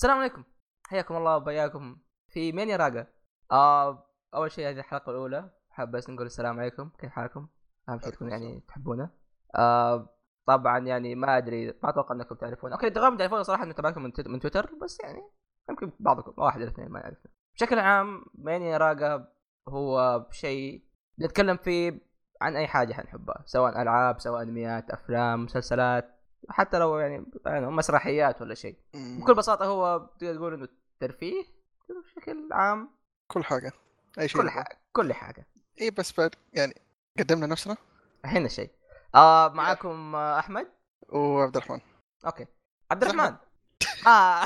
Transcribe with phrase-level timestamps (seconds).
[0.00, 0.44] السلام عليكم.
[0.86, 1.96] حياكم الله وبياكم
[2.28, 3.06] في مين يا راقة
[3.52, 5.50] آه أول شيء هذه الحلقة الأولى.
[5.70, 6.90] حاب بس نقول السلام عليكم.
[6.98, 7.48] كيف حالكم؟
[7.88, 9.10] اهم شيء تكون يعني تحبونا
[9.56, 10.08] آه
[10.46, 14.12] طبعا يعني ما أدري ما أتوقع إنكم تعرفون أوكي رغم تعرفون صراحة اني تابعكم من,
[14.26, 15.22] من تويتر بس يعني
[15.70, 19.28] يمكن بعضكم واحد ولا اثنين ما يعرفنا بشكل عام ماني راقة
[19.68, 20.84] هو شيء
[21.20, 22.00] نتكلم فيه
[22.40, 26.19] عن أي حاجة حنحبها سواء ألعاب سواء أنميات أفلام مسلسلات.
[26.48, 28.76] حتى لو يعني, يعني مسرحيات ولا شيء.
[28.94, 30.68] بكل بساطة هو تقدر تقول إنه
[31.00, 31.44] ترفيه
[31.88, 32.90] بشكل عام.
[33.28, 33.72] كل حاجة.
[34.18, 35.46] أي شيء كل حاجة كل حاجة.
[35.80, 36.74] اي بس بعد يعني
[37.18, 37.76] قدمنا نفسنا؟
[38.24, 38.70] هنا الشيء
[39.14, 40.66] آه معاكم آه أحمد.
[41.08, 41.80] وعبد الرحمن.
[42.26, 42.46] okay.
[42.90, 43.36] عبد الرحمن.
[44.06, 44.44] آه.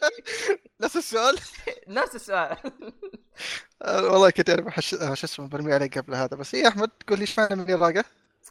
[0.82, 1.38] نفس السؤال؟
[1.88, 2.56] نفس السؤال.
[3.82, 6.36] آه، والله كنت اعرف شو اسمه برمي عليك قبل هذا.
[6.36, 8.04] بس اي أحمد قول لي إيش معنى من راقة؟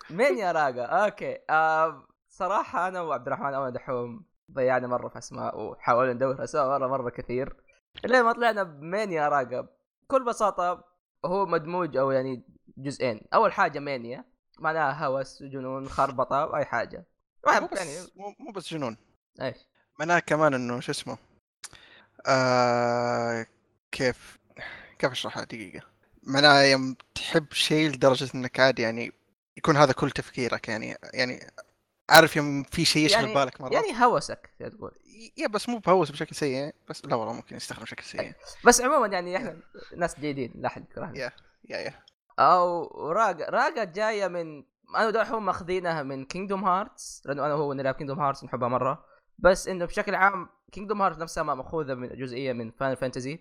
[0.09, 1.37] مين يا راقة؟ أوكي.
[1.49, 2.07] آه
[2.37, 7.09] صراحة أنا وعبد الرحمن أول دحوم ضيعنا مرة في أسماء وحاولنا ندور أسماء مرة مرة
[7.09, 7.55] كثير.
[8.05, 9.67] لين ما طلعنا بمين يا راقة
[10.03, 10.83] بكل بساطة
[11.25, 12.43] هو مدموج أو يعني
[12.77, 13.21] جزئين.
[13.33, 14.25] أول حاجة مانيا
[14.59, 17.05] معناها هوس جنون خربطة أي حاجة.
[17.47, 18.07] مو بس يعني
[18.39, 18.97] مو بس جنون.
[19.41, 19.57] إيش؟
[19.99, 21.17] معناها كمان إنه شو اسمه؟
[22.27, 23.45] آه
[23.91, 24.37] كيف
[24.99, 25.85] كيف أشرحها دقيقة؟
[26.23, 29.11] معناها يوم تحب شيء لدرجة إنك عادي يعني
[29.57, 31.39] يكون هذا كل تفكيرك يعني يعني
[32.09, 33.73] عارف يوم في شيء يشغل يعني بالك مرة.
[33.73, 34.91] يعني هوسك تقول.
[35.37, 38.33] يا بس مو بهوس بشكل سيء بس لا والله ممكن يستخدم بشكل سيء.
[38.65, 39.57] بس عموما يعني إحنا
[39.97, 41.31] ناس جيدين لا احد يكرهنا يا
[41.69, 41.93] يا يا.
[42.39, 44.63] أو راقة راقة جاية من
[44.95, 49.05] أنا ودحوم ماخذينها من كينجدوم هارتس لأنه أنا وهو نلعب كينجدوم هارتس نحبها مرة.
[49.39, 53.39] بس إنه بشكل عام كينجدوم هارتس نفسها مأخوذة من جزئية من فاينل فانتزي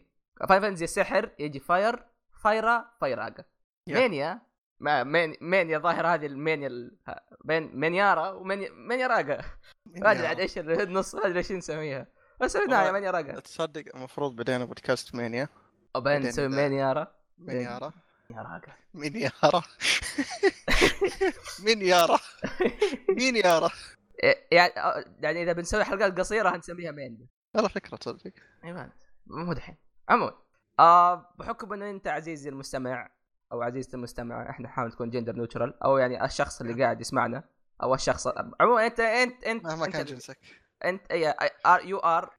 [0.48, 2.05] فاينل فانتزي السحر يجي فاير
[2.42, 3.45] فايرا فايراقة
[3.87, 3.95] يا.
[4.01, 4.41] مانيا
[4.80, 6.97] ما مين مانيا ظاهر هذه المانيا ال...
[7.44, 9.44] بين مانيارا ومانيا مانيا راقة
[9.86, 12.06] ما ادري عاد إيش النص ما ادري إيش نسميها
[12.41, 15.48] بس والله مانيا راقة تصدق المفروض بدينا بودكاست مانيا
[15.97, 17.92] أو بين بعدين نسوي مانيارا مانيارا
[18.30, 19.62] مانيا راقة مين يارا
[21.64, 22.18] مين يارا
[23.08, 23.70] مين يارا
[24.23, 24.73] إيه، يعني
[25.20, 28.33] يعني اذا بنسوي حلقات قصيره هنسميها مين والله فكرة تصدق
[28.64, 28.92] أيوه
[29.27, 29.77] مو دحين
[30.08, 30.35] عموما
[30.79, 33.11] آه بحكم انه انت عزيزي المستمع
[33.52, 37.44] أو عزيزتي المستمع إحنا نحاول نكون gender neutral أو يعني الشخص اللي قاعد يسمعنا
[37.82, 38.28] أو الشخص
[38.60, 40.38] عموما أنت أنت أنت مهما كان جنسك.
[40.84, 41.02] أنت
[41.67, 42.35] or you are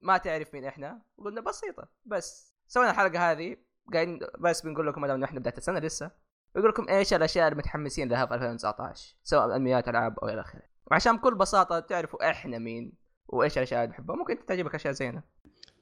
[0.00, 2.54] ما تعرف مين إحنا قلنا بسيطة بس.
[2.66, 3.56] سوينا الحلقة هذه
[3.92, 6.10] قاعدين بس بنقول لكم ما إحنا بداية السنة لسه.
[6.54, 10.62] بقول لكم إيش الأشياء اللي متحمسين لها في 2019 سواء انميات ألعاب أو إلى آخره.
[10.86, 12.92] وعشان بكل بساطة تعرفوا إحنا مين
[13.28, 14.16] وإيش الأشياء اللي نحبها.
[14.16, 15.22] ممكن تعجبك أشياء زينا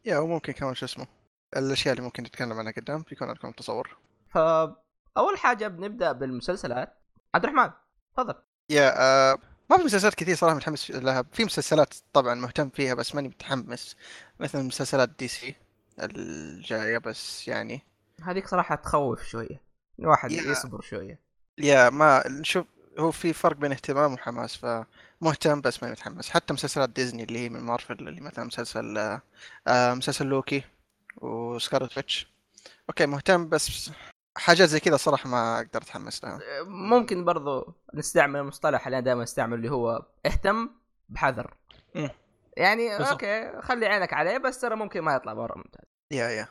[0.04, 1.06] يا وممكن كمان شو اسمه
[1.56, 3.96] الأشياء اللي ممكن نتكلم عنها قدام بيكون لكم تصور.
[4.32, 6.98] فأول حاجة بنبدأ بالمسلسلات.
[7.34, 7.70] عبد الرحمن
[8.16, 8.34] تفضل.
[8.70, 9.38] يا آه
[9.70, 13.96] ما في مسلسلات كثير صراحة متحمس لها في مسلسلات طبعا مهتم فيها بس ماني متحمس.
[14.40, 15.54] مثل مسلسلات دي سي
[15.98, 17.82] الجاية بس يعني.
[18.22, 19.60] هذيك صراحة تخوف شوية.
[19.98, 20.32] الواحد.
[20.32, 21.20] يصبر شوية.
[21.58, 22.66] يا ما شوف
[22.98, 26.30] هو في فرق بين اهتمام وحماس فمهتم بس ماني متحمس.
[26.30, 29.22] حتى مسلسلات ديزني اللي هي من مارفل اللي مثلا مسلسل آه
[29.68, 30.62] آه، مسلسل لوكي
[31.16, 32.32] و Scarlet Witch.
[32.88, 33.90] أوكي مهتم بس
[34.36, 39.22] حاجات زي كذا صراحة ما أقدر اتحمس لها ممكن برضو نستعمل المصطلح اللي أنا دائما
[39.22, 40.70] استعمل اللي هو اهتم
[41.08, 41.54] بحذر.
[42.56, 43.10] يعني بالضبط.
[43.10, 45.84] أوكي خلي عينك عليه بس ترى ممكن ما يطلع مرة ممتاز.
[46.10, 46.48] Yeah yeah.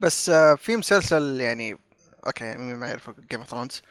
[0.00, 1.78] بس آه، في مسلسل يعني
[2.26, 3.82] أوكي مين ما يعرف Game of Thrones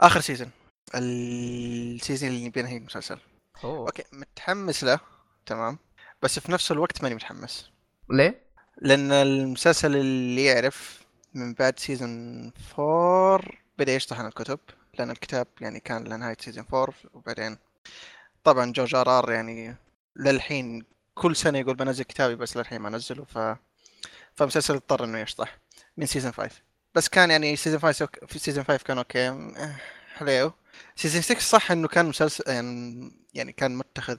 [0.00, 0.50] آخر season
[0.94, 3.18] ال season اللي نبي ننهي المسلسل.
[3.64, 3.78] أوه.
[3.78, 5.00] أوكي متحمس له.
[5.46, 5.78] تمام.
[6.22, 7.70] بس في نفس الوقت ماني متحمس.
[8.10, 8.44] ليه؟
[8.78, 11.03] لأن المسلسل اللي يعرف
[11.34, 13.40] من بعد season 4
[13.78, 14.58] بدأ يشطح عن الكتب
[14.98, 17.56] لأن الكتاب يعني كان لنهاية season 4 وبعدين
[18.44, 19.18] طبعا George R.
[19.18, 19.32] R.
[19.32, 19.76] يعني
[20.16, 20.84] للحين
[21.14, 23.38] كل سنة يقول بنزل كتابي بس للحين ما نزله ف
[24.34, 25.58] فالمسلسل اضطر إنه يشطح
[25.96, 26.50] من season 5
[26.94, 29.52] بس كان يعني season 5 في season 5 كان أوكي.
[30.14, 30.52] حلو.
[30.96, 34.18] season 6 صح إنه كان مسلسل يعني يعني كان متخذ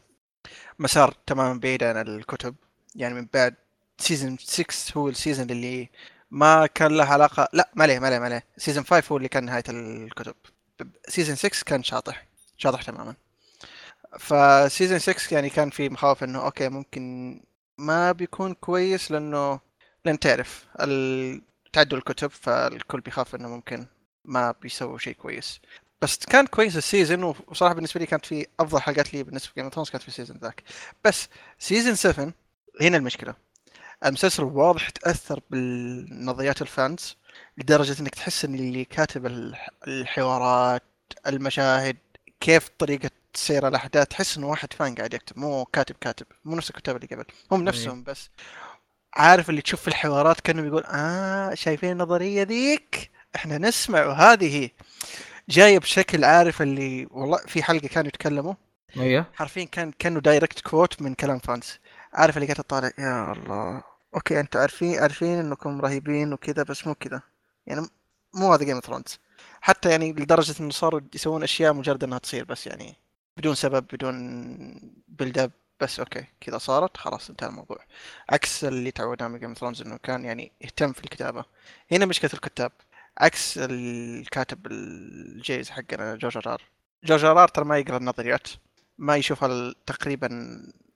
[0.80, 2.56] مسار تماما بعيد عن الكتب.
[2.96, 3.56] يعني من بعد
[3.98, 4.66] season 6
[4.98, 5.90] هو ال season اللي
[6.36, 8.44] ما كان له علاقه لا ما عليه ما عليه ما عليه.
[8.58, 10.36] season 5 هو اللي كان نهاية الكتب.
[11.08, 12.26] season 6 كان شاطح
[12.58, 13.16] شاطح تماما.
[14.20, 17.04] ف season 6 يعني كان في مخاوف إنه أوكي ممكن
[17.78, 19.60] ما بيكون كويس لأنه
[20.06, 21.42] لأن تعرف ال-
[21.74, 23.86] تعدوا الكتب فالكل بيخاف إنه ممكن
[24.26, 25.60] ما بيسووا شيء كويس.
[26.02, 29.59] بس كان كويس ال season وصراحة بالنسبة لي كانت في أفضل حلقات لي بالنسبة ل
[29.59, 30.64] Game of كانت في ال season ذاك.
[31.06, 31.28] بس
[31.60, 32.34] season 7
[32.82, 33.36] هنا المشكلة.
[34.06, 37.16] المسلسل واضح تأثر بالنظريات ال fans
[37.58, 40.84] لدرجة إنك تحس إن اللي كاتب الح- الحوارات
[41.28, 41.98] المشاهد
[42.40, 46.70] كيف طريقة تصير الأحداث تحس انه واحد fan قاعد يكتب مو كاتب كاتب مو نفس
[46.70, 48.30] الكتاب اللي قبل هم نفسهم بس
[49.16, 54.70] عارف اللي تشوف في الحوارات كأنه يقول آه شايفين النظرية ذيك؟ إحنا نسمع وهذه هي.
[55.50, 58.54] جاية بشكل عارف اللي والله في حلقة كانوا يتكلموا
[58.98, 61.80] أيوه حرفيا كان كأنه direct quote من كلام fans
[62.16, 62.92] عارف اللي قاعد تطالع.
[63.00, 63.84] يا الله.
[64.16, 67.22] أوكي أنتوا عارفين عارفين إنكم رهيبين وكذا بس مو كذا.
[67.68, 67.88] يعني
[68.34, 69.20] مو هذا Game of Thrones
[69.62, 72.96] حتى يعني لدرجة إنه صاروا يسوون أشياء مجرد إنها تصير بس يعني
[73.38, 74.16] بدون سبب بدون
[75.08, 75.52] build up
[75.82, 77.78] بس أوكي كذا صارت خلاص انتهى الموضوع.
[78.30, 81.46] عكس اللي تعودنا من Game of Thrones إنه كان يعني يهتم في الكتابة.
[81.92, 82.72] هنا مشكلة الكتاب.
[83.18, 86.62] عكس الكاتب الجيز حقنا George R.
[87.04, 87.48] George R.
[87.48, 88.48] ترى ما يقرأ النظريات.
[88.98, 90.30] ما يشوف ال- تقريبا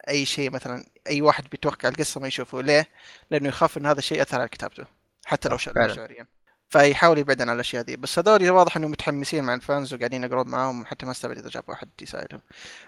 [0.09, 2.87] أي شيء مثلا أي واحد بيتوقع القصة ما يشوفه ليه؟
[3.31, 4.85] لأنه يخاف إن هذا الشيء يأثر على كتابته
[5.25, 6.27] حتى لو شعريا
[6.69, 7.97] فيحاول يبعد عن الأشياء دي.
[7.97, 11.49] بس هذول واضح إنهم متحمسين مع ال fans وقاعدين يقرون معاهم حتى ما استبعد إذا
[11.49, 12.41] جاب واحد يساعدهم.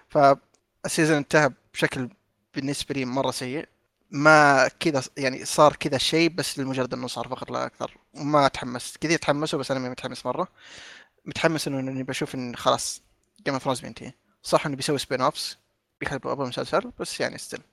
[0.10, 2.10] فال season انتهى بشكل
[2.56, 3.68] بالنسبة لي مرة سيء.
[4.12, 7.98] ما كذا يعني صار كذا شيء بس لمجرد إنه صار فقط لا أكثر.
[8.14, 10.48] وما تحمست كثير تحمسوا بس أنا ما متحمس مرة.
[11.26, 13.02] متحمس إنه إني بشوف إن خلاص
[13.46, 14.14] Game of Thrones بينتهي.
[14.44, 15.58] صح إنه بيسوي spin offs
[16.02, 17.64] بيحلبوا أبو مسلسل بس يعني still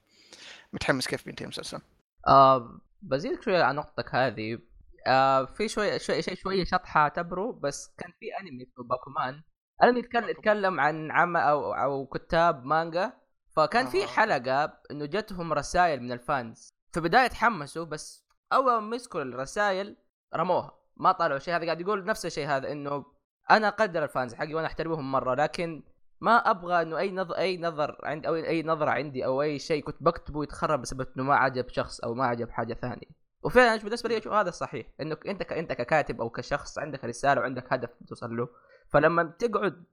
[0.72, 1.80] متحمس كيف بينتهي المسلسل.
[2.28, 4.58] آه بزيدك شوية عن نقطتك هذه.
[5.06, 9.42] آه في شوية شوية شوية شطحة اعتبره بس كان في انمي في باكومان
[9.82, 13.12] انمي يتكلم عن عم أو أو كتاب مانجا
[13.56, 14.06] فكان في آه.
[14.06, 16.68] حلقة إنه جتهم رسائل من ال fans.
[16.92, 19.96] في بداية تحمسوا بس أول ما مسكوا الرسائل
[20.34, 20.78] رموها.
[20.96, 21.56] ما طلعوا شيء.
[21.56, 23.04] هذا قاعد يقول نفس الشيء هذا إنه
[23.50, 25.82] أنا أقدر ال fans حقي وأنا أحترمهم مرة لكن
[26.20, 29.82] ما أبغى إنه أي نظر أي نظر عند أو أي نظرة عندي أو أي شيء
[29.82, 33.06] كنت بكتبه يتخرب بسبب إنه ما عجب شخص أو ما عجب حاجة ثانية.
[33.42, 35.52] وفعلا بالنسبة لي؟ أشوف هذا الصحيح؟ إنك أنت ك...
[35.52, 38.48] أنت ككاتب أو كشخص عندك رسالة وعندك هدف توصل له.
[38.88, 39.84] فلما تقعد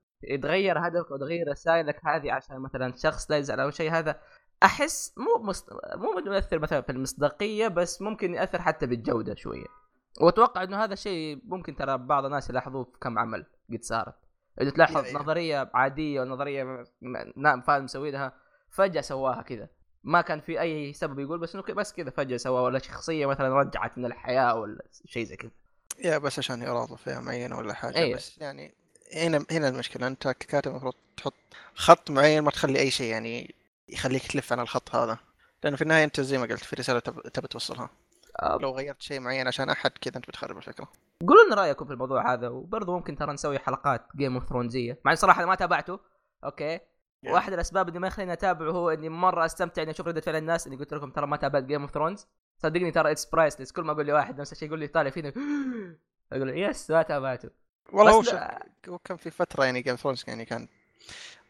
[0.42, 4.20] تغير هدفك وتغير رسائلك هذه عشان مثلا شخص لا يزعل أو شيء هذا
[4.62, 5.52] أحس مو.
[5.96, 9.66] مو يؤثر مثلا في المصداقية بس ممكن ياثر حتى بالجودة شوية.
[10.20, 14.25] وأتوقع إنه هذا الشيء ممكن ترى بعض الناس يلاحظوه في كم عمل قد صارت.
[14.60, 15.14] انه تلاحظ يا- يا.
[15.18, 18.32] نظرية عادية ونظرية م- م- نعم فاهم مسوي لها
[18.70, 19.68] فجأة سواها كذا.
[20.04, 23.48] ما كان في أي سبب يقول بس إنه بس كذا فجأة سواها ولا شخصية مثلا
[23.60, 25.50] رجعت من الحياة ولا شيء زي كذا.
[26.04, 28.16] Yeah بس عشان يراضوا فئة معينة ولا حاجة أيوة.
[28.16, 28.74] بس يعني
[29.14, 30.06] هنا هنا المشكلة.
[30.06, 31.34] أنت ككاتب المفروض تحط
[31.74, 33.54] خط معين ما تخلي أي شيء يعني
[33.88, 35.18] يخليك تلف عن الخط هذا.
[35.64, 37.90] لأنه في النهاية أنت زي ما قلت في رسالة تب- تبي توصلها.
[38.42, 40.88] لو غيرت شيء معين عشان أحد كذا أنت بتخرب الفكرة.
[41.28, 45.14] قولوا لنا رأيكم في الموضوع هذا وبرضه ممكن ترى نسوي حلقات جيم اوف ثرونزيه مع
[45.14, 46.00] صراحة ما تابعته
[46.44, 46.78] أوكي.
[46.78, 47.30] Yeah.
[47.30, 50.66] واحد الأسباب اللي ما يخليني أتابعه هو إني مرة أستمتع إني أشوف ردة فعل الناس
[50.66, 52.26] إني قلت لكم ترى ما تابعت Game of Thrones
[52.58, 55.28] صدقني ترى it's priceless كل ما أقول لي واحد نفس الشيء يقول لي طالع فينا
[56.32, 57.50] أقول له yes ما تابعته.
[57.92, 58.66] والله هو لا-
[59.04, 60.68] كان في فترة يعني Game Thrones يعني كان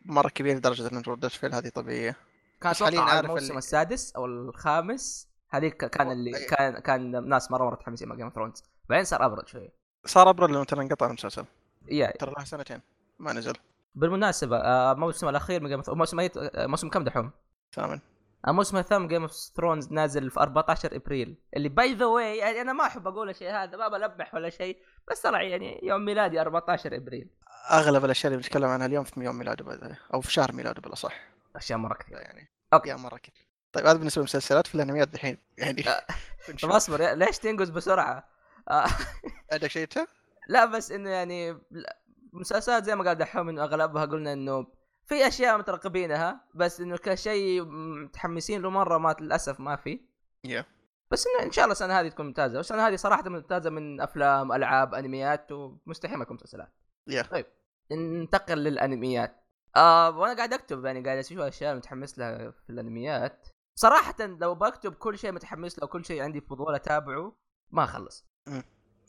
[0.05, 2.17] مرة كبير لدرجة إن ردة الفعل هذه طبيعية.
[2.61, 6.47] كان أتوقع عارف الموسم اللي- السادس أو الخامس هذيك كان اللي أي.
[6.47, 9.73] كان كان ناس مرة مرة متحمسين مع Game of Thrones بعدين صار أبرد شوية
[10.05, 11.45] صار أبرد لأنه ترى انقطع المسلسل.
[11.89, 12.81] يا ترى له سنتين
[13.19, 13.53] ما نزل.
[13.95, 17.31] بالمناسبة آه، الموسم الأخير من Game of موسم أي- آه، موسم كم دحوم؟
[17.73, 18.01] ثامن.
[18.49, 21.37] الموسم الثامن Game of Thrones نازل في 14 إبريل.
[21.57, 24.79] اللي by the way يعني أنا ما أحب أقول الشيء هذا ما بلمح ولا شيء
[25.11, 27.31] بس ترى يعني يوم ميلادي 14 إبريل.
[27.71, 29.99] أغلب الأشياء اللي بنتكلم عنها اليوم في يوم ميلاده.
[30.15, 31.21] أو في شهر ميلاده بالأصح.
[31.57, 32.95] أشياء مرة كثير يعني okay.
[32.95, 33.46] مرة كثير
[33.77, 35.89] طيب هذا بالنسبة للمسلسلات في الانميات الحين يعني.
[35.89, 36.07] آه.
[36.63, 38.29] طب اصبر ليش تنقز بسرعة؟
[38.71, 38.87] آه.
[39.53, 40.09] عندك شيء أنت؟
[40.49, 41.99] لا بس إنه يعني لا،
[42.33, 44.67] مسلسلات زي ما قال دحوم انه أغلبها قلنا إنه
[45.05, 50.01] في أشياء مترقبينها بس إنه كشيء متحمسين له مرة ما للأسف ما في.
[50.45, 50.65] يا.
[51.11, 54.53] بس إنه إن شاء الله السنة هذه تكون ممتازة والسنة هذه صراحة ممتازة من أفلام
[54.53, 56.73] ألعاب أنميات ومستحيل ما تكون مسلسلات.
[57.07, 57.23] يا.
[57.23, 57.47] طيب
[57.93, 59.43] ننتقل للأنميات.
[59.77, 63.47] آه وأنا قاعد أكتب يعني قاعد أشوف أشياء متحمس لها في الأنميات.
[63.79, 67.33] صراحة لو بكتب كل شيء متحمس له وكل شيء عندي فضول أتابعه
[67.71, 68.27] ما أخلص.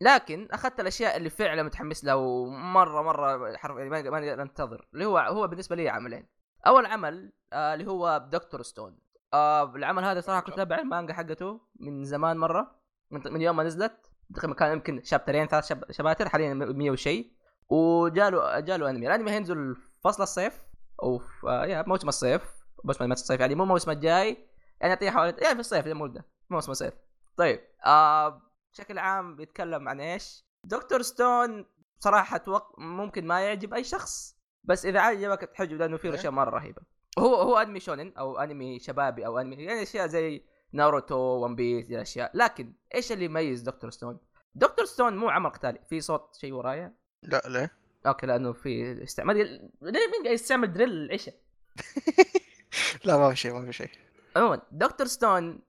[0.01, 4.87] لكن أخذت الأشياء اللي فعلا متحمس لها ومرة مرة حرف يعني ما أنتظر.
[4.93, 6.27] اللي هو هو بالنسبة لي عملين.
[6.67, 8.99] أول عمل آه اللي هو دكتور ستون
[9.33, 12.75] آه العمل هذا صراحة كنت اتابع المانجا حقته من زمان مرة
[13.11, 14.11] من, من يوم ما نزلت.
[14.35, 15.91] تقريبا كان يمكن شابترين ثلاث شب...
[15.91, 17.31] شباتر حاليا 100 وشيء.
[17.69, 19.07] وجاله جاله أنمي.
[19.07, 20.59] الأنمي هينزل فصل الصيف
[21.03, 22.41] أو في آه يا موسم الصيف.
[22.83, 24.47] موسم الصيف يعني مو الموسم الجاي.
[24.81, 26.93] يعني يعطيه حوالي يعني في الصيف المده موسم الصيف.
[27.37, 28.41] طيب آه
[28.73, 31.65] بشكل عام بيتكلم عن إيش؟ دكتور ستون
[31.99, 32.79] صراحة أتوق...
[32.79, 36.13] ممكن ما يعجب أي شخص بس إذا عجبك تحجب لأنه فيه.
[36.13, 36.81] أشياء مرة رهيبة.
[37.19, 41.91] هو هو أنمي شونن أو أنمي شبابي أو أنمي يعني أشياء زي ناروتو One Piece
[41.91, 43.89] الاشياء لكن إيش اللي يميز Dr.
[43.89, 44.19] Stone؟
[44.55, 44.85] Dr.
[44.85, 46.93] Stone مو عمل قتالي في صوت شيء ورايا؟
[47.23, 47.71] لا ليه؟
[48.07, 49.37] okay لأنه في استعمال
[49.81, 51.35] ليه مين قاعد يستعمل drill العشاء؟
[53.05, 53.89] لا ما في شيء ما في شيء.
[54.35, 55.07] عموما Dr.
[55.07, 55.61] Stone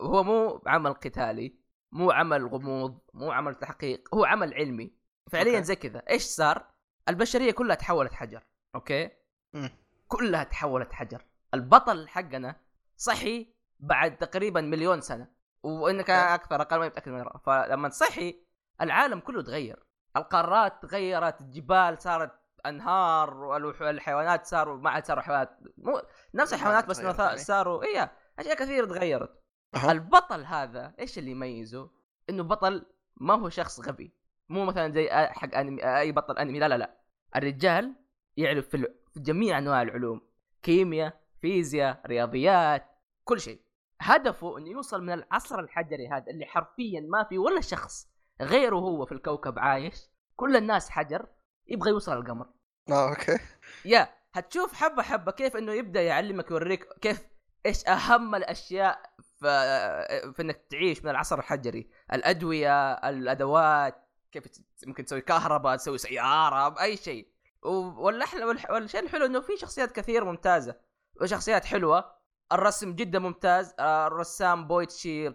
[0.00, 1.54] هو مو عمل قتالي
[1.92, 4.92] مو عمل غموض مو عمل تحقيق هو عمل علمي
[5.30, 5.64] فعليا okay.
[5.64, 6.66] زي كذا إيش صار
[7.08, 9.10] البشرية كلها تحولت حجر okay
[9.54, 9.70] مم.
[10.08, 11.24] كلها تحولت حجر
[11.54, 12.60] البطل حقنا
[12.96, 15.28] صحي بعد تقريبا مليون سنة
[15.62, 16.34] وإنك okay.
[16.34, 17.24] أكثر أقل ما متاكد من.
[17.44, 18.46] فلما صحي
[18.80, 19.86] العالم كله تغير
[20.16, 22.32] القارات تغيرت الجبال صارت
[22.68, 25.58] انهار والوح- الحيوانات صاروا ما عاد صاروا حيوانات.
[25.78, 26.02] مو
[26.34, 27.38] نفس ما الحيوانات بس يعني.
[27.38, 29.42] صاروا إيه أشياء كثيرة تغيرت.
[29.74, 29.92] أها.
[29.92, 31.90] البطل هذا إيش اللي يميزه؟
[32.30, 34.12] إنه بطل ما هو شخص غبي.
[34.48, 36.96] مو مثلا زي حق أنمي أي بطل أنمي لا لا لا.
[37.36, 37.94] الرجال
[38.36, 40.20] يعرف في, في جميع أنواع العلوم.
[40.62, 42.86] كيمياء فيزياء رياضيات
[43.24, 43.60] كل شيء.
[44.00, 48.08] هدفه إنه يوصل من العصر الحجري هذا اللي حرفيا ما في ولا شخص
[48.42, 50.10] غيره هو في الكوكب عايش.
[50.36, 51.26] كل الناس حجر
[51.68, 52.46] يبغى يوصل القمر
[52.90, 53.38] آه أوكي.
[53.84, 57.22] يا هتشوف حبة حبة كيف إنه يبدأ يعلمك يوريك كيف
[57.66, 61.90] إيش أهم الأشياء في, في إنك تعيش من العصر الحجري.
[62.12, 64.44] الأدوية الأدوات كيف
[64.86, 67.28] ممكن تسوي كهرباء تسوي سيارة بأي شيء.
[67.62, 70.76] والأحلى والشيء الحلو إنه في شخصيات كثير ممتازة
[71.20, 72.16] وشخصيات حلوة.
[72.52, 75.28] الرسم جدا ممتاز الرسام بويتشي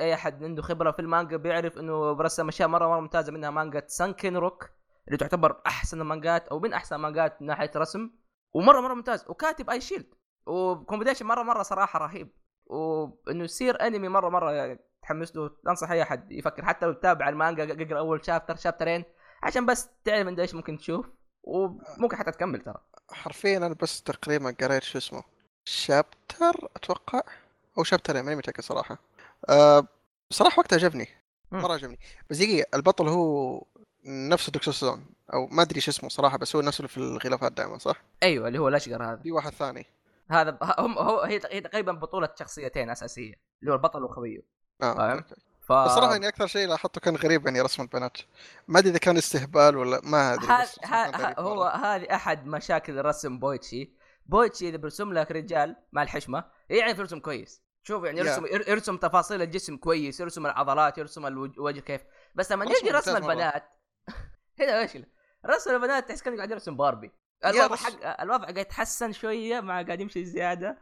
[0.00, 3.82] أي أحد عنده خبرة في المانجا بيعرف إنه برسم أشياء مرة مرة ممتازة منها مانجا
[3.86, 4.70] سانكن روك
[5.06, 8.10] اللي تعتبر أحسن المانجات أو من أحسن المانجات من ناحية رسم
[8.54, 9.24] ومرة مرة ممتاز.
[9.28, 10.14] وكاتب Eyeshield و
[10.46, 12.30] competition مرة مرة صراحة رهيب.
[12.66, 15.50] وإنه يصير انمي مرة مرة تحمس له.
[15.68, 16.64] أنصح أي أحد يفكر.
[16.64, 19.04] حتى لو تتابع المانجا اقرا أول chapter شابترين
[19.42, 21.06] عشان بس تعرف انت إيش ممكن تشوف.
[21.42, 22.78] وممكن حتى تكمل ترى.
[23.10, 25.22] حرفيا أنا بس تقريبا قريت شو اسمه
[25.64, 27.22] chapter أتوقع؟
[27.78, 28.98] أو شابترين ماني متأكد صراحة.
[29.48, 29.86] أه
[30.30, 31.08] صراحة وقتها عجبني.
[31.52, 31.98] مرة عجبني.
[32.30, 33.62] بس دقيقة البطل هو
[34.06, 37.78] نفسه دكتور ستون أو ما أدري شو اسمه صراحة بس هو نفسه في الغلافات دائما
[37.78, 39.86] صح؟ أيوه اللي هو الأشقر هذا في واحد ثاني
[40.30, 44.40] هذا هم هو هي تقريبا بطولة شخصيتين أساسية اللي هو البطل وخويه
[44.82, 45.24] آه فاهم؟
[45.68, 48.16] ف بس صراحة يعني أكثر شيء لاحظته كان غريب يعني رسم البنات
[48.68, 51.64] ما أدري إذا كان استهبال ولا ما بس صراحة كان غريب هو.
[51.64, 53.92] هذه أحد مشاكل الرسم بويتشي
[54.26, 58.20] بويتشي إذا بيرسم لك رجال مع الحشمة يعرف يرسم كويس شوف يعني.
[58.20, 62.00] يرسم ير- يرسم تفاصيل الجسم كويس يرسم العضلات يرسم الوج- الوجه كيف
[62.34, 63.16] بس لما يجي رسم.
[63.16, 63.64] البنات
[64.60, 65.06] هنا مشكله
[65.46, 67.12] رسم البنات تحس كأنه قاعد يرسم باربي.
[67.46, 70.78] الوضع حق الوضع قاعد يتحسن شوية مع قاعد يمشي زيادة.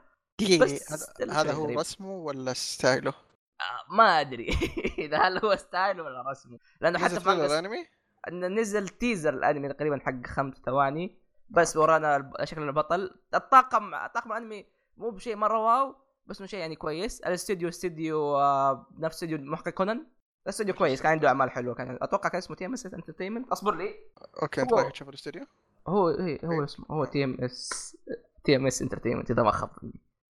[0.60, 0.92] بس
[1.30, 1.78] هذا هو غريب.
[1.78, 3.14] رسمه ولا ستايله؟
[3.60, 4.48] آه، ما أدري.
[4.98, 6.58] إذا هل هو style ولا رسمه.
[6.80, 7.86] لأنه حتى في الأنمي؟
[8.28, 11.18] إن نزل teaser الأنمي تقريبا حق خمس ثواني.
[11.48, 13.20] بس ورانا شكل البطل.
[13.34, 14.66] الطاقم طاقم الأنمي
[14.96, 17.20] مو بشيء مرة wow بس انه شيء يعني كويس.
[17.20, 20.06] الاستوديو استوديو آه، نفس استوديو محقق كونان.
[20.44, 23.94] الاستوديو كويس كان عنده أعمال حلوة كان أتوقع كان اسمه TMS Entertainment أصبر لي.
[24.42, 25.46] okay انت رايح تشوف الاستوديو؟
[25.88, 27.96] هو هي هو اسمه هو تي ام اس
[28.44, 29.70] TMS Entertainment إذا ما خاب.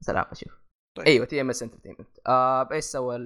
[0.01, 0.53] سلام أشوف.
[0.95, 1.07] طيب.
[1.07, 3.19] أيوه TMS Entertainment آه إيش سوى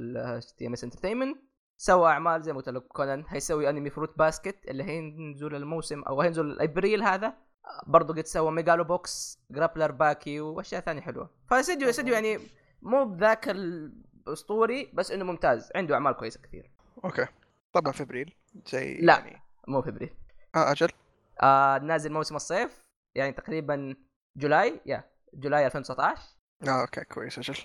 [0.59, 1.39] تي ام اس انترتينمنت
[1.77, 3.25] سوى أعمال زي ما قلت لك كونان.
[3.29, 7.35] هيسوي أنمي Fruits Basket اللي هينزل الموسم أو هينزل ابريل هذا.
[7.87, 11.31] برضو قد سوى Megalo Box Grappler Baki وأشياء ثانية حلوة.
[11.51, 12.39] فاستديو استديو يعني
[12.83, 15.73] مو بذاك الأسطوري بس إنه ممتاز.
[15.75, 16.71] عنده أعمال كويسة كثير.
[17.05, 17.27] okay.
[17.73, 18.35] طبعا في إبريل
[18.67, 19.19] زي لا.
[19.19, 20.11] يعني مو في إبريل.
[20.57, 20.89] آه أجل.
[21.43, 23.97] آه نازل موسم الصيف يعني تقريبا
[24.37, 26.23] July يا July 2019
[26.69, 27.57] آه okay كويس أجل.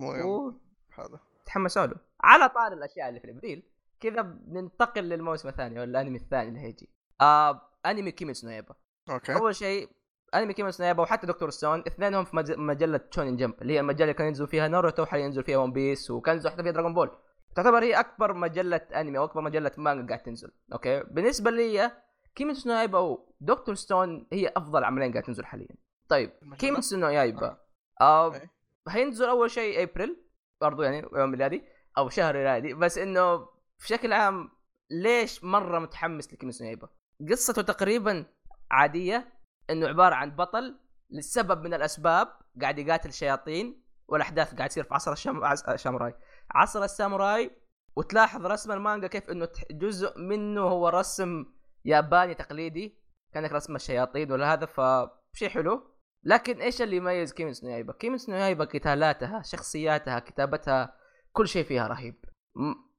[0.00, 0.60] مو يوم
[0.98, 1.20] هذا.
[1.42, 3.62] وتحمسوا له على طاري الأشياء اللي في ابريل
[4.00, 6.88] كذا بننتقل للموسم الثاني أو الأنمي الثاني اللي هيجي.
[7.20, 8.74] آه أنمي كيميتسو نو يايبا
[9.10, 9.34] okay.
[9.34, 9.88] أول شيء
[10.34, 11.50] أنمي كيميتسو نو يايبا وحتى Dr.
[11.50, 15.02] Stone اثنينهم في مج- مجلة Shonen Jump اللي هي المجله اللي كان ينزل فيها ناروتو
[15.02, 17.10] وحاليا ينزل فيها One Piece وكان ينزل حتى فيها Dragon Ball
[17.54, 20.52] تعتبر هي أكبر مجلة أنمي أو أكبر مجلة مانجا قاعد تنزل.
[20.72, 21.92] okay؟ بالنسبة لي
[22.34, 23.74] كيميتسو نو يايبا و Dr.
[23.74, 25.76] Stone هي أفضل عملين قاعد تنزل حاليا.
[26.08, 27.58] طيب؟ كيميتسو نو يايبا
[28.00, 28.40] آه.
[28.88, 30.16] هينزل أول شيء ابريل
[30.60, 31.64] برضو يعني يوم ميلادي
[31.98, 32.74] أو شهر ميلادي.
[32.74, 33.48] بس إنه
[33.80, 34.50] بشكل عام
[34.90, 36.88] ليش مرة متحمس لكيميتسو نو يايبا
[37.30, 38.26] قصته تقريبا
[38.70, 39.32] عادية
[39.70, 40.78] إنه عبارة عن بطل
[41.10, 42.28] لسبب من الأسباب
[42.60, 45.44] قاعد يقاتل شياطين والأحداث قاعد تصير في عصر الشام...
[45.68, 46.14] الشاموراي
[46.54, 47.50] عصر الساموراي
[47.96, 51.44] وتلاحظ رسم المانجا كيف إنه جزء منه هو رسم
[51.84, 52.98] ياباني تقليدي
[53.34, 55.92] كأنك رسم الشياطين ولا هذا فشيء حلو
[56.24, 60.94] لكن إيش اللي يميز كيميتسو نو يايبا؟ كيميتسو نو يايبا قتالاتها، شخصياتها، كتابتها
[61.32, 62.24] كل شيء فيها رهيب.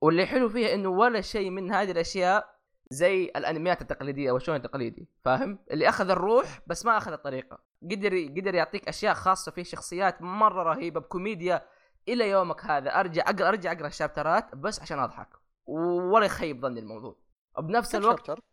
[0.02, 2.54] واللي حلو فيها إنه ولا شيء من هذه الأشياء
[2.90, 7.60] زي الأنميات التقليدية أو الشونن التقليدي، فاهم؟ اللي أخذ الروح بس ما أخذ الطريقة.
[7.92, 11.66] قدر قدر يعطيك أشياء خاصة فيه شخصيات مرة رهيبة بكوميديا
[12.08, 15.30] إلى يومك هذا أرجع أقرأ أرجع أقرأ الشابترات بس عشان أضحك.
[15.66, 17.16] ولا يخيب ظني الموضوع.
[17.58, 18.44] وبنفس الوقت chapter؟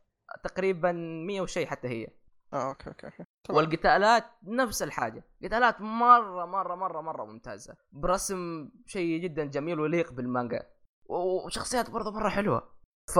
[0.44, 2.08] تقريبا 100 وشيء حتى هي.
[2.52, 3.24] آه okay okay okay.
[3.44, 3.56] تمام.
[3.56, 5.24] والقتالات نفس الحاجة.
[5.44, 7.76] قتالات مرة مرة مرة مرة ممتازة.
[7.92, 10.66] برسم شيء جدا جميل ويليق بالمانجا.
[11.04, 12.72] وشخصيات برضه مرة حلوة.
[13.14, 13.18] ف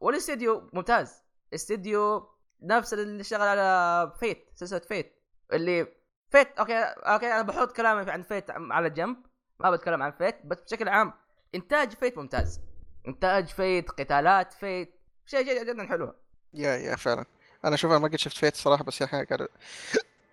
[0.00, 1.22] والاستديو ممتاز.
[1.54, 2.28] استديو
[2.62, 5.22] نفس اللي شغال على Fate سلسلة Fate.
[5.52, 5.86] اللي
[6.28, 9.25] Fate okay okay أنا بحط كلامي عن Fate على جنب.
[9.60, 11.12] ما بتكلم عن Fate بس بشكل عام
[11.54, 12.60] إنتاج Fate ممتاز.
[13.08, 14.94] إنتاج Fate قتالات Fate
[15.26, 16.14] شيء جدا جدا حلو
[16.54, 17.24] yeah yeah فعلا.
[17.64, 19.40] أنا أشوف أنا ما قد شفت Fate صراحة بس الحين قاعد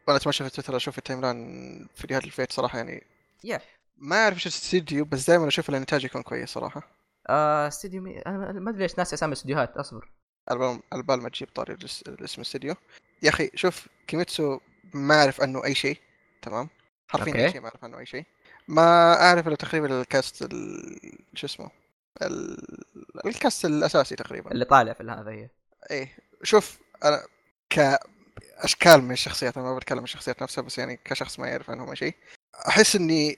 [0.08, 3.04] وأنا أتمشى في تويتر أشوف ال timeline فيديوهات ال Fate صراحة يعني
[3.44, 3.62] yeah.
[3.98, 6.82] ما أعرف إيش الاستديو بس دائما أشوف الانتاج يكون كويس صراحة.
[7.30, 8.20] آه استديو مي...
[8.20, 10.12] أنا ما أدري ليش ناسي اسامي الاستديوهات أصبر.
[10.52, 11.74] البال البال ما تجيب طاري
[12.08, 12.76] الاسم الاستديو
[13.24, 14.60] يا أخي شوف كيميتسو
[14.94, 15.98] ما أعرف عنه أي شيء
[16.42, 16.70] تمام؟
[17.08, 17.36] حرفيا.
[17.36, 18.26] اي شيء ما أعرف عنه أي شيء.
[18.68, 21.70] ما أعرف إلا تقريبا ال cast ال- شو اسمه
[22.22, 22.58] ال...
[23.26, 24.52] ال cast الأساسي تقريبا.
[24.52, 25.50] اللي طالع في هذا هي.
[25.92, 27.24] إيه شوف أنا
[27.70, 31.90] كاشكال من الشخصيات أنا ما بتكلم عن الشخصيات نفسها بس يعني كشخص ما يعرف عنهم
[31.90, 32.16] أي شيء.
[32.68, 33.38] أحس إني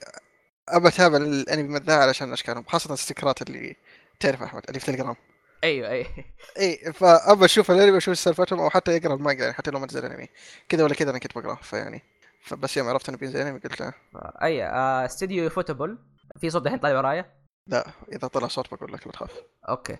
[0.68, 3.76] أبى أتابع الأنمي من ذا علشان أشكالهم خاصة الستيكرات اللي
[4.20, 5.16] تعرف أحمد اللي في تليجرام.
[5.64, 6.08] أيوه أيوه.
[6.58, 10.04] اي فأبى أشوف الأنمي وأشوف سالفتهم أو حتى يقرأ المانجا يعني حتى لو ما نزل
[10.04, 10.28] أنمي.
[10.68, 12.02] كذا ولا كذا أنا كنت بقرأه فيعني
[12.46, 13.92] فبس يوم عرفت إنه بينزل انمي قلت لا,
[14.42, 15.98] أي آه استديو ufotable
[16.40, 17.36] في صوت الحين طالع ورايا؟
[17.68, 19.42] لا إذا طلع صوت بقول لك لا تخاف.
[19.68, 19.96] okay.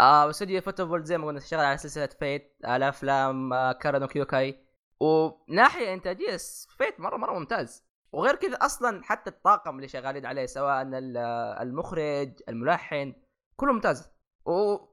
[0.00, 4.06] آه استوديو فوتبول زي ما قلنا شغال على سلسلة Fate على أفلام آه Kara no
[4.06, 4.64] Kyoukai
[5.00, 6.36] وناحية إنتاجية
[6.78, 7.84] فيت مرة مرة ممتاز.
[8.12, 13.14] وغير كذا أصلا حتى الطاقم اللي شغالين عليه سواء آه، المخرج الملحن
[13.56, 14.10] كله ممتاز.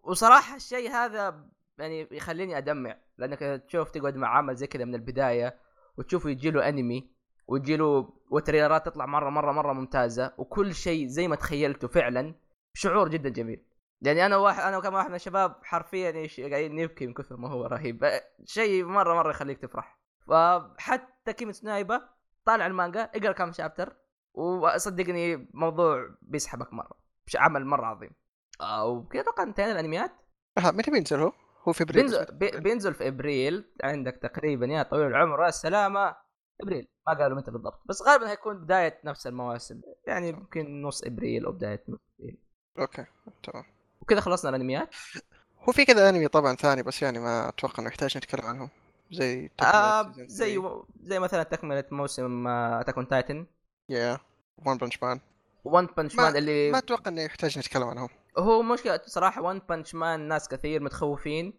[0.03, 1.49] وصراحة الشيء هذا
[1.79, 5.64] يعني يخليني أدمع لأنك تشوف تقعد مع عمل زي كذا من البداية.
[5.97, 7.09] وتشوفه يجي له أنمي
[7.47, 12.35] ويجي له والتريلرات تطلع مرة مرة مرة ممتازة وكل شيء زي ما تخيلته فعلا
[12.73, 13.65] شعور جدا جميل.
[14.01, 17.49] يعني أنا واحد أنا كمان واحد من الشباب حرفيا يش- قاعدين نبكي من كثر ما
[17.49, 18.03] هو رهيب.
[18.03, 19.99] أه، شيء مرة مرة يخليك تفرح.
[20.27, 22.01] فحتى Kimetsu no Yaiba
[22.45, 23.95] طالع المانجا اقرأ كم شابتر
[24.33, 26.97] وصدقني موضوع بيسحبك مرة
[27.35, 28.11] عمل مرة عظيم.
[28.61, 30.11] آه، وكذا أتوقع انتهينا الانميات
[30.59, 31.31] متى بينزل هو؟
[31.67, 36.15] هو في إبريل بينزل بي- بينزل في إبريل عندك تقريبا يا طويل العمر والسلامه
[36.61, 36.87] إبريل.
[37.07, 41.51] ما قالوا متى بالضبط بس غالبا هيكون بداية نفس المواسم يعني يمكن نص إبريل أو
[41.51, 42.37] بداية نص إبريل.
[42.79, 43.05] okay
[43.43, 43.63] تمام.
[44.01, 44.95] وكذا خلصنا الأنميات؟
[45.69, 48.69] هو في كذا أنمي طبعا ثاني بس يعني ما أتوقع إنه يحتاج نتكلم عنهم.
[49.11, 50.61] زي آه زي
[51.03, 53.45] زي مثلا تكملة موسم Attack on Titan
[53.89, 54.17] يا
[54.65, 55.19] One Punch Man
[55.65, 58.09] One Punch Ma- Man اللي ما أتوقع إنه يحتاج نتكلم عنهم.
[58.37, 61.53] هو مشكلة صراحة One Punch Man ناس كثير متخوفين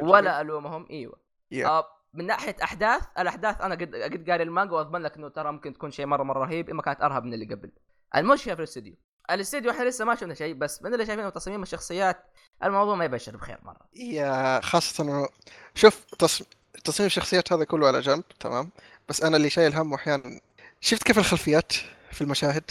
[0.00, 0.86] ولا ألومهم.
[0.90, 1.18] إيوه.
[1.50, 5.52] يا آه من ناحية أحداث الأحداث أنا قد قد قاري المانجا وأضمن لك إنه ترى
[5.52, 7.70] ممكن تكون شيء مره مرة رهيب إما كانت أرهب من اللي قبل.
[8.16, 8.94] المشكلة في الاستوديو.
[9.30, 12.24] الاستوديو إحنا لسه ما شفنا شيء بس من اللي شايفينه تصاميم الشخصيات
[12.64, 13.80] الموضوع ما يبشر بخير مرة.
[13.94, 15.28] yeah خاصة إنه
[15.74, 16.42] شوف تص...
[16.84, 18.70] تصميم الشخصيات هذا كله على جنب تمام؟
[19.08, 20.40] بس أنا اللي شايل هم أحيانا.
[20.80, 21.72] شفت كيف الخلفيات
[22.12, 22.70] في المشاهد؟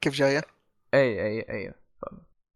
[0.00, 0.42] كيف جاية؟
[0.94, 1.74] أي أي أي.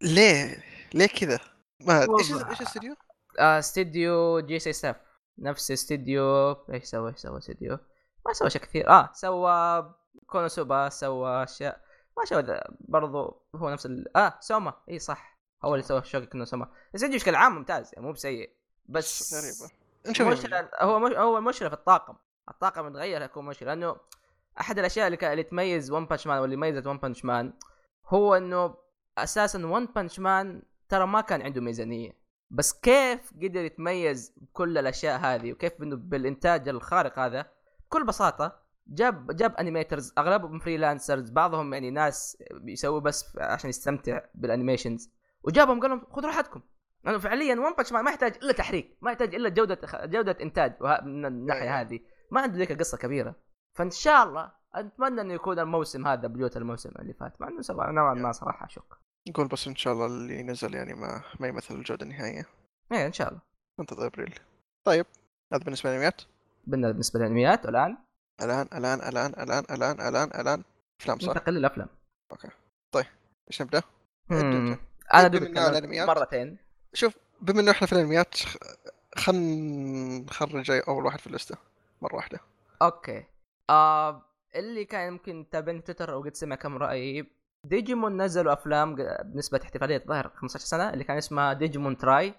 [0.03, 1.41] ليه؟ ليه كذا؟
[1.81, 2.33] ما إيش.
[2.33, 2.95] إيش الاستديو
[3.39, 4.97] آه استديو J.C.Staff
[5.39, 7.79] نفس استديو إيش سوى؟ إيش سوى استديو
[8.27, 8.89] ما سوى أشياء كثير.
[8.89, 9.95] آه سوى
[10.27, 11.81] Konosuba سوى أشياء.
[12.17, 14.17] ما سوى برضو هو نفس ال...
[14.17, 14.75] آه Soma.
[14.91, 15.39] إي صح.
[15.65, 18.51] هو اللي سوى Shokugeki no Soma الاستديو بشكل عام ممتاز يعني مو بسيء.
[18.87, 19.75] بس غريبة.
[20.07, 20.27] نشوف.
[20.27, 22.15] المشكلة هو مش هو المشكلة في الطاقم.
[22.49, 23.97] الطاقم يتغير يكون مشكلة لأنه
[24.61, 27.53] أحد الأشياء اللي, كان اللي تميز One Punch Man واللي ميزت One Punch Man
[28.07, 28.75] هو إنه
[29.19, 32.21] أساسا One Punch Man ترى ما كان عنده ميزانية.
[32.51, 37.47] بس كيف قدر يتميز بكل الأشياء هذه وكيف إنه بالإنتاج الخارق هذا؟
[37.87, 44.48] بكل بساطة جاب جاب animators أغلبهم freelancers بعضهم يعني ناس بيسووا بس عشان يستمتع بال
[44.48, 45.11] animations
[45.43, 46.61] وجابهم قال لهم خذوا راحتكم.
[47.05, 50.77] لأنه فعليا One Punch Man ما يحتاج إلا تحريك ما يحتاج إلا جودة جودة إنتاج
[51.03, 51.81] من الناحية أيوة.
[51.81, 52.01] هذه.
[52.31, 53.35] ما عنده ذيك القصة كبيرة.
[53.75, 57.41] فإن شاء الله أتمنى إنه يكون الموسم هذا بجوده الموسم اللي فات.
[57.41, 58.83] مع إنه نوعا ما صراحة أشك.
[59.29, 62.47] نقول بس إن شاء الله اللي نزل يعني ما ما يمثل الجودة النهائية.
[62.93, 63.41] إيه إن شاء الله.
[63.81, 64.39] انتظر إبريل.
[64.85, 65.07] طيب
[65.53, 66.23] هذا بالنسبة للأنميات؟
[66.67, 67.97] بالنسبة بالنسبة للأنميات والان
[68.43, 70.63] الآن الآن الآن الآن الآن الآن الآن.
[71.01, 71.89] أفلام صح؟ ننتقل للأفلام.
[73.51, 73.83] إيش نبدأ؟
[74.31, 74.37] مم.
[74.37, 74.79] ابدأ.
[75.15, 76.09] أنا بما دوب إنه على تكلمت الأنميات.
[76.09, 76.57] مرتين.
[76.95, 78.57] شوف بما إنه إحنا في الأنميات خ-
[79.17, 81.57] خلنا نخرج أول واحد في اللستة
[82.03, 82.41] مرة واحدة.
[82.83, 83.25] okay.
[83.71, 87.27] آه اللي كان يمكن تابعني في تويتر أو قد سمع كم رأي
[87.67, 92.35] ديجيمون نزلوا أفلام بنسبة احتفالية الظاهر 15 سنة اللي كان اسمها ديجيمون Tri.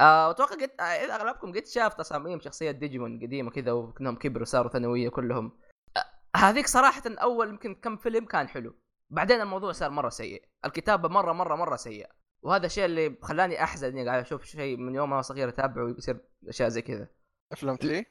[0.00, 4.70] آه أتوقع قد آه، أغلبكم قد شاف تصاميم شخصية ديجيمون قديمة كذا وكأنهم كبروا صاروا
[4.70, 5.58] ثانوية كلهم.
[5.96, 8.74] آه هذيك صراحة أول يمكن كم فيلم كان حلو.
[9.10, 10.44] بعدين الموضوع صار مرة سيء.
[10.64, 12.08] الكتابة مره مره مرة سيئة.
[12.42, 16.18] وهذا الشيء اللي خلاني أحزن اني قاعد أشوف شيء من يوم أنا صغير أتابعه ويصير
[16.48, 17.08] أشياء زي كذا.
[17.52, 18.06] أفلام Tri؟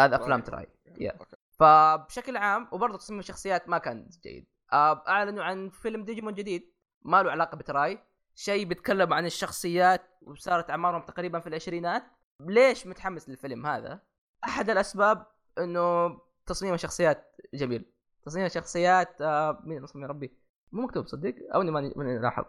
[0.00, 0.66] هذا أفلام Tri.
[0.98, 1.18] yeah.
[1.58, 4.46] فبشكل عام وبرضه تصميم الشخصيات ما كان جيد.
[4.72, 7.98] آه، أعلنوا عن فيلم ديجيمون جديد ما له علاقة ب Tri.
[8.34, 12.02] شيء بيتكلم عن الشخصيات وصارت أعمارهم تقريبا في العشرينات.
[12.40, 14.00] ليش متحمس للفيلم هذا؟
[14.44, 15.26] أحد الأسباب
[15.58, 17.92] إنه تصميم الشخصيات جميل.
[18.26, 20.38] تصميم الشخصيات آه مين مصمم يا ربي؟
[20.72, 22.44] مو مكتوب صدق؟ أو إني ماني ماني لاحظ.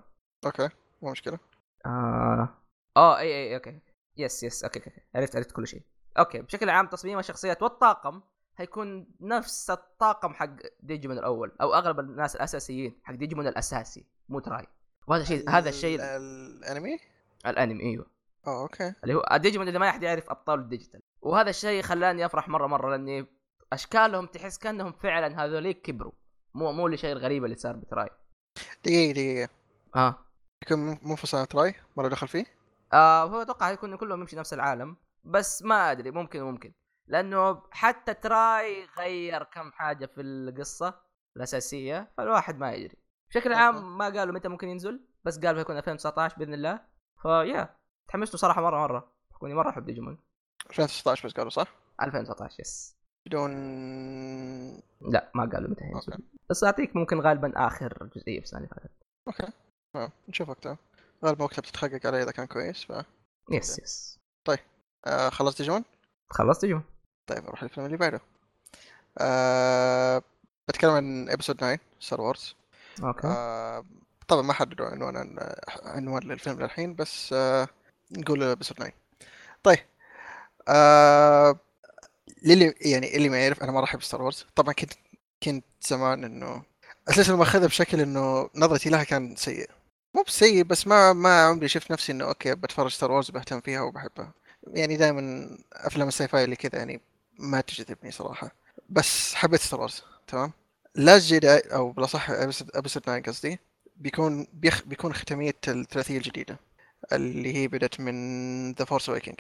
[0.45, 0.69] okay
[1.01, 1.39] مو مشكلة.
[1.85, 2.49] آه
[2.97, 3.79] آه إي إي okay.
[4.17, 5.81] yes yes okay okay عرفت عرفت كل شيء.
[6.19, 8.21] okay بشكل عام تصميم الشخصيات والطاقم
[8.55, 14.67] حيكون نفس الطاقم حق ديجيمون الأول أو أغلب الناس الأساسيين حق ديجيمون الأساسي مو Tri.
[15.07, 16.99] وهذا شيء هذا الشيء ال- الأنمي؟
[17.45, 18.05] الأنمي إيوه.
[18.47, 18.93] آه okay.
[19.03, 21.01] اللي هو الديجيمون اللي ما احد يعرف أبطال الديجيتال.
[21.21, 23.25] وهذا الشيء خلاني أفرح مره مرة لأني
[23.73, 26.11] أشكالهم تحس كأنهم فعلا هذوليك كبروا.
[26.53, 28.09] مو مو الشيء الغريب اللي صار ب Tri.
[28.85, 29.49] دقيقة دقيقة.
[29.95, 30.25] ها؟
[30.63, 32.45] يكون منفصل عن Tri؟ مرة دخل فيه؟
[32.93, 36.71] آه هو أتوقع يكون كلهم يمشي نفس العالم بس ما أدري ممكن ممكن.
[37.07, 40.93] لأنه حتى Tri غير كم حاجة في القصة
[41.37, 42.97] الأساسية فالواحد ما يدري.
[43.29, 43.53] بشكل.
[43.53, 46.81] عام ما قالوا متى ممكن ينزل بس قالوا هيكون 2019 بإذن الله.
[47.21, 47.75] ف yeah
[48.07, 49.11] تحمست صراحة مرة مرة.
[49.39, 50.17] كوني مرة أحب ديجيمون.
[50.69, 51.67] 2016 بس قالوا صح؟
[52.01, 53.51] 2019 yes بدون
[55.01, 58.91] لا ما قالوا متى ينزل بس أعطيك ممكن غالبا آخر جزئية في السنة اللي فاتت.
[59.27, 59.53] okay.
[59.93, 60.09] تمام.
[60.29, 60.77] نشوف وقتها.
[61.25, 63.05] غالبا وقتها بتتحقق عليه إذا كان كويس ف
[63.51, 64.19] yes yes
[65.07, 65.83] آه خلصت ديجيمون؟
[66.29, 66.83] خلصت ديجيمون.
[67.27, 68.21] طيب نروح للفيلم اللي بعده.
[69.17, 70.21] آه
[70.67, 72.55] بتكلم عن episode 9 Star Wars
[73.03, 73.27] okay.
[73.27, 73.85] آه
[74.27, 75.39] طبعا ما حددوا عنوان
[75.83, 77.67] عنوان للفيلم للحين بس آه
[78.11, 78.91] نقول episode 9
[79.63, 79.79] طيب
[82.43, 84.93] للي يعني اللي ما يعرف أنا ما أحب Star Wars طبعا كنت
[85.43, 86.63] كنت زمان إنه
[87.09, 89.69] أساسا ماخذها بشكل إنه نظرتي لها كان سيء.
[90.15, 93.81] مو بسيء بس ما ما عمري شفت نفسي إنه okay بتفرج ستار وورز بهتم فيها
[93.81, 94.31] وبحبها.
[94.67, 97.01] يعني دائما أفلام ال sci-fi اللي كذا يعني
[97.39, 98.51] ما تجذبني صراحة.
[98.89, 100.51] بس حبيت ستار وورز تمام؟
[100.95, 102.69] Last Jedi أو بالاصح episode
[103.03, 103.59] 9 قصدي
[103.97, 106.59] بيكون بيخ بيكون ختامية الثلاثيه الجديدة
[107.13, 109.35] اللي هي بدت من The Force Awakens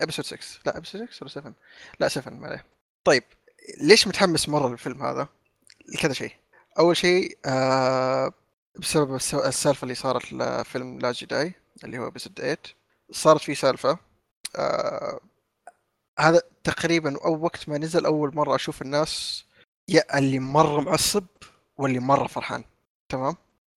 [0.00, 1.54] episode 6 لا episode 6 ولا 7
[2.00, 2.64] لا 7 ما عليه.
[3.04, 3.22] طيب
[3.80, 5.28] ليش متحمس مرة للفيلم هذا؟
[5.94, 6.32] لكذا شيء.
[6.78, 8.32] أول شيء آه
[8.78, 12.58] بسبب الس- السالفة اللي صارت لفيلم Last Jedi اللي هو episode 8
[13.10, 13.98] صارت في سالفة
[14.56, 15.20] آه
[16.18, 19.44] هذا تقريبا أو وقت ما نزل أول مرة أشوف الناس
[19.88, 21.24] يا اللي مرة معصب
[21.78, 22.64] واللي مرة فرحان.
[23.08, 23.36] تمام؟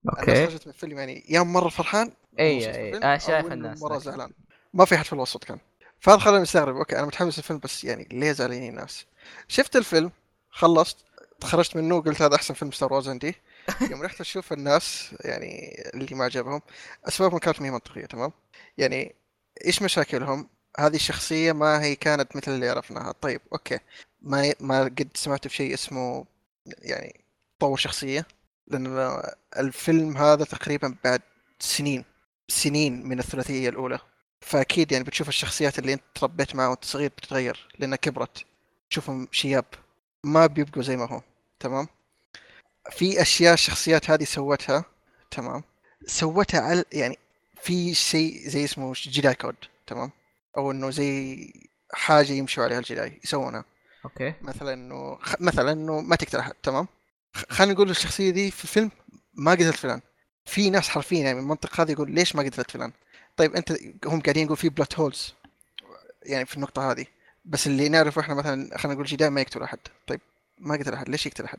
[0.09, 0.47] okay.
[0.47, 3.99] خرجت من الفيلم يعني يا مرة فرحان أي أي الفيلم، أنا شايف الناس مرة.
[3.99, 4.33] زعلان.
[4.75, 5.59] ما في أحد في الوسط كان.
[6.01, 6.77] فهذا خلاني مستغرب.
[6.77, 9.07] okay أنا متحمس للفيلم بس يعني ليه زعلانين الناس؟
[9.49, 10.11] شفت الفيلم
[10.51, 10.97] خلصت
[11.45, 13.35] خرجت منه قلت هذا أحسن فيلم ستار وورز عندي.
[13.91, 16.63] يوم رحت أشوف الناس يعني اللي ما عجبهم
[17.09, 18.33] أسبابهم كانت ما هي منطقية تمام؟
[18.79, 19.15] يعني
[19.65, 23.13] إيش مشاكلهم؟ هذه الشخصيه ما هي كانت مثل اللي عرفناها.
[23.13, 23.79] طيب okay.
[24.23, 26.27] ما ما قد سمعت في شيء اسمه
[26.67, 27.25] يعني
[27.59, 28.27] طور شخصية؟
[28.69, 29.23] لأن
[29.59, 31.23] الفيلم هذا تقريبا بعد
[31.59, 32.05] سنين
[32.49, 33.99] سنين من الثلاثية الأولى.
[34.41, 38.45] فأكيد يعني بتشوف الشخصيات اللي أنت تربيت معها وأنت صغير بتتغير لأنها كبرت.
[38.91, 39.65] تشوفهم شياب.
[40.25, 41.23] ما بيبقوا زي ما هو.
[41.61, 41.89] تمام؟
[42.91, 44.85] في أشياء الشخصيات هذه سوتها.
[45.31, 45.63] تمام؟
[46.07, 47.19] سوتها على يعني
[47.63, 49.57] في شيء زي اسمه Jedi code.
[49.87, 50.11] تمام؟
[50.57, 51.53] أو إنه زي
[51.93, 53.65] حاجة يمشوا عليها ال Jedi يسوونها.
[54.05, 54.35] okay.
[54.43, 55.35] مثلا إنه خ...
[55.41, 56.87] مثلا إنه ما تقتل احد تمام؟
[57.35, 58.91] خلينا نقول الشخصية دي في الفيلم
[59.35, 60.01] ما قتلت فلان.
[60.45, 62.93] في ناس حرفيا يعني من المنطق هذا يقول ليش ما قتلت فلان؟
[63.37, 63.73] طيب أنت
[64.07, 65.35] هم قاعدين يقول في بلوت هولز
[66.23, 67.07] يعني في النقطة هذه.
[67.45, 69.79] بس اللي نعرفه إحنا مثلا خلينا نقول جدار ما يقتل أحد.
[70.07, 70.21] طيب
[70.59, 71.09] ما قتل أحد.
[71.09, 71.59] ليش يقتل أحد؟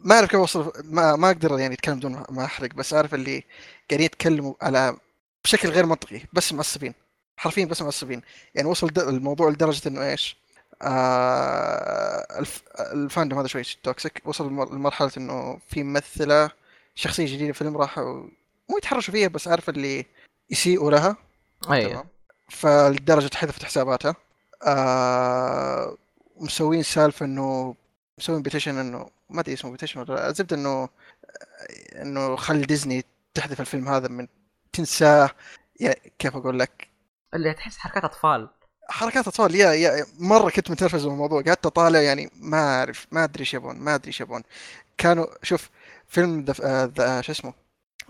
[0.00, 2.74] ما أعرف كيف أوصل ما ما أقدر يعني أتكلم بدون ما أحرق.
[2.74, 3.44] بس أعرف اللي
[3.90, 4.96] قاعدين يتكلموا على
[5.44, 6.20] بشكل غير منطقي.
[6.32, 6.94] بس معصبين
[7.36, 8.22] حرفيا بس معصبين.
[8.54, 10.36] يعني وصل الموضوع لدرجة إنه إيش؟
[10.82, 12.62] آه الف...
[12.78, 16.50] ال fandom هذا شوي toxic وصل لمر- لمرحلة إنه في ممثلة
[16.94, 18.22] شخصية جديدة في الفيلم راحوا
[18.70, 20.06] مو يتحرشوا فيها بس عارف اللي
[20.50, 21.16] يسيئوا لها.
[21.70, 22.06] أيوه.
[22.48, 24.16] فلدرجة حذفت حساباتها.
[24.62, 25.96] آه
[26.36, 27.74] مسوين سالفة إنه
[28.18, 30.28] مسوين petition إنه ما أدري اسمه petition ولا لا.
[30.28, 30.88] الزبده إنه
[32.02, 34.26] إنه خلي ديزني تحذف الفيلم هذا من
[34.72, 35.30] تنساه.
[35.80, 36.85] يعني كيف أقول لك؟
[37.34, 38.48] اللي تحس حركات أطفال.
[38.90, 43.24] حركات أطفال يا يا مرة كنت متنرفز من الموضوع قعدت أطالع يعني ما اعرف ما
[43.24, 44.42] أدري إيش يبون ما أدري إيش يبون.
[44.98, 45.70] كانوا شوف
[46.08, 47.54] فيلم ذا ذا شو اسمه؟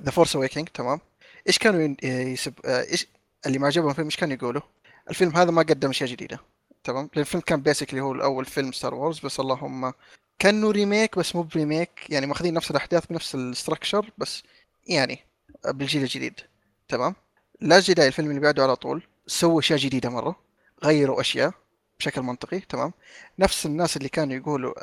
[0.03, 1.01] The Force Awakens تمام؟
[1.49, 3.07] إيش كانوا ين- يسب آه، إيش
[3.47, 4.63] اللي ما عجبهم الفيلم إيش كانوا يقولوا؟
[5.11, 6.39] الفيلم هذا ما قدم أشياء جديدة
[6.85, 9.93] تمام؟ الفيلم كان basically هو الأول فيلم ستار وورز بس اللهم
[10.39, 14.43] كانه remake بس مو ب remake يعني ماخذين نفس الأحداث بنفس ال structure بس
[14.87, 15.19] يعني
[15.65, 16.41] بالجيل الجديد
[16.89, 17.15] تمام؟
[17.61, 19.03] Last Jedi الفيلم اللي بعده على طول.
[19.27, 20.37] سووا أشياء جديدة مرة.
[20.85, 21.53] غيروا أشياء
[21.99, 22.93] بشكل منطقي تمام.
[23.39, 24.75] نفس الناس اللي كانوا يقولوا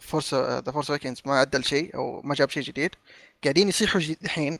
[0.00, 2.90] Force The Force Awakens ما عدل شيء أو ما جاب شيء جديد
[3.44, 4.58] قاعدين يصيحوا الحين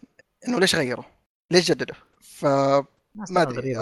[0.49, 1.05] إنه ليش غيروا؟
[1.51, 2.45] ليش جددوا؟ ف
[3.15, 3.77] ما أدري.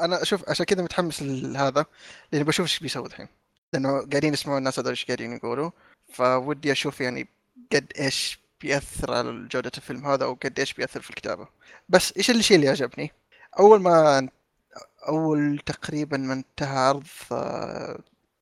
[0.00, 1.86] أنا أشوف عشان كذا متحمس لهذا
[2.32, 3.28] لأني بشوف إيش بيسوي الحين.
[3.72, 5.70] لأنه قاعدين يسمعوا الناس هذول إيش قاعدين يقولوا.
[6.12, 7.28] فودي أشوف يعني
[7.72, 11.48] قد إيش بيأثر على جودة الفيلم هذا وقد إيش بيأثر في الكتابة.
[11.88, 13.12] بس إيش الشيء اللي عجبني؟
[13.58, 14.28] أول ما
[15.08, 17.06] أول تقريبا ما انتهى عرض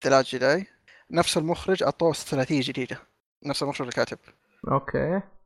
[0.03, 0.67] ثلاث جداي
[1.11, 2.99] نفس المخرج أعطوه ثلاثية جديدة.
[3.43, 4.19] نفس المخرج الكاتب.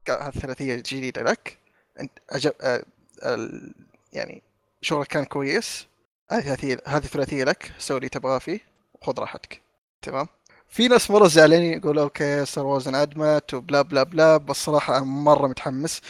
[0.09, 1.59] هذه الثلاثية الجديدة لك.
[2.01, 2.85] أنت عجب آه،
[3.25, 3.75] ال-
[4.13, 4.43] يعني
[4.81, 5.87] شغلك كان كويس.
[6.31, 7.73] هذه ثلاثية هذه ثلاثية لك.
[7.79, 8.61] سوي اللي تبغاه فيه.
[8.95, 9.61] وخذ راحتك.
[10.03, 10.27] تمام؟
[10.69, 14.97] في ناس مرة زعلانين يقولوا okay ستار وورز انعدمت و blah blah blah بس صراحة
[14.97, 16.01] أنا مرة متحمس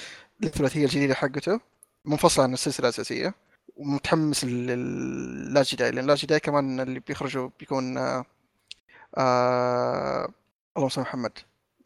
[0.40, 1.60] للثلاثية الجديدة حقته.
[2.04, 3.34] منفصلة عن السلسلة الأساسية
[3.76, 8.24] ومتحمس لل Last Jedi لأن Last Jedi كمان اللي بيخرجوا بيكون آه
[9.18, 10.28] آه
[10.76, 11.32] اللهم صل محمد.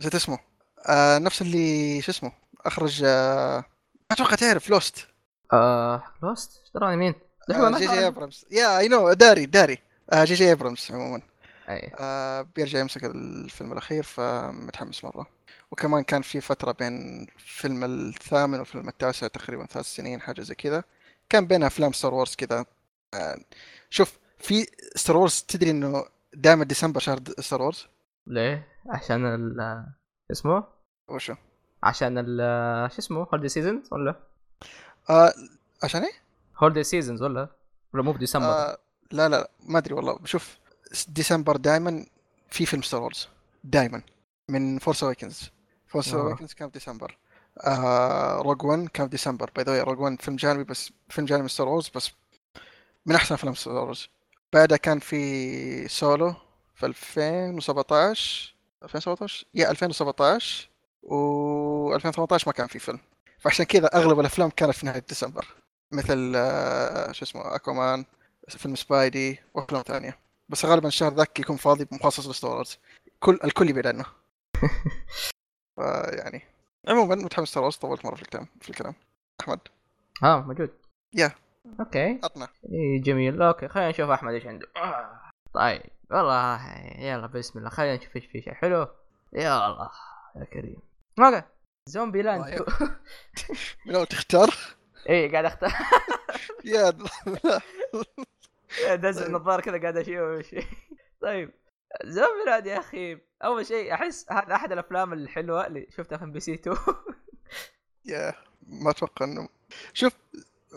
[0.01, 0.39] نسيت اسمه.
[0.87, 2.33] آه نفس اللي شو اسمه؟
[2.67, 3.65] أخرج آه
[4.11, 5.07] أتوقع تعرف Lost
[5.53, 7.15] آه Lost إيش دراني مين؟
[7.51, 8.07] آه J.J.
[8.07, 9.79] Abrams yeah I know داري داري.
[10.13, 10.53] آه J.J.
[10.53, 11.23] Abrams عموما.
[12.01, 15.27] آه بيرجع يمسك الفيلم الأخير فمتحمس مرة
[15.71, 20.85] وكمان كان في فترة بين الفيلم الثامن والفيلم التاسع تقريبا ثلاث سنين حاجة زي كذا
[21.29, 22.65] كان بين أفلام ستار وورز كذا
[23.15, 23.39] آه
[23.91, 26.05] شوف في ستار وورز تدري إنه
[26.35, 27.87] دائما ديسمبر شهر ستار وورز
[28.27, 29.85] ليه؟ عشان ال
[30.31, 30.65] اسمه؟
[31.09, 31.35] وشو؟
[31.83, 34.15] عشان ال شو اسمه؟ holiday seasons ولا؟
[35.11, 35.33] آه
[35.83, 36.13] عشان إيه؟
[36.59, 37.49] holiday seasons ولا؟
[37.95, 38.79] ولا مو بديسمبر؟ آه
[39.13, 40.59] لا لا ما أدري والله شوف
[41.09, 42.07] ديسمبر دائما
[42.51, 43.29] في فيلم ستار وورز
[43.65, 44.03] دائما
[44.49, 45.51] من Force Awakens
[45.87, 46.15] Force.
[46.15, 47.19] Awakens كان في ديسمبر.
[47.61, 49.51] آه روج 1 كان في ديسمبر.
[49.57, 52.11] by the way Rogue One فيلم جانبي بس فيلم جانبي ستار وورز بس
[53.07, 54.09] من أحسن أفلام ستار وورز
[54.53, 56.35] بعدها كان في سولو
[56.75, 60.69] في 2017 2017 yeah 2017
[61.03, 62.99] و 2018 ما كان في فيلم.
[63.39, 65.47] فعشان كذا أغلب الأفلام كانت في نهاية ديسمبر.
[65.93, 68.05] مثل آه، شو اسمه Aquaman
[68.49, 70.19] فيلم سبايدي وأفلام ثانية.
[70.51, 72.79] بس غالبا الشهر ذاك يكون فاضي مخصص لستار وورز
[73.21, 74.05] كل الكل يبعد عنه.
[75.77, 76.43] فيعني
[76.89, 78.95] عموما متحمس ستار وورز طولت مرة في الكلام في الكلام.
[79.41, 79.61] أحمد؟
[80.23, 80.71] ها موجود.
[81.15, 81.33] yeah.
[81.81, 82.21] okay.
[82.25, 82.49] عطنا.
[82.73, 83.43] اي جميل.
[83.43, 84.67] okay خلينا نشوف أحمد إيش عنده.
[85.55, 87.71] طيب والله يلا بسم الله.
[87.71, 88.89] خلينا نشوف إيش في شيء حلو.
[89.33, 89.91] يا الله
[90.37, 90.83] يا كريم.
[91.19, 91.43] okay.
[91.89, 92.45] Zombieland.
[92.45, 92.67] طيب.
[93.87, 94.55] من أول تختار؟
[95.09, 95.73] اي قاعد أختار.
[96.65, 96.93] yeah
[98.95, 99.27] دز طيب.
[99.27, 100.55] النظارة كذا قاعد أشوف
[101.23, 101.53] طيب
[102.05, 103.19] Zombieland يا أخي.
[103.45, 106.77] أول شيء أحس هذا أحد الأفلام الحلوة اللي شفتها في إم بي سي 2
[108.05, 108.35] yeah
[108.67, 109.49] ما أتوقع إنه
[109.93, 110.13] شوف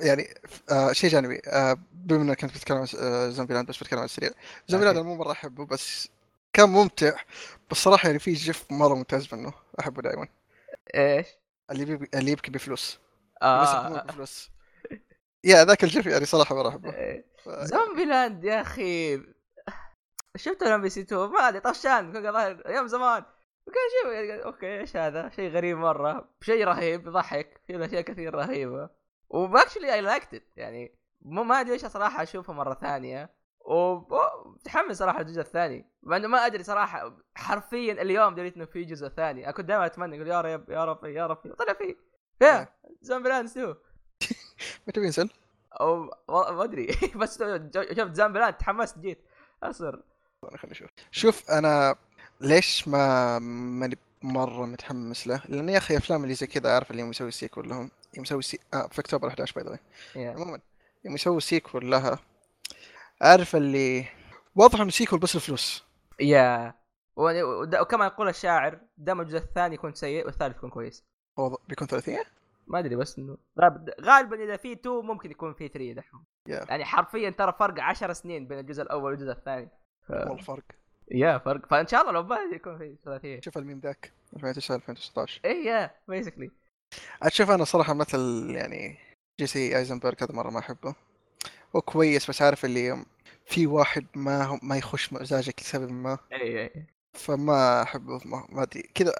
[0.01, 0.27] يعني
[0.71, 4.29] آه شيء جانبي آه بما انك كنت بتتكلم عن آه Zombieland بس بتكلم عن السريع.
[4.67, 5.10] Zombieland okay.
[5.10, 6.10] أنا مو مرة أحبه بس
[6.53, 7.12] كان ممتع
[7.71, 10.27] بس صراحة يعني في GIF مرة ممتاز منه أحبه دائما
[10.95, 11.27] إيش؟
[11.71, 12.99] اللي يبكي اللي يبكي بفلوس.
[13.36, 14.49] بس آه بفلوس.
[15.43, 16.93] yeah ذاك ال GIF يعني صراحة مرة أحبه.
[16.93, 17.25] إيه.
[17.47, 19.21] Zombieland يا أخي.
[20.36, 23.23] شفت ال MBC 2 ما ادري طشان ظاهر أيام زمان.
[23.67, 26.29] وكان شيء okay إيش هذا؟ شيء غريب مرة.
[26.41, 28.89] شيء رهيب يضحك في أشياء كثير رهيبة.
[29.29, 33.29] و actually I liked it يعني مو ما أدري ليش صراحة أشوفه مرة ثانية.
[33.65, 35.91] ومتحمس صراحة الجزء الثاني.
[36.03, 39.43] مع إنه ما أدري صراحة حرفيا اليوم دريت إنه في جزء ثاني.
[39.43, 41.56] أنا كنت دائما أتمنى أقول يا رب يا رب يا رب.
[41.56, 41.95] طلع فيه
[42.41, 42.67] yeah
[43.01, 43.75] Zombieland 2
[44.88, 45.30] متى بينزل؟
[46.30, 46.88] ما أدري.
[47.21, 47.43] بس
[47.91, 49.19] شفت Zombieland تحمست جيت.
[49.63, 49.99] اصر
[50.41, 51.95] خلينا نشوف شوف أنا
[52.41, 57.02] ليش ما ماني مرة متحمس له؟ لأن يا أخي أفلام اللي زي كذا عارف اللي
[57.02, 57.91] يوم يسوي sequel لهم.
[58.13, 58.60] يوم يسوي سي...
[58.73, 59.79] آه في أكتوبر 11 by
[60.15, 60.32] the.
[60.32, 60.60] عموما
[61.06, 62.19] يوم يسوي sequel لها
[63.21, 64.06] عارف اللي
[64.56, 65.84] واضح إنه sequel بس الفلوس.
[66.19, 66.73] يا
[67.15, 71.04] وكما يقول الشاعر دام الجزء الثاني يكون سيء والثالث يكون كويس.
[71.39, 72.23] هو بيكون ثلاثية؟
[72.67, 76.19] ما أدري بس إنه غالب- غالبا إذا في 2 ممكن يكون في 3 دحين.
[76.47, 79.69] yeah يعني حرفيا ترى فرق 10 سنين بين الجزء الأول والجزء الثاني.
[80.08, 80.12] ف...
[80.12, 80.63] والله فرق.
[81.12, 81.65] يا فرق.
[81.65, 85.91] فإن شاء الله لو باقي يكون في ثلاثيه شوف الميم ذاك 2009 2016 اي yeah
[86.08, 86.51] basically
[87.21, 88.97] عاد شوف أنا صراحة مثل يعني
[89.39, 90.95] Jesse Eisenberg هذا مرة ما أحبه.
[91.76, 93.06] هو كويس بس عارف اللي
[93.45, 96.17] في واحد ما ما يخش مزاجك لسبب ما.
[96.32, 98.82] اي اي فما أحبه ما, أدري.
[98.82, 99.13] كذا.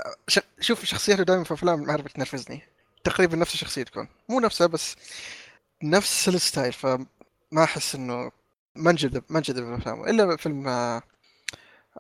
[0.60, 2.62] شوف شخصيته دائما في أفلام ما أعرف تنرفزني.
[3.04, 4.08] تقريبا نفس الشخصية تكون.
[4.30, 4.96] مو نفسها بس
[5.84, 6.74] نفس ال style.
[6.74, 7.06] فما
[7.64, 8.32] أحس إنه
[8.76, 10.04] ما انجذب ما انجذب الأفلام.
[10.04, 11.02] إلا فيلم آه،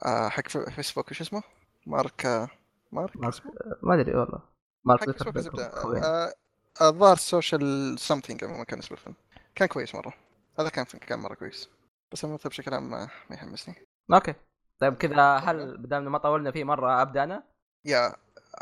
[0.05, 1.11] آه، حق في- فيسبوك.
[1.11, 1.43] وش اسمه؟
[1.85, 2.49] مارك آه،
[2.91, 3.41] مارك؟ مارك
[3.83, 4.39] ما أدري والله.
[4.85, 5.23] مارك.
[6.03, 6.33] آه،
[6.81, 9.15] الظاهر social something ما كان اسم الفيلم.
[9.55, 10.13] كان كويس مرة.
[10.59, 11.69] هذا كان كان مرة كويس.
[12.11, 13.75] بس الممثل بشكل عام ما, يحمسني.
[14.13, 14.33] okay.
[14.79, 17.43] طيب كذا هل بدام ما طولنا فيه مرة أبدأ أنا؟
[17.85, 18.15] يا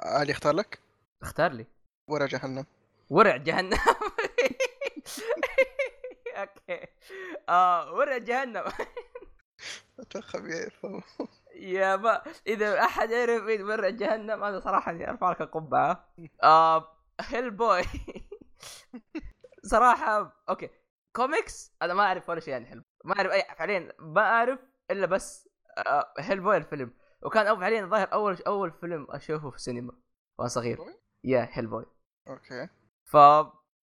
[0.04, 0.80] علي اختار لك؟
[1.22, 1.66] اختار لي.
[2.12, 2.66] ورا جهنم.
[3.10, 3.78] ورع جهنم.
[6.38, 6.88] أوكي.
[7.50, 8.64] آه ورع جهنم.
[10.36, 11.02] بيعرفوا
[11.56, 16.14] yeah ما إذا أحد يعرف مين ورع جهنم أنا صراحة أرفع لك القبعة.
[16.44, 17.82] آه Hellboy
[19.72, 20.70] صراحة okay.
[21.16, 24.60] comics أنا ما أعرف ولا شيء عن Hell ما أعرف أي فعليا ما أعرف
[24.92, 26.94] إلا بس آه Hellboy الفيلم.
[27.24, 29.94] وكان فعليا الظاهر أول أول فيلم أشوفه في السينما
[30.38, 30.80] وأنا صغير.
[31.24, 31.86] yeah Hellboy
[32.28, 32.68] okay.
[33.06, 33.18] ف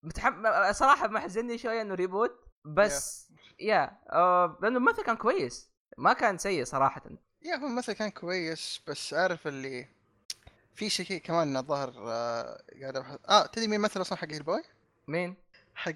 [0.03, 0.42] متحم...
[0.72, 3.29] صراحة محزني شوية إنه reboot بس
[3.61, 3.98] يا.
[4.11, 5.70] آه لأنه الممثل كان كويس.
[5.98, 7.03] ما كان سيء صراحة.
[7.42, 9.88] يا هو الممثل كان كويس بس عارف اللي
[10.74, 13.18] في شيء كمان الظاهر آه، قاعد أبحث.
[13.29, 14.62] آه تدري مين مثل أصلا حق البوي؟
[15.09, 15.35] مين؟
[15.74, 15.90] حق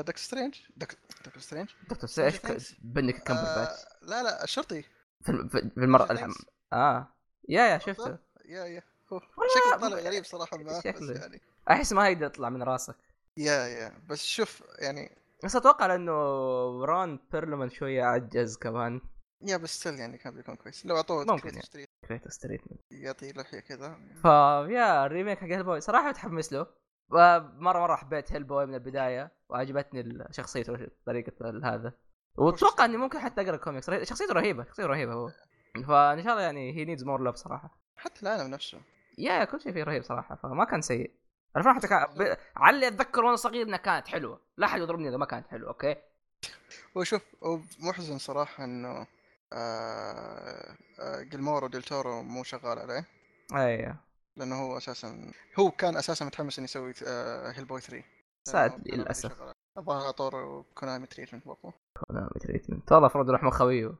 [0.00, 0.98] دكتور سترينج دك...
[1.24, 2.74] دكتور سترينج دكتور إيش Things.
[2.82, 3.80] بنك كمبر باتش.
[4.02, 4.82] لا لا الشرطي
[5.22, 6.30] في الم- في في المره Stranger الحم...
[6.32, 6.44] Things.
[6.72, 7.08] آه.
[7.48, 8.18] يا يا شفته.
[8.44, 8.82] يا يا.
[9.08, 11.12] شكله طالع غريب صراحة بس شكله.
[11.12, 11.40] يعني.
[11.70, 12.96] أحس ما يقدر يطلع من راسك.
[13.36, 14.02] yeah yeah.
[14.08, 16.12] بس شوف يعني بس أتوقع لأنه
[16.84, 19.00] Ron Perlman شوية عجز كمان.
[19.42, 20.86] yeah بس still يعني كان بيكون كويس.
[20.86, 21.62] لو أعطوه ممكن يعني.
[21.62, 23.98] ستريت Kratos treatment يعطي لحيه كذا.
[24.22, 26.66] ف yeah ال remake حق Hellboy صراحة متحمس له.
[27.10, 29.32] مرة مرة حبيت Hellboy من البداية.
[29.48, 31.32] وعجبتني شخصيته طريقة
[31.64, 31.92] هذا.
[32.36, 35.30] وأتوقع إني ممكن حتى أقرأ كوميكس شخصيته رهيبة شخصيته رهيبة هو.
[35.74, 37.78] فان شاء الله يعني he needs more love صراحة.
[37.96, 38.80] حتى العالم نفسه.
[39.18, 41.10] yeah كل شيء فيه رهيب صراحة فما كان سيء.
[41.56, 42.36] الافلام حتى كان ب...
[42.56, 44.40] على اللي أتذكر وأنا صغير إنها كانت حلوة.
[44.56, 45.96] لا أحد يضربني إذا ما كانت حلوة okay؟
[46.96, 49.06] هو شوف هو محزن صراحة إنه
[49.52, 53.04] آه آه Guillermo del Toro مو شغال عليه.
[53.54, 53.96] أيوه
[54.36, 58.04] لأنه هو أساسا هو كان أساسا متحمس إنه يسوي آه Hellboy 3
[58.44, 59.42] sad لأنه كان للأسف.
[59.78, 61.72] الظاهر اعطوه Konami treatment برضه
[62.06, 63.94] كونامي تريتمنت والله يروح مع خويه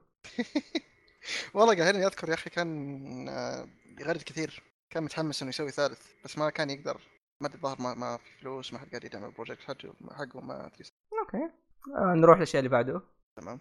[1.53, 3.67] والله قاهرني أذكر يا أخي كان آه،
[3.99, 4.63] يغرد كثير.
[4.89, 7.01] كان متحمس إنه يسوي ثالث بس ما كان يقدر.
[7.41, 10.41] ما أدري الظاهر ما, ما في فلوس ما حد قاعد يدعم ال project حقه حقه
[10.41, 10.85] ما أدري.
[11.21, 11.51] okay.
[11.95, 13.01] آه نروح للشيء اللي بعده.
[13.39, 13.59] تمام.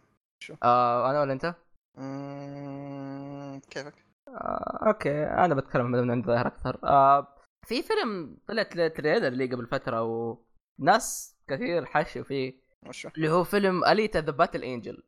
[0.63, 1.55] آه أنا ولا أنت؟
[1.99, 3.95] مم، كيفك؟
[4.29, 5.25] آه okay.
[5.25, 6.81] أنا بتكلم من عندي ظاهر أكثر.
[6.85, 7.35] آه
[7.67, 12.69] في فيلم طلعت trailer اللي قبل فترة وناس كثير حشوا فيه؟
[13.17, 15.03] اللي هو فيلم Alita the Battle Angel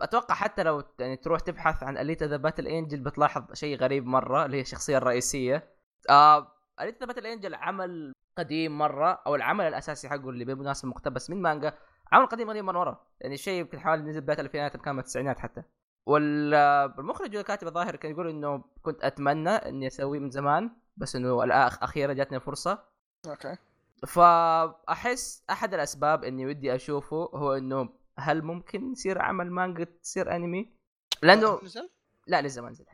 [0.00, 4.44] أتوقع حتى لو يعني تروح تبحث عن Alita the Battle Angel بتلاحظ شيء غريب مرة
[4.44, 5.68] اللي هي الشخصية الرئيسية.
[6.10, 11.30] آه Alita the Battle Angel عمل قديم مرة أو العمل الأساسي حقه اللي بالمناسبة مقتبس
[11.30, 11.74] من مانجا
[12.12, 13.06] عمل قديم قديم مرة ورا.
[13.20, 15.62] يعني شيء يمكن حوالي نزل بداية الألفينات كان من التسعينات حتى.
[16.06, 21.44] والمخرج والكاتب الظاهر كان يقول إنه كنت أتمنى إني أسويه من زمان بس إنه
[21.82, 22.78] أخيرا جاتني الفرصة.
[23.26, 23.56] أوكي.
[24.06, 30.72] فاحس أحد الأسباب إني ودي أشوفه هو إنه هل ممكن يصير عمل مانجا تصير أنمي؟
[31.22, 31.90] لأنه نزل؟
[32.26, 32.84] لا لسه ما نزل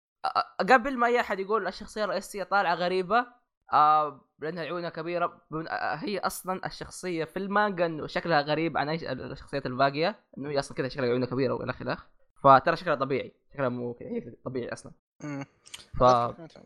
[0.60, 3.26] قبل ما أي أحد يقول الشخصية الرئيسية طالعة غريبة
[3.72, 5.40] آه لأنها عيونها كبيرة
[5.72, 10.76] هي أصلا الشخصية في المانجا إنه شكلها غريب عن أي الشخصيات الباقية إنه هي أصلا
[10.76, 11.98] كذا شكلها عيونها كبيرة وإلى آخره
[12.42, 15.44] فترى شكلها طبيعي شكلها مو هي طبيعي أصلا مم.
[15.98, 16.02] ف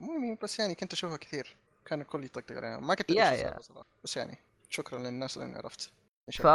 [0.01, 3.61] مو بس يعني كنت أشوفها كثير كان الكل يطقطق عليها ما كنت yeah- yeah.
[3.61, 3.87] صراحة.
[4.05, 4.38] بس يعني
[4.71, 5.90] شكرا للناس لاني عرفت
[6.33, 6.47] ف.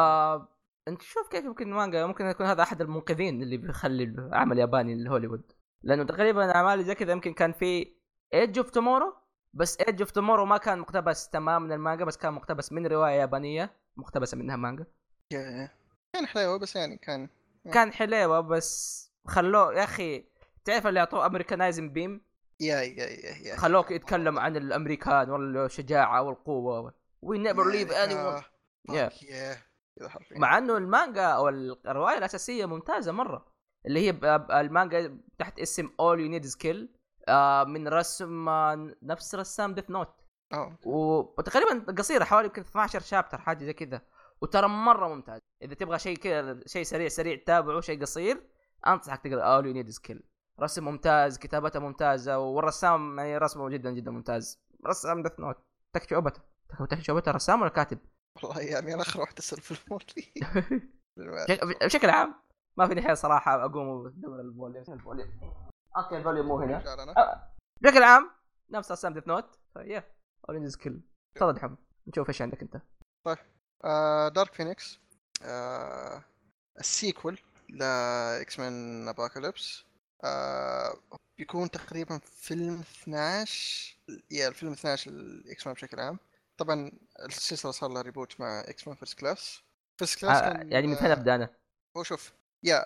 [0.87, 5.51] أنت شوف كيف يمكن المانجا ممكن يكون هذا أحد المنقذين اللي بيخلي العمل ياباني لهوليوود.
[5.83, 7.95] لأنه تقريبا الاعمال زي كذا يمكن كان في
[8.33, 9.15] Edge of Tomorrow
[9.53, 13.13] بس Edge of Tomorrow ما كان مقتبس تمام من المانجا بس كان مقتبس من رواية
[13.13, 14.85] يابانية مقتبسة منها مانجا.
[16.13, 17.29] كان حليوة بس يعني كان
[17.73, 20.25] كان حليوة بس خلوه يا أخي
[20.65, 22.21] تعرف اللي اعطوه Americanism theme
[22.59, 23.55] yeah yeah yeah yeah.
[23.55, 28.41] خلوك يتكلم عن الأمريكان والشجاعة والقوة we never leave any
[28.89, 29.57] yeah.
[29.99, 30.39] كذا حرفيا.
[30.39, 33.53] مع إنه المانجا أو الرواية الأساسية ممتازة مرة.
[33.85, 34.19] اللي هي
[34.59, 36.95] المانجا تحت اسم All You Need Is Kill
[37.67, 38.49] من رسم
[39.03, 40.15] نفس رسام Death Note
[40.53, 40.77] آه.
[40.85, 44.01] وتقريبا قصيرة حوالي يمكن 12 chapter حاجة زي كذا.
[44.41, 45.39] وترى مرة ممتاز.
[45.61, 48.49] إذا تبغى شيء كذا شيء سريع سريع تتابعه شيء قصير
[48.87, 50.23] أنصحك تقرأ All You Need Is Kill
[50.61, 54.63] رسم ممتاز كتابته ممتازة والرسام يعني رسمه جدا جدا ممتاز.
[54.87, 55.57] رسام Death Note
[55.93, 56.41] تكفي شعبته
[56.79, 57.99] تكفي شعبته رسام ولا كاتب؟
[58.35, 59.75] والله يعني أنا آخر واحد اسال في
[61.85, 62.35] بشكل عام
[62.77, 65.29] ما في حيل صراحة أقوم ادور ال volume ال volume
[65.97, 66.83] okay ال volume مو هنا.
[67.17, 68.29] آه، بشكل عام
[68.69, 70.03] نفس رسام Death Note ف yeah.
[70.49, 71.01] All You Need Is Kill
[71.35, 71.77] تفضل دحوم
[72.07, 72.81] نشوف إيش عندك أنت.
[73.85, 74.99] آه، Dark Phoenix
[75.43, 76.23] آه،
[76.79, 77.39] ال sequel ل
[77.69, 79.83] X-Men Apocalypse
[80.23, 80.93] آه،
[81.37, 83.97] بيكون تقريبا فيلم 12
[84.31, 86.19] yeah الفيلم 12 ال X-Men بشكل عام.
[86.57, 86.91] طبعا
[87.25, 89.61] السلسلة صار لها reboot مع X-Men First Class
[89.99, 91.49] First Class آه كان يعني من فين آه، ابدا أنا؟
[91.97, 92.33] هو شوف
[92.63, 92.85] yeah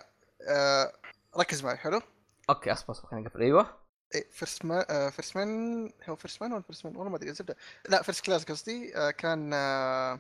[0.50, 0.94] آه
[1.38, 2.02] ركز معي حلو؟
[2.50, 3.42] okay أصبر أصبر خلينا نقفل.
[3.42, 3.78] أيوه.
[4.16, 7.30] إيه First Man آه First Man هو First Man ولا First Man والله ما أدري
[7.30, 7.56] الزبده
[7.90, 10.20] لا First Class قصدي آه كان آه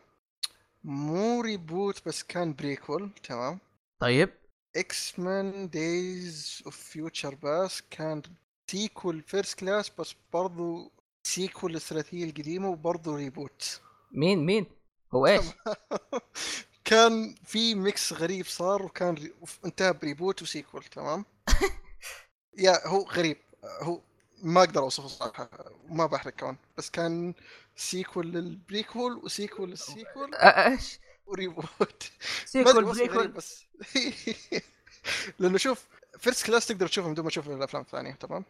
[0.84, 3.60] مو reboot بس كان prequel تمام؟
[4.00, 4.30] طيب.
[4.76, 8.22] X-Men Days of Future Past كان
[8.72, 10.92] sequel First Class بس برضو
[11.28, 13.82] sequel الثلاثيه القديمة وبرضو reboot.
[14.12, 14.66] مين مين؟
[15.14, 15.46] هو إيش؟
[16.86, 19.34] كان في mix غريب صار وكان ري...
[19.66, 21.26] انتهى ب reboot و sequel تمام؟
[22.66, 23.38] yeah هو غريب.
[23.82, 24.02] هو
[24.44, 25.50] ما أقدر أوصفه صراحة
[25.90, 26.56] ما بحرق كمان.
[26.78, 27.34] بس كان
[27.76, 32.12] سيكول للبريكول وسيكول للسيكول إيش؟ وريبوت.
[32.46, 33.28] سيكول بريكول.
[33.28, 33.66] بس.
[35.40, 35.86] لأنه شوف
[36.20, 38.46] First Class تقدر تشوفه من دون ما تشوف الأفلام الثانية تمام؟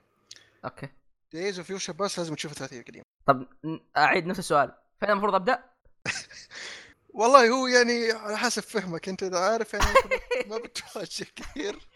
[0.66, 0.88] okay.
[1.34, 3.48] Days of Future Past لازم تشوف الثلاثيه القديمه طب
[3.98, 4.72] أعيد نفس السؤال.
[5.00, 5.64] فين المفروض أبدأ؟
[7.10, 9.10] والله هو يعني على حسب فهمك.
[9.10, 9.86] أنت إذا عارف يعني
[10.48, 11.88] ما بتواجه كثير.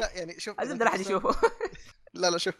[0.00, 1.40] لا يعني شوف أحد كسلان- يشوفه
[2.14, 2.54] لا لا شوف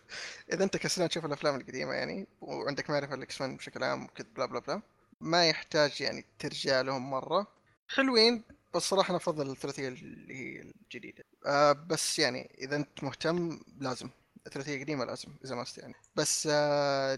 [0.53, 4.47] إذا أنت كسلان تشوف الأفلام القديمة يعني وعندك معرفة ال X-Men بشكل عام وكذا blah
[4.47, 4.83] blah blah
[5.21, 7.47] ما يحتاج يعني ترجع لهم مرة.
[7.89, 8.43] حلوين
[8.75, 11.25] بس صراحة أنا أفضل الثلاثية اللي هي الجديدة.
[11.47, 14.09] آه بس يعني إذا أنت مهتم لازم.
[14.47, 15.95] الثلاثيه القديمة لازم إذا ما يعني.
[16.17, 16.47] بس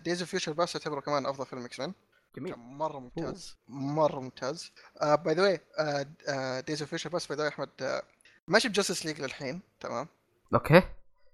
[0.05, 1.93] Days of Future Past اعتبره كمان أفضل فيلم X-Men
[2.37, 4.73] جميل مرة ممتاز مرة ممتاز.
[5.03, 5.61] by the way
[6.63, 8.03] Days of Future Past by the أحمد
[8.49, 10.09] ماشي ب Justice League للحين تمام؟
[10.55, 10.83] okay.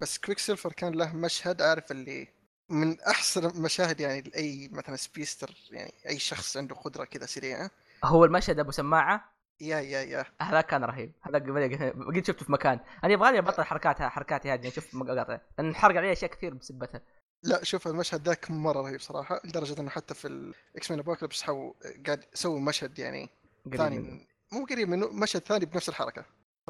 [0.01, 2.27] بس Quicksilver كان له مشهد عارف اللي
[2.69, 7.71] من أحسن المشاهد يعني لأي مثلا speedster يعني أي شخص عنده قدرة كذا سريعة.
[8.03, 10.25] هو المشهد أبو سماعة yeah yeah yeah.
[10.41, 11.11] هذا كان رهيب.
[11.21, 12.79] هذا قد شفته في مكان.
[13.03, 15.39] أنا يبغى لي ابطل حركاتها حركاتي هذه أشوف مقاطع.
[15.57, 17.01] لأن حرق علي أشياء كثير بسبتها
[17.43, 21.73] لا شوف المشهد ذاك مرة رهيب صراحة لدرجة إنه حتى في ال X-Men Apocalypse حو
[22.05, 23.29] قاعد سووا مشهد يعني
[23.77, 24.25] ثاني منه.
[24.51, 26.25] مو قريب منه مشهد ثاني بنفس الحركة.
[26.67, 26.69] ف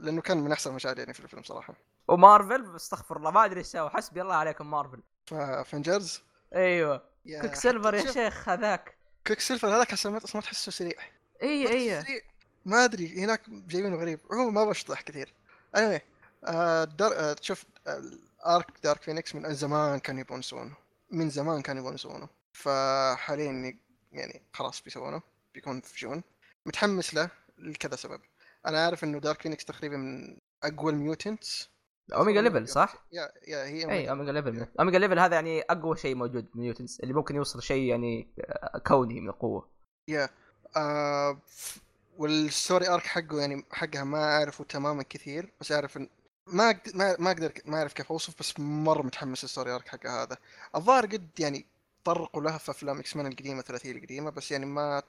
[0.00, 1.74] لأنه كان من أحسن المشاهد يعني في الفيلم صراحة.
[2.08, 5.02] ومارفل استغفر الله ما أدري إيش سووا حسبي الله عليكم Marvel.
[5.26, 6.22] ف Avengers
[6.54, 7.02] أيوه.
[7.24, 7.40] yeah.
[7.40, 8.98] Quicksilver يا شيخ هذاك.
[9.26, 10.98] Quicksilver هذاك أصلا ما تحسه سريع.
[11.42, 12.22] اي اي.
[12.64, 14.20] ما أدري هناك جايبينه غريب.
[14.32, 15.32] هو ما بشطح كثير.
[15.76, 16.00] Anyway
[16.44, 20.76] آه دار آه شوف ال arc Dark Phoenix من زمان كانوا يبون يسوونه.
[21.10, 22.28] من زمان كانوا يبون يسوونه.
[22.52, 23.78] فحاليا
[24.12, 25.22] يعني خلاص بيسوونه
[25.54, 26.22] بيكون في June.
[26.66, 28.20] متحمس له لكذا سبب.
[28.66, 31.70] أنا عارف إنه Dark Phoenix تقريبا من أقوى ال mutants.
[32.14, 34.10] Omega level صح؟ yeah yeah هي اي أوميجا.
[34.10, 37.82] اوميجا ليفل اوميجا ليفل هذا يعني أقوى شيء موجود من mutants اللي ممكن يوصل شيء
[37.82, 39.68] يعني آه، كوني من القوة.
[40.08, 40.28] yeah
[40.78, 41.38] آه
[42.18, 46.08] وال story arc حقه يعني حقها ما أعرفه تماما كثير بس أعرف إن
[46.46, 46.80] ما
[47.18, 50.36] ما أقدر ما أعرف كيف أوصف بس مرة متحمس ال story arc حقها هذا.
[50.76, 51.66] الظاهر قد يعني
[52.04, 55.02] طرقوا لها في أفلام X-Men القديمة الثلاثيه القديمة بس يعني ما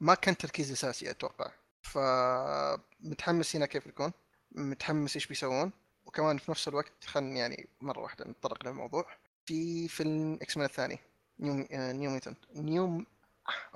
[0.00, 1.50] ما كان تركيز أساسي أتوقع.
[1.82, 4.12] فمتحمس هنا كيف يكون
[4.52, 5.72] متحمس إيش بيسوون
[6.06, 9.06] وكمان في نفس الوقت خلينا يعني مرة واحدة نتطرق للموضوع.
[9.46, 10.98] في فيلم X-Men الثاني
[11.40, 13.04] New آه، New Mutant New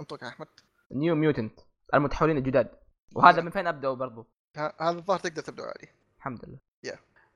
[0.00, 0.48] انطق يا أحمد.
[0.93, 1.61] New Mutant
[1.95, 2.70] المتحولين الجداد.
[3.14, 4.26] وهذا من فين ابدا برضو؟
[4.57, 5.88] هذا الظاهر تقدر تبدأ عادي
[6.18, 6.59] الحمد لله.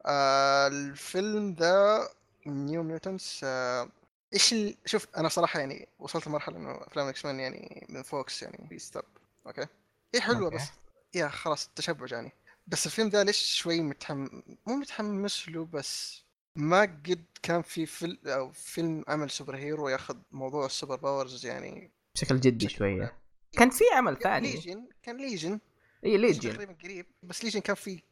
[0.07, 2.09] آه الفيلم The
[2.47, 3.89] New Mutants آه
[4.35, 4.77] إيش ال...
[4.85, 9.05] شوف أنا صراحة يعني وصلت لمرحلة إنه أفلام X-Men يعني من Fox يعني في stop
[9.47, 9.67] okay؟
[10.15, 10.57] هي حلوة okay.
[10.57, 10.71] بس.
[11.15, 12.33] yeah خلاص التشبع جاني
[12.67, 14.29] بس الفيلم ذا ليش شوي متحم
[14.67, 16.23] مو متحمس له بس
[16.57, 22.41] ما قد كان في فيلم أو فيلم عمل superhero ياخذ موضوع ال superpowers يعني بشكل
[22.41, 23.26] جدي شوية.
[23.57, 24.53] كان في عمل ثاني.
[24.53, 25.61] Legion كان Legion.
[26.05, 26.53] اي Legion.
[26.53, 27.07] تقريبا قريب.
[27.23, 28.03] بس Legion كان في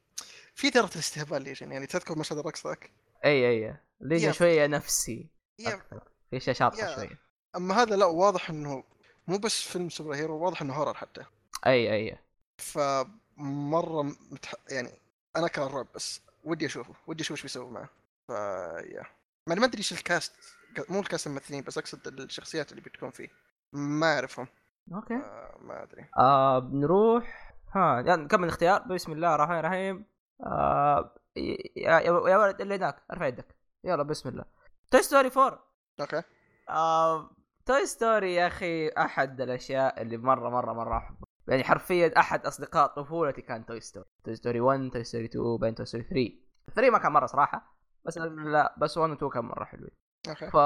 [0.55, 1.73] في ثيرة الاستهبال Legion.
[1.73, 2.91] يعني تذكر مشهد الرقص ذاك؟
[3.25, 5.29] اي اي Legion yeah- شوية نفسي
[5.61, 6.01] أكثر.
[6.31, 6.95] في شاطحة.
[6.95, 7.19] شوية.
[7.57, 8.85] أما هذا لا واضح إنه
[9.27, 11.25] مو بس فيلم superhero واضح إنه horror حتى.
[11.67, 12.19] اي اي
[12.59, 14.55] فمرة متح...
[14.69, 14.91] يعني
[15.37, 16.95] أنا كان رعب بس ودي أشوفه.
[17.07, 17.89] ودي أشوف إيش بيسوي معه.
[18.29, 18.31] ف
[18.95, 19.05] yeah.
[19.47, 20.33] ما أدري إيش ال cast
[20.89, 23.29] مو ال cast الممثلين بس أقصد الشخصيات اللي بتكون فيه.
[23.73, 24.47] ما أعرفهم.
[24.93, 25.15] أوكي.
[25.15, 26.09] آه ما أدري.
[26.19, 27.55] آه بنروح.
[27.75, 30.07] ها يعني نكمل اختيار بسم الله الرحمن الرحيم.
[30.41, 31.15] آه
[31.77, 33.57] يا, ولد اللي هناك ارفع يدك.
[33.85, 34.45] يلا بسم الله.
[34.91, 35.65] توي ستوري 4
[36.01, 36.23] أوكي.
[36.69, 37.31] آه
[37.67, 41.25] توي ستوري يا أخي أحد الأشياء اللي مرة مرة مرة أحبها.
[41.49, 45.75] يعني حرفيا أحد أصدقاء طفولتي كان توي ستوري توي ستوري 1 توي ستوري 2 بعدين
[45.75, 49.45] توي ستوري 3 3 ما كان مرة صراحة بس لا بس 1 و 2 كان
[49.45, 49.91] مرة حلوين.
[50.29, 50.51] أوكي.
[50.51, 50.57] ف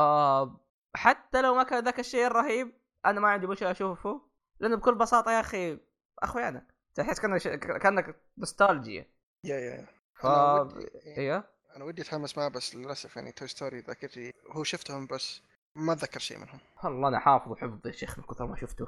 [0.97, 2.73] حتى لو ما كان ذاك الشيء الرهيب
[3.07, 4.21] أنا ما عندي مشكلة أشوفه
[4.61, 5.79] لأنه بكل بساطة يا أخي
[6.19, 7.49] اخوانك تحس كأنك ش...
[7.49, 9.07] كأنك nostalgia.
[9.45, 9.75] yeah yeah.
[9.75, 10.89] yeah ف ودي-
[11.19, 11.45] إيوه.
[11.77, 15.43] أنا ودي أتحمس معه بس للأسف يعني توي ستوري ذاكرتي هو شفتهم بس
[15.77, 16.61] ما أتذكر شيء منهم.
[16.85, 18.87] والله أنا حافظ حفظ يا شيخ من كثر ما شفته.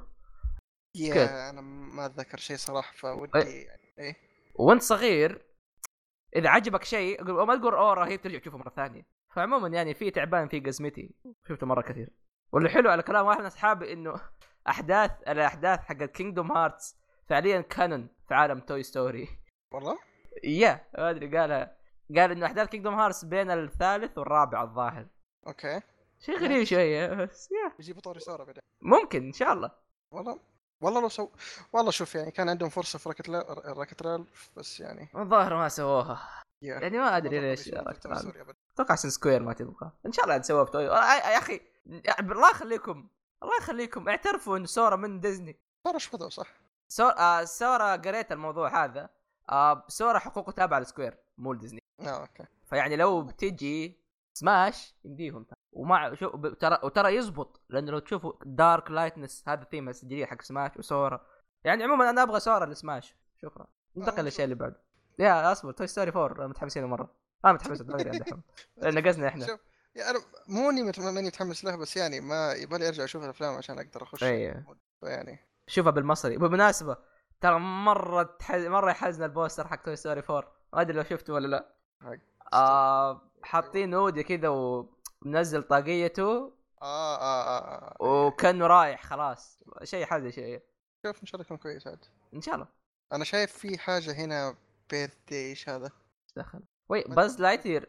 [0.95, 4.17] كيف؟ yeah أنا ما أتذكر شيء صراحة فودي يعني إيه.
[4.55, 5.43] وأنت صغير
[6.37, 9.07] إذا عجبك شيء ما تقول أوه رهيب ترجع تشوفه مرة ثانية.
[9.35, 11.15] فعموما يعني في تعبان في قزمتي.
[11.49, 12.11] شفته مرة كثير.
[12.53, 14.21] واللي حلو على كلام واحد من أصحابي إنه
[14.69, 16.97] احداث الأحداث حق كينجدوم هارتس
[17.29, 19.29] فعليا canon في عالم توي ستوري
[19.75, 19.99] والله؟
[20.45, 21.77] yeah ما أدري قالها.
[22.17, 25.07] قال إنه أحداث كينجدوم هارتس بين الثالث والرابع الظاهر.
[25.47, 25.81] أوكي.
[26.21, 28.63] شيء غريب شوية بس يا يجيبوا طاري سورا بعدين.
[28.83, 29.71] ممكن إن شاء الله.
[30.13, 30.41] والله
[30.81, 31.29] والله لو سو
[31.73, 33.31] والله شوف يعني كان عندهم فرصة في ريكت
[33.67, 35.09] ريكت رالف بس يعني.
[35.17, 36.43] الظاهر ما سووها.
[36.63, 37.69] يعني ما أدري ليش.
[37.69, 39.91] أتوقع عشان سكوير ما تبغى.
[40.07, 41.61] إن شاء الله تسووها في توي يا أخي
[42.21, 43.09] الله يخليكم
[43.43, 44.09] الله يخليكم.
[44.09, 45.61] اعترفوا إن سورا من ديزني.
[45.85, 46.49] صار شو صح.
[46.89, 49.09] سورا آه سورا قريت الموضوع هذا.
[49.51, 51.83] آه سورا حقوقه تابعة لسكوير مو لديزني.
[52.01, 52.45] آه أوكي.
[52.71, 54.01] فيعني لو بتجي
[54.35, 55.47] سماش يمديهم.
[55.73, 60.77] ومع شو ترى وترى يزبط لأنه لو تشوفوا دارك لايتنس هذا الثيم السجلية حق سماش
[60.77, 61.27] وسورا.
[61.65, 63.17] يعني عموما أنا أبغى سورا لسماش.
[63.43, 63.67] شكرا.
[63.97, 64.83] ننتقل للشيء اللي بعده.
[65.21, 67.15] يا أصبر توي ستوري 4 متحمسين مره
[67.45, 68.43] أنا متحمس دغري دحين
[68.99, 69.47] نقزنا إحنا.
[69.47, 69.61] شوف
[69.95, 73.79] يعني أنا مو إني ماني متحمس له بس يعني ما يبغى أرجع أشوف الأفلام عشان
[73.79, 74.65] أقدر أخش إيه.
[75.03, 75.39] يعني.
[75.67, 76.37] شوفها بالمصري.
[76.37, 76.97] بالمناسبه
[77.41, 78.37] ترى مرة.
[78.51, 81.75] مرة يحزن ال poster حق توي ستوري 4 ما أدري لو شفته ولا لا.
[82.53, 86.53] آه حاطين وودي كذا ومنزل طاقيته.
[86.83, 88.05] آه آه آه, آه.
[88.07, 89.63] وكأنه رايح خلاص.
[89.83, 90.63] شيء حزن شيء.
[91.07, 92.05] شوف إن شاء الله يكون كويس عاد.
[92.35, 92.69] إن شاء الله.
[93.13, 94.57] أنا شايف في حاجة هنا
[94.91, 95.91] بيرث إيش هذا
[96.37, 97.89] دخل وي باز لايتير.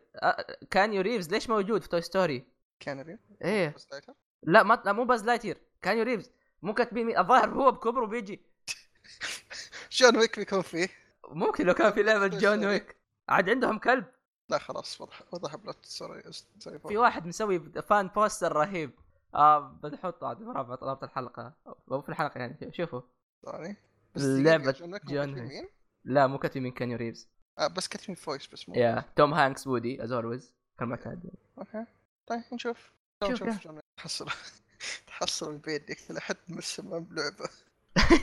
[0.71, 1.29] كيانو ريفز.
[1.29, 2.45] ليش موجود في توي ستوري؟
[2.79, 3.73] كانري إيه.
[3.75, 5.57] باز لايتير لا ما لا مو باز لايتير.
[5.81, 6.31] كيانو ريفز.
[6.61, 8.41] مو كاتبين الظاهر هو بكبره بيجي.
[9.97, 10.89] جون ويك بيكون فيه.
[11.29, 12.95] ممكن لو كان في لعبة جون ويك.
[13.29, 14.05] عاد عندهم كلب.
[14.49, 16.23] لا خلاص وضح وضح plot ستوري
[16.87, 18.91] في واحد مسوي fan poster رهيب.
[19.35, 21.53] آه بنحطه عاد رابط رابط الحلقة.
[21.91, 23.01] أو في الحلقة يعني شوفوا.
[23.45, 23.75] ثاني.
[24.15, 27.29] دقيقة، جون ويك لا مو كاتبين من كيانو ريفز.
[27.59, 31.85] آه بس كاتبين voice بس مو yeah توم هانكس وودي as always كالمعتاد أوكي.
[32.27, 32.91] طيب نشوف.
[33.23, 34.27] شوف نشوف تحصل.
[35.07, 37.49] تحصل البيت يقتل أحد من السماء بلعبه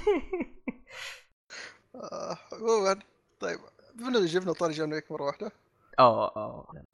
[1.94, 3.00] آه، عموما.
[3.40, 3.58] طيب
[3.98, 5.52] اللي جبنا طاري جون ويك مرة واحدة.
[6.00, 6.84] أوه أوه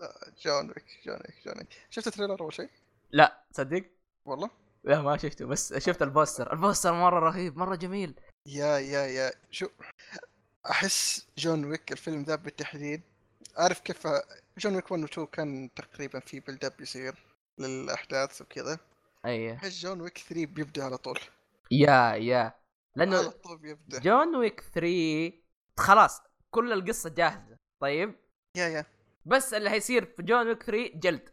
[0.44, 1.68] جون ويك جون ويك جون ويك.
[1.90, 2.70] شفت ال trailer أول شيء؟
[3.10, 3.84] لا تصدق؟
[4.24, 4.50] والله.
[4.84, 6.52] لا ما شفته بس شفت ال poster.
[6.52, 8.20] ال poster مرة رهيب مرة جميل.
[8.46, 9.32] yeah yeah yeah.
[9.50, 9.68] شو؟
[10.70, 13.02] أحس جون ويك الفيلم ذا بالتحديد.
[13.56, 14.08] عارف كيف
[14.58, 17.26] جون ويك 1 و 2 كان تقريبا في build up يصير
[17.58, 18.78] للأحداث وكذا.
[19.26, 19.54] أي.
[19.54, 21.20] أحس جون ويك 3 بيبدأ على طول.
[21.70, 22.38] yeah yeah.
[22.38, 22.54] على
[22.96, 23.98] لأنه طول بيبدأ.
[23.98, 25.32] جون ويك 3
[25.78, 27.56] خلاص كل القصة جاهزة.
[27.82, 28.14] طيب؟
[28.56, 28.86] yeah yeah.
[29.24, 31.28] بس اللي حيصير في جون ويك 3 جلد.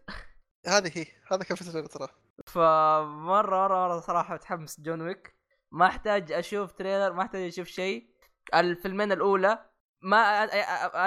[0.68, 2.08] هذه هي هذا كيف ال trailer ترى.
[2.48, 5.36] فمرة مرة مرة صراحة متحمس جون ويك.
[5.72, 8.11] ما أحتاج أشوف trailer ما أحتاج أشوف شيء.
[8.54, 9.66] الفيلمين الأولى.
[10.02, 10.44] ما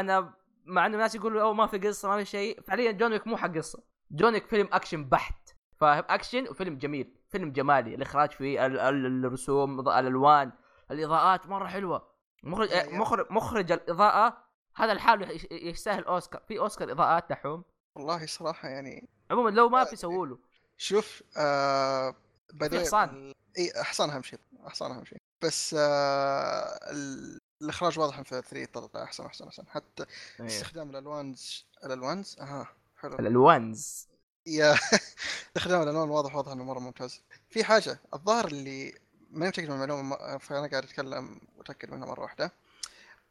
[0.00, 2.60] أنا مع إنه الناس يقولوا أوه ما في قصة ما في شيء.
[2.60, 3.82] فعليا جون ويك مو حق قصة.
[4.10, 5.48] جون ويك فيلم أكشن بحت.
[5.80, 7.16] فاهم؟ أكشن وفيلم جميل.
[7.30, 7.94] فيلم جمالي.
[7.94, 10.52] الإخراج فيه ال- ال- الرسوم الألوان
[10.90, 12.14] الإضاءات مرة حلوة.
[12.42, 12.68] مخرج.
[12.92, 14.44] مخرج مخرج الإضاءة
[14.76, 16.42] هذا لحاله يش- يستاهل أوسكار.
[16.48, 17.64] في أوسكار إضاءات دحوم.
[17.94, 20.38] والله صراحة يعني عموما لو ما آه، في سووا له.
[20.76, 22.14] شوف آه
[22.54, 23.32] بعدين حصان.
[23.58, 24.38] إي حصان أهم شيء.
[24.66, 25.18] حصان أهم شيء.
[25.42, 29.64] بس آه ال- الإخراج واضح في 3 طلع أحسن أحسن أحسن.
[29.68, 30.04] حتى
[30.40, 33.18] استخدام الألوانز الألوانز؟ أها حلو.
[33.18, 34.08] الألوانز.
[34.46, 34.74] يا
[35.56, 37.20] استخدام الألوان واضح واضح إنه مرة ممتاز.
[37.50, 38.94] في حاجة الظاهر اللي
[39.30, 42.52] ما متأكد من المعلومة فانا قاعد أتكلم واتاكد منها مرة واحدة.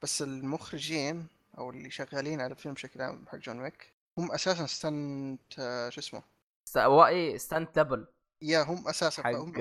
[0.02, 1.28] بس المخرجين
[1.58, 6.00] أو اللي شغالين على الفيلم بشكل عام حق جون ويك هم أساسا ستنت آه، شو
[6.02, 6.24] اسمه؟
[6.66, 6.78] ست...
[6.78, 8.08] إيه ستانت دبل
[8.42, 9.52] يا هم أساسا حق شغلتهم.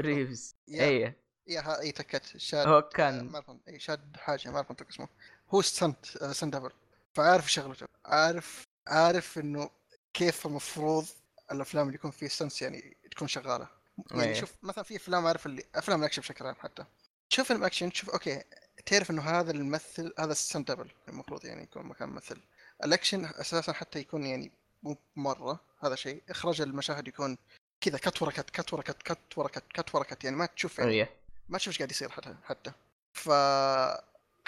[0.00, 0.56] ريفز.
[0.68, 1.14] يا.
[1.48, 2.36] يا ها اي تكت.
[2.36, 5.08] شاد هو آه، كان ما اعرف اي شاد حاجة ما أعرف انطق اسمه.
[5.50, 6.70] هو stunt آه، stunt double
[7.14, 7.86] فعارف شغلته.
[8.04, 9.70] عارف عارف إنه
[10.14, 11.06] كيف المفروض
[11.52, 13.68] الأفلام اللي يكون فيه stunts يعني تكون شغالة.
[14.10, 14.34] يعني إيه.
[14.34, 16.84] شوف مثلا في أفلام عارف اللي أفلام الأكشن بشكل عام حتى.
[17.30, 18.42] تشوف فيلم اكشن تشوف أوكي
[18.86, 22.40] تعرف إنه هذا الممثل هذا stunt double المفروض يعني يكون مكان ممثل
[22.84, 26.22] الأكشن أساسا حتى يكون يعني مو مرة هذا شيء.
[26.30, 27.38] إخراج المشاهد يكون
[27.80, 30.46] كذا cut ورا cut cut ورا cut cut ورا cut cut ورا cut يعني ما
[30.46, 30.90] تشوف يعني.
[30.90, 31.17] إيه.
[31.48, 32.72] ما تشوف إيش قاعد يصير حتى حتى.
[33.12, 33.30] ف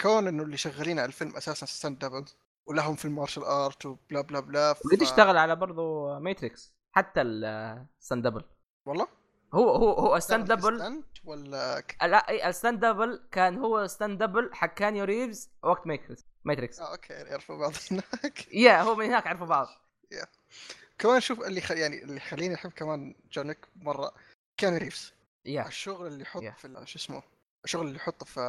[0.01, 2.25] كون إنه اللي شغالين على الفيلم أساسا stunt double
[2.65, 4.85] ولهم في ال martial art و blah blah blah ف...
[4.85, 8.43] وقد اشتغل على برضو Matrix حتى ال stunt double
[8.85, 9.07] والله؟
[9.53, 14.23] هو هو هو ال stunt double ولا ك- لا ال stunt double كان هو stunt
[14.23, 16.79] double حق كيانو ريفز وقت Matrix Matrix.
[16.79, 18.53] آه okay يعرفوا بعض هناك.
[18.53, 19.67] yeah هو من هناك عرفوا بعض.
[20.99, 21.71] كمان شوف اللي خ...
[21.71, 24.11] يعني اللي يخليني أحب كمان جون ويك مرة
[24.57, 25.13] كيانو ريفز.
[25.45, 25.67] Yeah.
[25.67, 26.55] الشغل اللي يحط Yeah.
[26.55, 27.23] في شو اسمه
[27.65, 28.39] الشغل اللي يحطه في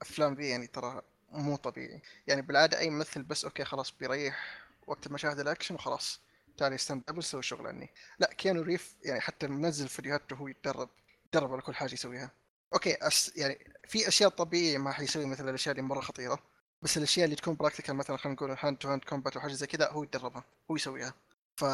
[0.00, 2.02] الأفلام ذي يعني ترى مو طبيعي.
[2.26, 6.20] يعني بالعادة أي ممثل بس okay خلاص بيريح وقت مشاهد الأكشن وخلاص
[6.56, 7.90] تالي stunt double يسوي شغل عني.
[8.18, 10.88] لا كيانو ريف يعني حتى منزل فيديوهات وهو يتدرب
[11.26, 12.30] يتدرب على كل حاجة يسويها.
[12.74, 16.38] okay أس يعني في أشياء طبيعية ما حيسوي مثل الأشياء اللي مرة خطيرة
[16.82, 19.90] بس الأشياء اللي تكون practical مثلا خلينا نقول hand to hand combat وحاجة زي كذا
[19.90, 21.14] هو يتدربها هو يسويها.
[21.56, 21.64] ف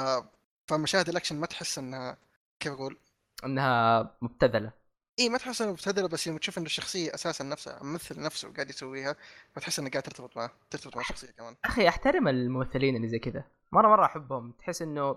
[0.67, 2.17] فمشاهد الأكشن ما تحس إنها
[2.61, 2.99] كيف أقول
[3.45, 4.73] إنها مبتذلة.
[5.19, 8.71] إي ما تحس إنها مبتذلة بس يوم تشوف إن الشخصية أساسا نفسها الممثل نفسه قاعد
[8.71, 9.17] يسويها
[9.53, 11.57] فتحس انك قاعد ترتبط معه ترتبط مع الشخصية كمان.
[11.65, 13.45] أخي أحترم الممثلين اللي زي كذا.
[13.73, 14.53] مرة مرة أحبهم.
[14.53, 15.17] تحس إنه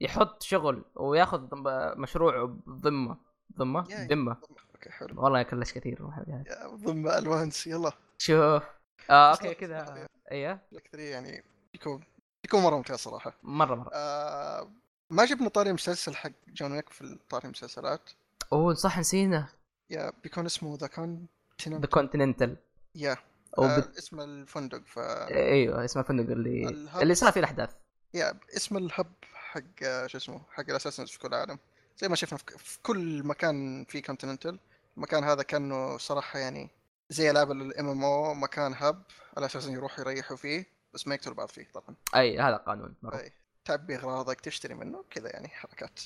[0.00, 1.48] يحط شغل وياخذ
[1.96, 3.16] مشروع بذمة.
[3.58, 4.36] ذمة؟ ذمه
[4.74, 5.24] okay حلو.
[5.24, 6.44] والله كلش كثير ما أحب هذا.
[6.46, 7.92] يا ضم ألوانس يلا.
[8.18, 8.62] شوف.
[9.10, 10.08] آه okay كذا.
[10.32, 11.44] الاكثريه يعني
[11.74, 12.04] يكون
[12.44, 13.38] يكون مرة ممتاز صراحة.
[13.42, 13.90] مرة مرة.
[13.94, 14.72] آه
[15.10, 18.10] ما جبنا طاري مسلسل حق جون ويك في طاري المسلسلات
[18.52, 19.48] أوه صح نسينا.
[19.90, 22.56] يا بيكون اسمه ذا كونتيننت ذا كونتيننتال
[22.94, 23.16] يا.
[23.58, 23.98] أو آه بت...
[23.98, 27.02] اسم الفندق ف أيوه اسمه الفندق اللي ال hub.
[27.02, 27.70] اللي صار فيه الأحداث.
[28.14, 31.58] yeah اسم ال hub حق آه، شو اسمه حق ال assassins في كل العالم
[31.98, 34.58] زي ما شفنا في في كل مكان في Continental
[34.96, 36.70] المكان هذا كأنه صراحة يعني
[37.10, 39.02] زي العاب الام ام أو مكان هب
[39.36, 41.96] على أساس يروحوا يريحوا فيه بس ما يقتلوا بعض فيه طبعا.
[42.14, 43.32] أي هذا قانون مره أي.
[43.66, 46.00] تعبي اغراضك تشتري منه كذا يعني حركات.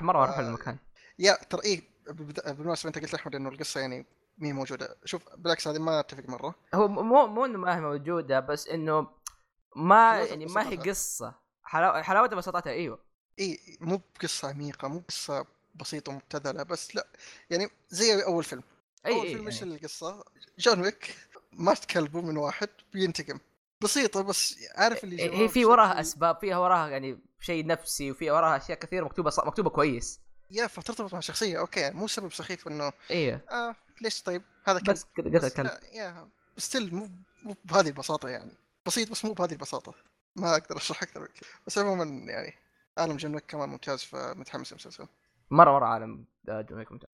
[0.00, 0.78] مرة حلو آه، المكان.
[1.18, 4.06] يا ترى إيه بالمناسبة أنت قلت أحمد إنه القصة يعني
[4.38, 4.96] مي موجودة.
[5.04, 6.54] شوف بالعكس هذه ما أتفق مرة.
[6.74, 9.06] هو مو مو إنه ما هي موجودة بس إنه
[9.76, 10.76] ما حلاوة يعني ما هي.
[10.76, 11.34] قصة.
[11.64, 12.98] حلاوه حلاوتها بساطتها إيوه.
[13.38, 17.06] إيه مو بقصة عميقة مو قصة بسيطة مبتذله بس لا.
[17.50, 18.62] يعني زي أول فيلم.
[19.06, 19.74] إي أول إي فيلم إيش يعني.
[19.74, 20.24] القصة؟
[20.58, 21.16] جون ويك
[21.52, 23.38] مات كلبه من واحد بينتقم.
[23.84, 28.32] بسيطة بس عارف اللي هي جواه في وراها أسباب فيها وراها يعني شيء نفسي وفيها
[28.32, 29.40] وراها أشياء كثير مكتوبة ص...
[29.40, 30.20] مكتوبة كويس.
[30.50, 34.90] yeah فترتبط مع الشخصيه okay مو سبب سخيف إنه أيوه آه ليش طيب؟ هذا كلب.
[34.90, 35.70] بس قتل بس كلب.
[35.92, 37.08] yeah still مو
[37.42, 38.52] مو بهذه البساطة يعني.
[38.86, 39.94] بسيط بس مو بهذه البساطة.
[40.36, 41.50] ما أقدر أشرح أكثر من كذا.
[41.66, 42.54] بس عموما يعني
[42.98, 45.06] عالم جون ويك كمان ممتاز فمتحمس المسلسل
[45.50, 47.08] مرة مرة عالم آه، جون ويك ممتاز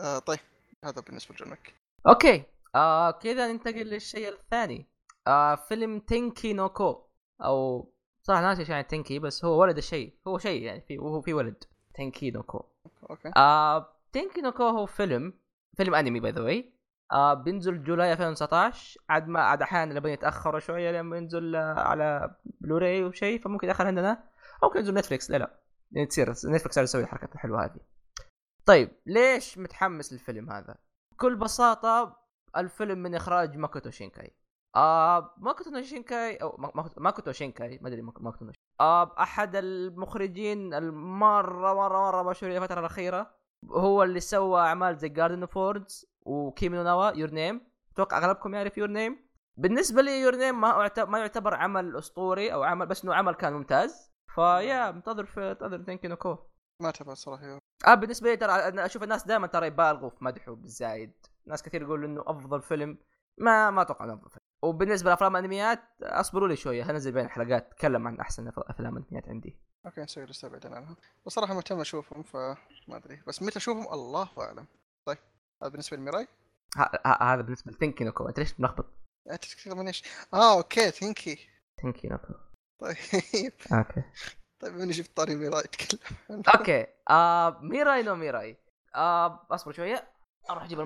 [0.00, 0.40] آه طيب
[0.84, 1.74] هذا بالنسبة لجون ويك
[2.06, 2.44] okay.
[2.74, 4.86] آه كذا ننتقل للشيء الثاني.
[5.26, 7.02] آه فيلم تينكي نوكو
[7.44, 7.88] أو
[8.22, 10.14] صراحة ناسي إيش يعني تينكي بس هو ولد الشيء.
[10.28, 11.64] هو شيء يعني في وهو في ولد.
[11.94, 12.64] تينكي نوكو
[13.10, 13.30] okay.
[13.36, 15.34] آه تينكي نوكو هو فيلم
[15.76, 16.72] فيلم أنمي by the way
[17.12, 22.34] آه بينزل July 2019 عاد ما عاد أحيانا نبغى يتاخروا شوية لما ينزل آه على
[22.60, 24.24] بلوراي وشيء فممكن يدخل عندنا.
[24.62, 25.58] أو ممكن ينزل Netflix لا لا.
[25.92, 27.80] يعني تصير Netflix قاعد يسوي الحركات الحلوة هذه.
[28.66, 30.74] طيب ليش متحمس للفيلم هذا؟
[31.12, 32.16] بكل بساطة
[32.56, 34.36] الفيلم من إخراج ماكوتو شينكاي.
[34.76, 38.54] آه ماكوتو شينكاي أو ما- ما- ماكوتو شينكاي ما أدري ماكوتو شينكاي.
[38.80, 43.34] آه أحد المخرجين المره مره مرة مشهورين الفترة الأخيرة
[43.70, 47.60] هو اللي سوى أعمال زي Garden of Words وكيمي نو نا وا Your Name
[47.92, 52.62] أتوقع أغلبكم يعرف Your Name بالنسبة لي Your Name ما ما يعتبر عمل أسطوري أو
[52.62, 54.12] عمل بس إنه عمل كان ممتاز.
[54.34, 56.36] ف yeah منتظر في انتظر تنكي نوكو
[56.82, 57.58] ما تبع صراحة.
[57.86, 61.12] آه بالنسبة لي ترى أنا أشوف الناس دائما ترى يبالغوا في مدحه بالزايد
[61.46, 62.98] ناس كثير يقولوا إنه أفضل فيلم.
[63.38, 64.41] ما ما أتوقع إنه أفضل فيلم.
[64.62, 69.56] وبالنسبة لأفلام الأنميات أصبروا لي شوية هنزل بين حلقات أتكلم عن أحسن أفلام الأنميات عندي.
[69.86, 70.96] okay نسوي لسه بعدين عنها
[71.26, 72.56] بصراحة مهتم أشوفهم فما
[72.88, 73.22] أدري.
[73.26, 74.66] بس متى أشوفهم؟ الله أعلم.
[75.06, 75.18] طيب
[75.62, 76.28] هذا بالنسبة لميراي؟
[77.20, 78.86] هذا بالنسبة لتنكي نوكو أنت ليش ملخبط؟
[79.86, 80.04] إيش؟
[80.34, 82.34] آه okay تنكي نوكو
[82.80, 82.96] طيب.
[83.72, 84.02] okay.
[84.60, 86.00] طيب من جبت طاري ميراي تكلم
[86.30, 86.86] okay.
[87.10, 88.56] آه ميراي نو ميراي.
[88.94, 90.08] آه أصبر شوية.
[90.50, 90.80] أروح أجيب.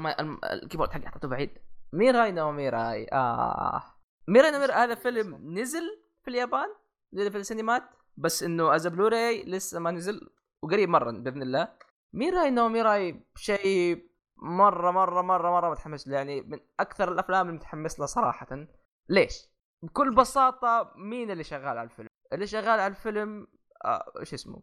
[0.44, 1.58] ال keyboard حقي حطيته بعيد.
[1.96, 3.08] ميراي نو ميراي.
[3.12, 3.82] آه.
[4.28, 6.68] ميراي نو ميراي هذا فيلم نزل في اليابان
[7.12, 7.82] نزل في السينمات
[8.16, 10.30] بس إنه as Blu-ray لسه ما نزل
[10.62, 11.68] وقريب مرة بإذن الله.
[12.12, 16.16] ميراي نو ميراي شيء مرة مرة مرة مرة متحمس له.
[16.16, 18.66] يعني من أكثر الأفلام اللي متحمس لها صراحة.
[19.08, 19.48] ليش؟
[19.82, 23.46] بكل بساطة مين اللي شغال على الفيلم؟ اللي شغال على الفيلم
[23.84, 24.62] آه إيش اسمه؟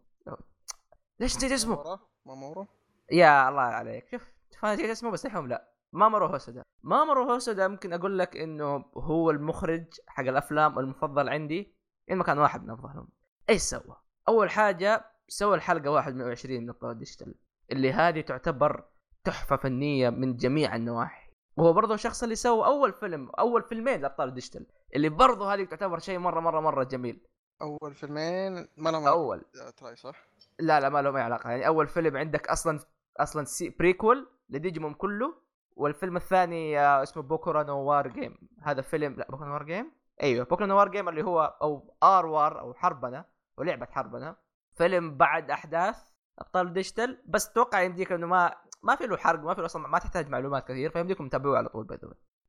[1.20, 2.66] ليش نسيت اسمه؟ مامورا؟
[3.12, 4.08] يا الله عليك.
[4.10, 4.22] شوف
[4.54, 5.73] شوف أنا نسيت اسمه بس الحين لا.
[5.94, 11.74] مامورو هوسودا مامورو هوسودا ممكن أقول لك إنه هو المخرج حق الأفلام المفضل عندي
[12.10, 13.08] إن ما كان واحد من أفضلهم.
[13.50, 13.96] إيش سوى؟
[14.28, 17.34] أول حاجة سوى الحلقة 21 من ابطال ديجيتال
[17.72, 18.84] اللي هذه تعتبر
[19.24, 21.30] تحفة فنية من جميع النواحي.
[21.56, 25.98] وهو برضه الشخص اللي سوى أول فيلم أول فيلمين لأبطال ديجيتال اللي برضه هذه تعتبر
[25.98, 27.26] شيء مرة مرة مرة جميل.
[27.62, 29.44] أول فيلمين ما لهم أول.
[29.76, 30.28] Tri صح؟
[30.58, 31.50] لا لا ما له أي علاقة.
[31.50, 32.80] يعني أول فيلم عندك أصلا
[33.16, 35.43] أصلا as prequel لديجيمون كله.
[35.76, 38.38] والفيلم الثاني آه، اسمه بوكورا نو War Game.
[38.62, 39.92] هذا فيلم لا بوكورا نو War Game؟
[40.22, 43.24] أيوه بوكورا نو War Game اللي هو أو our war أو حربنا
[43.56, 44.36] ولعبة حرب أنا
[44.72, 45.96] فيلم بعد أحداث
[46.38, 47.22] أبطال ديجيتال.
[47.26, 50.28] بس أتوقع يمديك إنه ما ما في له حرق ما في له أصلا ما تحتاج
[50.28, 51.98] معلومات كثير فيمديكم تتابعوه على طول باي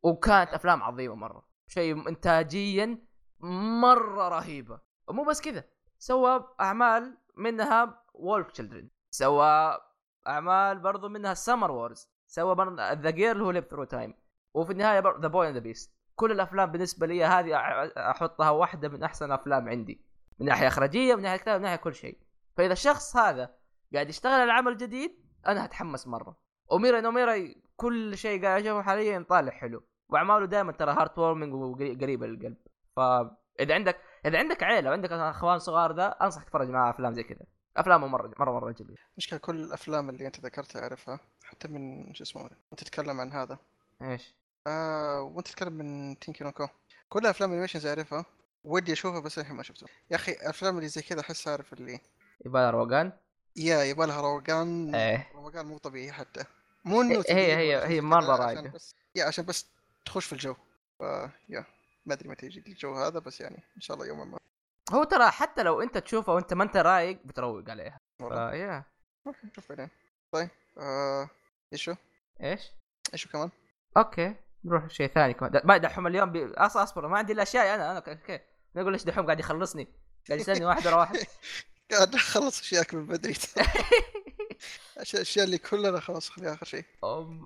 [0.04, 1.48] وكانت أفلام عظيمة مرة.
[1.68, 3.00] شيء انتاجيا
[3.82, 4.80] مرة رهيبة.
[5.08, 5.64] ومو بس كذا
[5.98, 9.78] سوى أعمال منها Wolf Children سوى
[10.28, 14.14] أعمال برضو منها Summer Wars سوى The Girl Who Leapt Through Time.
[14.54, 17.56] وفي النهاية The Boy and the Beast كل الأفلام بالنسبة لي هذه
[17.98, 20.02] أحطها واحدة من أحسن الافلام عندي.
[20.40, 22.18] من ناحية إخراجية من ناحية كتابة من ناحية كل شيء.
[22.58, 23.56] فإذا الشخص هذا
[23.94, 25.12] قاعد يشتغل على عمل جديد
[25.48, 26.38] أنا هتحمس مرة.
[26.72, 27.36] و Mirai no Mirai
[27.76, 29.84] كل شيء قاعد أشوفه حاليا طالع حلو.
[30.10, 32.58] وأعماله دائما ترى heartwarming وقريبه للقلب.
[32.96, 37.46] فإذا عندك إذا عندك عيلة وعندك أخوان صغار ذا أنصح تتفرج معاه أفلام زي كذا.
[37.78, 38.98] افلامه مره مره مرة جميلة.
[39.18, 43.58] مشكلة كل الأفلام اللي أنت ذكرتها أعرفها؟ حتى من شو اسمه أنت تتكلم عن هذا.
[44.02, 44.34] إيش؟
[44.68, 46.68] آه وأنت تتكلم من تينكي نوكو
[47.10, 48.26] كل الأفلام الانيميشنز أعرفها
[48.64, 49.88] ودي أشوفها بس الحين ما شفتها.
[50.12, 52.00] يا أخي الأفلام اللي زي كذا أحس عارف اللي
[52.46, 53.12] يبغى روقان؟
[53.56, 54.96] يا يبغى لها روقان.
[54.96, 55.32] إيه.
[55.36, 56.44] روقان مو طبيعي حتى.
[56.86, 58.68] مو إنه هي- ثقيل هي- هي كذا، عشان رايقة.
[58.74, 59.66] بس يا عشان بس
[60.06, 60.56] تخش في الجو.
[61.00, 61.02] ف
[61.50, 61.66] يا
[62.06, 64.40] ما أدري متى يجي الجو هذا بس يعني إن شاء الله يوما ما.
[64.94, 68.00] هو ترى حتى لو انت تشوفه وانت ما انت رايق بتروق عليها.
[68.18, 68.84] فيا
[69.28, 69.90] نشوف بعدين.
[70.32, 71.30] طيب آه
[71.74, 71.96] إيشو؟
[72.42, 72.72] إيش؟
[73.14, 73.50] إيشو كمان؟
[73.98, 75.62] أوكي نروح شيء ثاني كمان.
[75.64, 76.54] ما دحوم اليوم بي...
[76.54, 78.40] أصلا أصبر ما عندي الا اشياء أنا أنا أوكي
[78.76, 79.88] نقول ليش دحوم؟ قاعد يخلصني.
[80.28, 81.18] قاعد يسألني واحد ورا واحد.
[81.92, 83.36] قاعد أخلص اشياء من بدري.
[85.14, 86.86] الاشياء اللي كلها خلاص خليها آخر شيء.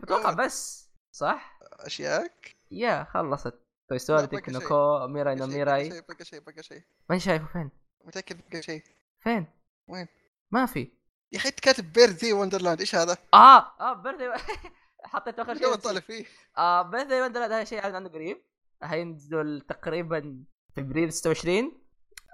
[0.04, 3.69] أتوقع بس صح؟ اشياءك يا خلصت.
[3.90, 4.42] توي لا، ستوري.
[4.50, 7.70] نوكو ميراي نو ميراي بقى شيء بقى شيء ماني شايفه فين؟
[8.06, 8.84] متأكد بقى شيء
[9.20, 9.46] فين؟
[9.88, 10.08] وين؟
[10.52, 10.92] ما في
[11.32, 14.44] يا أخي انت كاتب Birthday Wonderland إيش هذا؟ آه آه Birthday
[15.06, 16.26] حطيت آخر شيء طالع فيه؟
[16.58, 18.44] آه Birthday Wonderland هذا شيء عنه قريب
[18.84, 20.44] هينزل تقريبا
[20.76, 21.82] في أبريل 26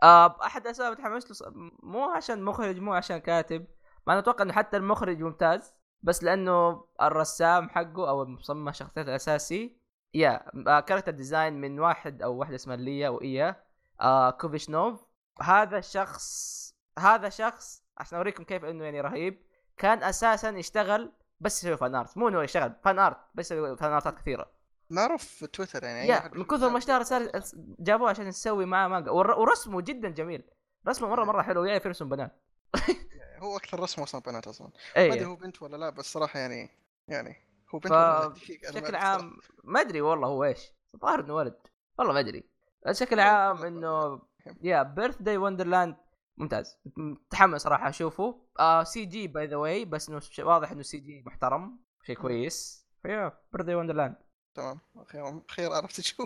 [0.03, 1.51] آه أحد الاسباب متحمس له
[1.83, 3.67] مو عشان مخرج مو عشان كاتب
[4.07, 9.77] مع انه أتوقع إنه حتى المخرج ممتاز بس لأنه الرسام حقه أو المصمم الشخصيات الأساسي
[10.15, 10.41] يا
[10.79, 13.63] كاركتر ديزاين من واحد أو واحدة اسمها ليا وإيا
[14.01, 15.05] آه كوفيشنوف.
[15.41, 16.55] هذا الشخص
[16.99, 19.41] هذا شخص عشان أوريكم كيف إنه يعني رهيب
[19.77, 23.91] كان أساسا يشتغل بس يسوي فان ارت مو إنه يشتغل فان ارت بس يسوي فان
[23.91, 24.51] ارتات كثيرة.
[24.89, 27.31] معروف في تويتر يعني يا من كثر ما اشتهر صار
[27.79, 30.43] جابوه عشان يسوي معاه مانجا ورسمه جدا جميل.
[30.87, 32.41] رسمه مرة مرة حلو يعرف يرسم بنات.
[33.43, 34.67] هو أكثر رسم أصلا بنات أصلا.
[34.97, 36.69] ما أدري اي هو بنت ولا لا بس صراحة يعني
[37.07, 37.44] يعني
[37.75, 37.93] هو بنت ف-
[38.71, 40.71] بشكل عام ما أدري والله هو إيش.
[40.95, 41.57] الظاهر إنه ولد.
[41.99, 42.43] والله ما أدري.
[42.85, 44.21] بشكل عام إنه
[44.61, 45.95] yeah Birthday Wonderland
[46.37, 46.77] ممتاز.
[46.97, 48.41] متحمس صراحة أشوفه.
[48.59, 51.79] آه CG by the way بس إنه واضح إنه CG محترم.
[52.03, 52.85] شيء كويس.
[53.03, 54.15] ف yeah Birthday Wonderland
[54.55, 54.79] تمام.
[54.97, 56.25] أخيرا أخيرا عرفت شو.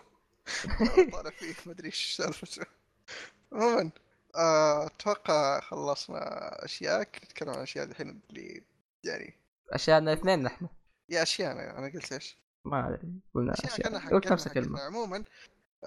[1.13, 2.65] طالع فيه ما أدري إيش سالفته
[3.53, 3.91] عموما
[4.35, 6.19] آه، أتوقع خلصنا
[6.65, 8.63] اشياءك نتكلم عن الاشياء الحين اللي
[9.03, 9.33] يعني
[9.71, 10.67] اشياءنا الاثنين نحن.
[11.09, 14.47] yeah أشياء أنا أنا قلت إيش؟ ما أدري قلنا أشياء قلت نفس.
[14.47, 14.79] الكلمة.
[14.81, 15.23] عموما.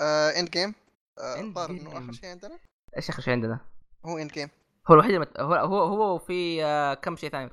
[0.01, 0.75] آه Endgame
[1.19, 1.99] آه، الظاهر إنه.
[1.99, 2.59] آخر شيء عندنا.
[2.97, 3.61] إيش آخر شيء عندنا؟
[4.07, 4.49] هو اند جيم
[4.91, 5.41] هو الوحيد المت...
[5.41, 7.51] هو هو هو في آه، كم شيء ثاني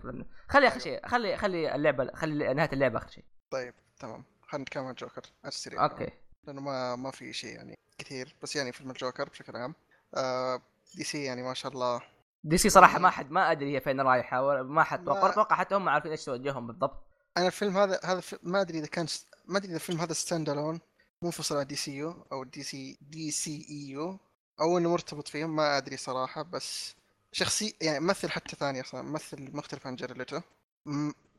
[0.49, 3.23] خلي آخر شيء خلي خلي اللعبة خلي نهاية اللعبة آخر شيء.
[3.51, 4.23] طيب تمام.
[4.47, 5.21] خلينا نتكلم عن جوكر.
[5.43, 6.09] على السريع okay
[6.43, 8.35] لأنه ما ما في شيء يعني كثير.
[8.43, 9.75] بس يعني فيلم الجوكر بشكل عام.
[10.15, 10.61] آه
[10.95, 12.01] DC يعني ما شاء الله.
[12.43, 15.75] DC صراحة ما حد ما أدري هي فين رايحة ما حد ما- توقع أتوقع حتى
[15.75, 17.08] هم عارفين إيش توجههم بالضبط.
[17.37, 19.07] أنا الفيلم هذا هذا ما أدري إذا كان
[19.45, 20.79] ما أدري إذا الفيلم هذا standalone
[21.21, 24.19] منفصل عن DCU أو دي سي دي سي اي يو
[24.61, 26.95] أو إنه مرتبط فيهم ما أدري صراحة بس
[27.31, 30.41] شخصي يعني ممثل حتى ثاني أصلا ممثل مختلف عن جارد ليتو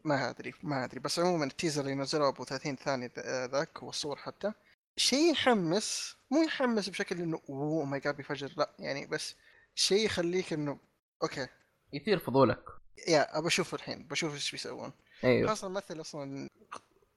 [0.04, 3.12] ما أدري ما أدري بس عموما ال teaser اللي نزلوه أبو 30 ثانية
[3.46, 4.52] ذاك والصور حتى.
[4.96, 9.34] شيء يحمس مو يحمس بشكل إنه oh my god بيفجر لا يعني بس
[9.74, 10.78] شيء يخليك إنه
[11.22, 11.46] okay.
[11.92, 12.64] يثير فضولك.
[13.08, 14.92] يا أبى أشوف الحين بشوف إيش بيسوون.
[15.24, 15.48] أيوه.
[15.48, 16.48] خاصة الممثل أصلا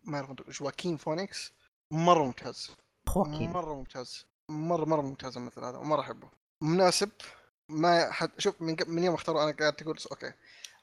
[0.04, 1.52] ما أعرف خواكين فينيكس؟
[1.91, 2.72] مرة ممتاز.
[3.08, 4.26] خواكين مرة ممتاز.
[4.49, 6.30] مرة مرة ممتاز الممثل هذا ومرة أحبه.
[6.62, 7.10] مناسب
[7.70, 10.34] ما حد شوف من, من يوم اختاروا أنا قاعد تقول okay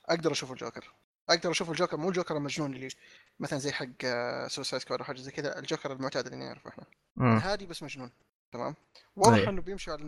[0.06, 0.92] أقدر أشوف الجوكر.
[1.28, 2.88] أقدر أشوف الجوكر مو الجوكر المجنون اللي
[3.40, 4.06] مثلا زي حق
[4.46, 6.84] سوسايد سكواد أو حاجة زي كذا الجوكر المعتاد اللي نعرفه إحنا.
[7.18, 8.10] هادي بس مجنون
[8.52, 8.74] تمام؟
[9.16, 9.48] واضح أيوة.
[9.48, 10.04] إنه بيمشي على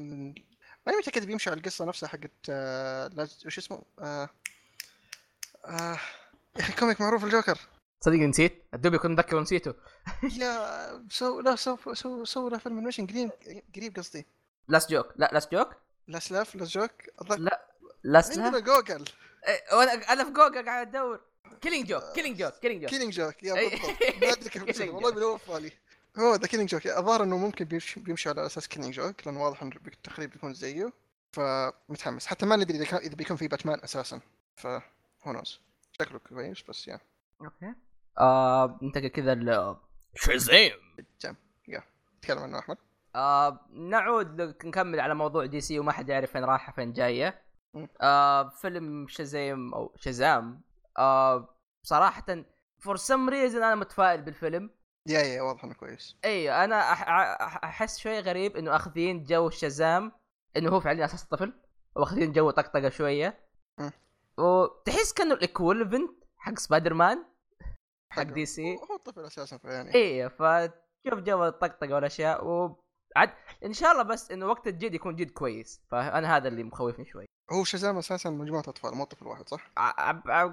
[0.87, 4.29] ماني متأكد بيمشي على القصة نفسها حقت آه، وش اسمه؟ آه،
[5.65, 5.99] آه،
[6.57, 7.59] يا أخي كوميك معروف الجوكر.
[8.01, 9.75] صدق نسيت؟ الدوب يكون مذكر ونسيته
[10.39, 13.31] لا سو لا سو سو سو له فيلم انيميشن قريب
[13.77, 14.27] قريب قصدي.
[14.69, 15.69] لاست جوك لا لاست جوك
[16.09, 16.91] لا سلاف لا جوك
[17.39, 17.67] لا
[18.05, 19.05] لاست عندنا جوجل
[19.49, 21.21] إيه، وأنا أنا في جوجل قاعد أدور.
[21.61, 23.69] Killing Joke Killing Joke Killing Joke Killing Joke yeah أي.
[23.71, 24.23] بالضبط.
[24.23, 25.11] ما أدري كيف والله.
[25.11, 25.73] بدور في بالي
[26.19, 29.63] هو The Killing Joke الظاهر إنه ممكن بيمشي, بيمشي على أساس Killing Joke لأنه واضح
[29.63, 29.73] إنه
[30.05, 30.93] تقريبا بيكون زيه.
[31.33, 32.27] فمتحمس.
[32.27, 34.21] حتى ما ندري إذا بيكون في باتمان أساسا.
[34.57, 35.61] ف who knows
[35.93, 37.01] شكله كويس بس yeah.
[37.41, 37.75] okay.
[38.19, 39.77] آه ننتقل كذا ل
[40.15, 40.71] شازام
[42.23, 42.77] تكلم عنه أحمد.
[43.15, 47.43] آه نعود نكمل على موضوع DC وما حد يعرف فين رايحه فين جاية.
[48.01, 50.63] آه فيلم شازام أو شازام
[50.99, 52.45] آه صراحة
[52.79, 54.71] for some reason أنا متفائل بالفيلم.
[55.09, 56.17] yeah yeah واضح إنه كويس.
[56.25, 56.81] اي أنا
[57.65, 60.13] أحس شوي غريب إنه أخذين جو شازام
[60.57, 61.53] إنه هو فعليا أساس طفل
[61.97, 63.39] واخذين جو طقطقة شوية.
[64.43, 67.25] وتحس كأنه ال equivalent حق سبايدر مان
[68.11, 68.23] حق.
[68.23, 73.31] DC هو- طفل أساسا فيعني إيه فشوف جو الطقطقه والاشياء وعد
[73.65, 77.27] إن شاء الله بس إنه وقت الجد يكون جد كويس فأنا هذا اللي مخوفني شوي
[77.53, 79.71] هو Shazam أساسا مجموعة أطفال مو طفل واحد صح؟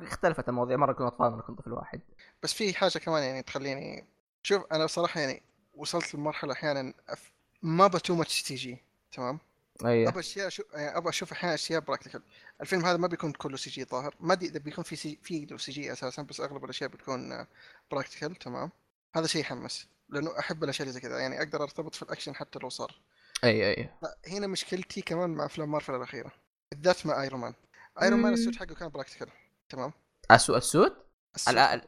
[0.04, 2.02] اختلفت المواضيع مرة يكون أطفال مرة يكون طفل واحد
[2.44, 4.08] بس في حاجة كمان يعني تخليني
[4.44, 7.32] شوف أنا بصراحة يعني وصلت لمرحلة أحيانا أف...
[7.62, 9.40] ما ابى too much CG تمام؟
[9.86, 10.10] أيوه.
[10.10, 10.64] ابى أشياء شو...
[10.74, 12.22] يعني ابى أشوف أحيانا أشياء practical.
[12.62, 14.16] الفيلم هذا ما بيكون كله CG ظاهر.
[14.20, 15.20] ما ادري إذا بيكون في سي...
[15.24, 17.46] في له CG أساسا بس أغلب الأشياء بتكون
[17.92, 18.72] practical تمام.
[19.16, 21.20] هذا شيء يحمس لأنه أحب الأشياء اللي زي كذا.
[21.20, 23.02] يعني أقدر أرتبط في الأكشن حتى لو صار.
[23.44, 23.90] أي أي.
[24.28, 26.32] هنا مشكلتي كمان مع أفلام مارفل الأخيرة.
[26.72, 27.54] بالذات مع Iron Man
[28.02, 28.34] Iron Man.
[28.34, 29.30] ال suit حقه كان practical
[29.70, 29.94] تمام.
[30.32, 31.10] ال suit ال suit.
[31.48, 31.82] اللي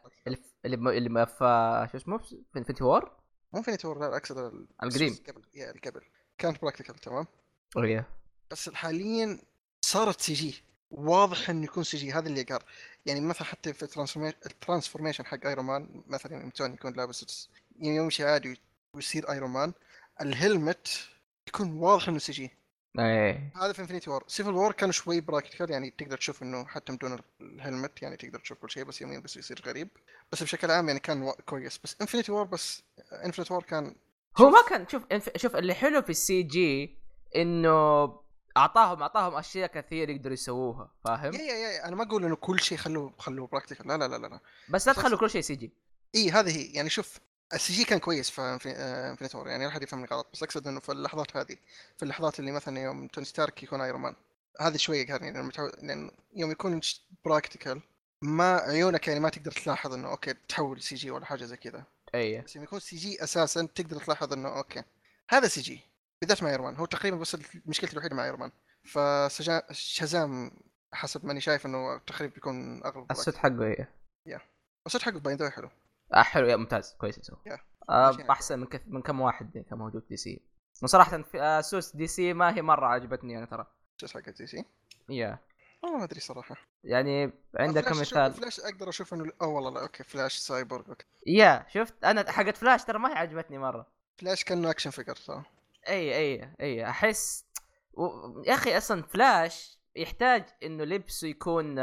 [0.66, 3.18] اللي في شو اسمه؟ في Infinity War
[3.54, 5.18] مو Infinity War لا أقصد ال- القديم.
[5.28, 6.02] قبل yeah القبل.
[6.38, 7.28] كانت practical تمام.
[7.78, 8.06] أيوه
[8.52, 9.40] بس حاليا
[9.82, 10.64] صارت CG.
[10.92, 12.12] واضح إنه يكون CG.
[12.12, 12.60] هذا اللي قال.
[13.06, 13.84] يعني مثلا حتى في
[14.46, 17.50] ال transformation حق Iron Man مثلا يوم توني يكون لابس
[17.80, 18.60] يوم يمشي عادي
[18.96, 19.74] ويصير Iron Man
[20.22, 21.08] ال helmet
[21.48, 22.52] يكون واضح إنه CG.
[23.00, 26.94] اي هذا في Infinity War Civil War كان شوي practical يعني تقدر تشوف إنه حتى
[26.94, 29.90] بدون ال helmet يعني تقدر تشوف كل شيء بس يومين بس يصير غريب.
[30.32, 31.80] بس بشكل عام يعني كان كويس.
[31.84, 32.84] بس Infinity War بس
[33.26, 33.96] Infinity War كان
[34.38, 34.50] هو.
[34.50, 35.04] ما كان شوف
[35.36, 37.01] شوف اللي حلو في ال CG
[37.36, 38.06] إنه
[38.58, 42.60] اعطاهم أعطاهم أشياء كثير يقدروا يسووها فاهم؟ yeah yeah yeah أنا ما أقول إنه كل
[42.60, 44.40] شيء خلوه خلوه practical لا لا لا لا.
[44.70, 45.72] بس لا تخلوا كل شيء CG.
[46.16, 46.74] اي هذه هي.
[46.74, 47.20] يعني شوف
[47.54, 50.80] ال CG كان كويس في Infinity War يعني لا أحد يفهمني غلط بس أقصد إنه
[50.80, 51.58] في اللحظات هذه
[51.98, 54.16] في اللحظات اللي مثلا يوم توني ستارك يكون Iron Man
[54.62, 56.80] هذه شوية قهرني لأنه متعود لأن يوم يكون
[57.26, 57.82] practical
[58.22, 61.84] ما عيونك يعني ما تقدر تلاحظ إنه okay تحول CG ولا حاجة زي كذا.
[62.16, 64.84] اي بس يوم يكون CG أساسا تقدر تلاحظ إنه okay
[65.30, 65.91] هذا CG.
[66.22, 68.52] بالذات مع Iron Man هو تقريبا بس مشكلتي الوحيدة مع Iron Man
[68.84, 70.52] ف Shazam
[70.94, 73.88] حسب ماني شايف إنه تقريبا بيكون أغلب ال suit حقه اي
[74.86, 75.70] ال suit حقه باين حلو.
[76.14, 77.60] آه حلو yeah ممتاز كويس يسوي yeah.
[77.90, 78.32] آه يعني.
[78.32, 78.82] أحسن من كث...
[78.88, 80.42] من كم واحد كان موجود DC.
[80.84, 83.68] وصراحه في آه suits DC ما هي مرة عجبتني أنا ترى.
[83.98, 84.66] شو حق DC؟
[85.10, 85.40] yeah
[85.84, 86.56] والله ما أدري صراحة.
[86.84, 90.90] يعني عندك فلاش أشوف- مثال فلاش أقدر أشوف إنه آه والله لا okay Flash Cyborg
[90.90, 91.06] okay.
[91.28, 93.88] yeah شفت؟ أنا حقت فلاش ترى ما هي عجبتني مرة.
[94.18, 95.44] فلاش كأنه action figure ترى
[95.88, 97.46] اي اي اي احس
[97.94, 98.04] و...
[98.46, 101.78] يا أخي أصلا فلاش يحتاج انه لبسه يكون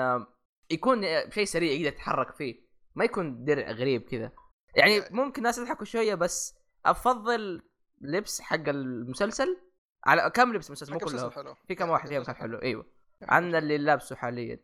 [0.71, 4.33] يكون شيء سريع يقدر يتحرك فيه ما يكون درع غريب كذا.
[4.75, 6.55] يعني ممكن الناس يضحكوا شوية بس
[6.87, 7.63] أفضل
[8.01, 9.61] لبس حق المسلسل
[10.05, 11.55] على كم لبس مسلسل مو حلو.
[11.55, 12.59] في كم واحد كان حلو.
[12.59, 12.87] أيوه.
[13.23, 14.59] عن اللي لابسه حاليا.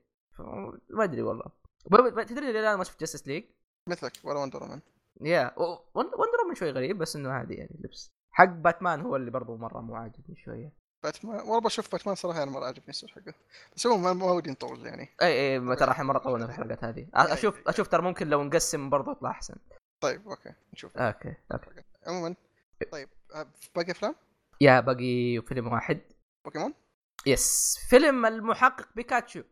[0.90, 1.44] ما أدري والله.
[2.24, 3.44] تدري ليه أنا ما شفت Justice League
[3.88, 4.80] مثلك ولا Wonder Woman
[5.20, 5.54] yeah
[5.94, 8.12] Wonder شوي غريب بس إنه عادي يعني لبس.
[8.36, 10.72] حق باتمان هو اللي برضو مرة مو عاجبني شوية.
[11.02, 13.34] باتمان والله بشوف باتمان صراحة أنا مرة عاجبني ال suit حقه.
[13.76, 15.08] بس هو ما ودي نطول يعني.
[15.22, 17.06] إي إي ترى الحين مرة طولنا في الحلقات هذه.
[17.14, 19.54] أشوف أشوف ترى ممكن لو نقسم برضو يطلع أحسن.
[20.00, 20.96] طيب okay نشوف.
[20.96, 21.84] okay okay.
[22.06, 22.34] عموما
[22.92, 24.14] طيب آه، باقي أفلام؟
[24.60, 26.00] yeah باقي فيلم واحد.
[26.44, 26.74] بوكيمون؟
[27.26, 27.78] yes.
[27.88, 29.42] فيلم المحقق بيكاتشو.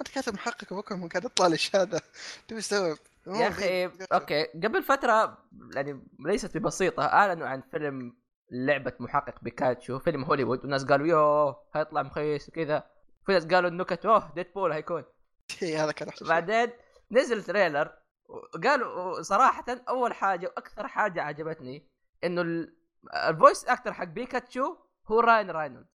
[0.00, 2.00] انت كاتب محقق بوكيمون قاعد يطلع لي هذا
[2.48, 2.96] تبي تستوعب
[3.26, 4.44] يا أخي okay.
[4.44, 5.38] قبل فترة
[5.74, 8.16] يعني ليست ببسيطة أعلنوا عن فيلم
[8.52, 10.60] لعبة محقق بيكاتشو فيلم هوليوود.
[10.60, 12.84] والناس قالوا يوه هيطلع مخيس وكذا.
[13.26, 15.04] في ناس قالوا النكت أوه Deadpool هيكون.
[15.62, 16.28] هذا كان احسن شيء.
[16.28, 16.70] بعدين
[17.10, 17.92] نزل trailer
[18.28, 21.88] وقالوا صراحة أول حاجة وأكثر حاجة عجبتني
[22.24, 22.76] إنه ال-
[23.14, 24.76] ال voice actor حق بيكاتشو
[25.08, 25.86] هو Ryan Reynolds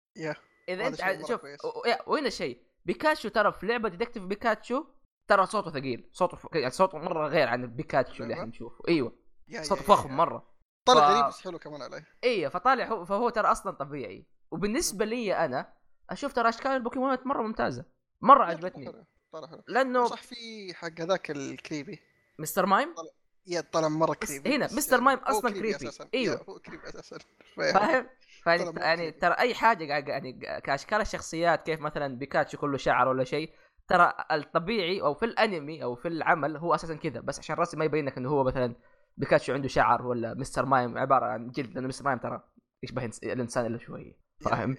[0.69, 1.41] إذا أنت شيء شوف
[2.07, 4.85] وهنا الشيء؟ بيكاتشو ترى في لعبة Detective Pikachu
[5.27, 6.47] ترى صوته ثقيل صوته ف...
[6.53, 9.13] يعني صوته مرة غير عن البيكاتشو اللي؟ إحنا نشوفه أيوه
[9.61, 10.17] صوته فخم.
[10.17, 10.51] مرة
[10.85, 15.05] طلع ف- غريب بس حلو كمان علي أيوه فطالع هو فهو ترى أصلا طبيعي وبالنسبة
[15.05, 15.73] لي أنا
[16.09, 17.85] أشوف ترى أشكال البوكيمونات مرة ممتازة
[18.21, 21.99] مرة عجبتني حلو، طلع حلو لأنه صح في حق هذاك ال creepy
[22.39, 22.65] Mr.
[22.65, 22.95] Mime
[23.47, 24.93] yeah طلع مرة creepy هنا Mr.
[24.93, 25.75] يعني Mime هو أصلاً creepy.
[25.75, 26.09] أساساً.
[26.13, 26.35] أيوه.
[26.35, 27.17] yeah، هو creepy أساسا
[27.55, 28.07] فاهم؟
[28.43, 29.19] فيعني طلع يعني creepy.
[29.19, 33.53] ترى أي حاجة يعني كأشكال الشخصيات كيف مثلا بيكاتشو كله شعر ولا شيء
[33.87, 37.85] ترى الطبيعي أو في الأنمي أو في العمل هو أساسا كذا بس عشان الرسم ما
[37.85, 38.75] يبين لك إنه هو مثلا
[39.17, 40.65] بيكاتشو عنده شعر ولا Mr.
[40.65, 42.05] Mime عبارة عن جلد لأنه Mr.
[42.05, 42.43] Mime ترى
[42.83, 44.77] يشبه الإنسان إلا شوية فاهم؟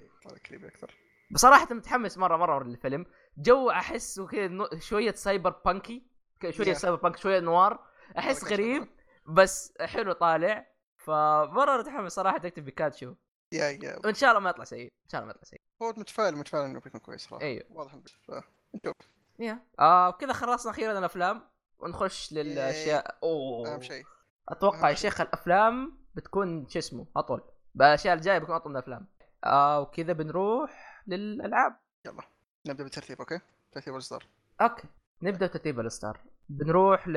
[0.53, 0.95] أكثر.
[1.31, 3.07] بصراحة متحمس مرة مرة للفيلم
[3.39, 6.03] جو احسه كذا شوية cyberpunk ي
[6.51, 6.73] شوية.
[6.73, 7.79] cyberpunk شوية noir.
[8.19, 8.89] أحس غريب
[9.27, 10.73] بس حلو طالع.
[10.97, 13.15] فمرة متحمس صراحة اكتب بيكاتشو
[13.53, 13.99] yeah yeah.
[14.05, 15.61] وإن شاء الله ما يطلع سيء إن شاء الله ما يطلع سيء.
[15.83, 17.45] هو متفائل متفائل إنه بيكون كويس صراحة.
[17.45, 17.65] أيوه.
[17.71, 18.45] واضح نشوف
[19.39, 19.63] yeah.
[19.79, 21.43] آه كذا خلصنا أخيرا الأفلام.
[21.79, 23.19] ونخش للأشياء.
[23.23, 23.75] أوه.
[23.75, 24.05] أهم شيء.
[24.49, 27.43] أتوقع يا شيخ الأفلام بتكون شو اسمه أطول.
[27.75, 29.07] بالاشياء الجاية بتكون أطول من الأفلام.
[29.45, 31.77] آه وكذا بنروح للألعاب.
[32.67, 33.41] نبدأ بالترتيب okay؟
[33.73, 34.27] ترتيب الاصدار
[34.61, 34.89] okay.
[35.23, 36.21] نبدأ بترتيب الستار.
[36.49, 37.17] بنروح ل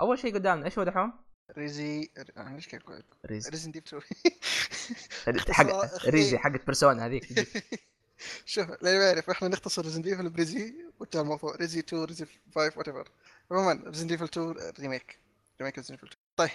[0.00, 1.12] أول شيء قدامنا إيش هو دحوم؟
[1.58, 2.82] ريزي ليش كيف
[3.26, 3.50] ريزي.
[3.50, 4.02] Resident Evil 2
[5.50, 7.24] حق ريزي حقت بيرسونا هذيك.
[8.44, 13.08] شوف ما يعرف إحنا نختصر Resident Evil بريزي وانتهى الموضوع ريزي 2 ريزي 5 whatever
[13.50, 15.18] عموما Resident Evil 2 remake
[15.60, 16.50] remake Resident Evil 2 طيب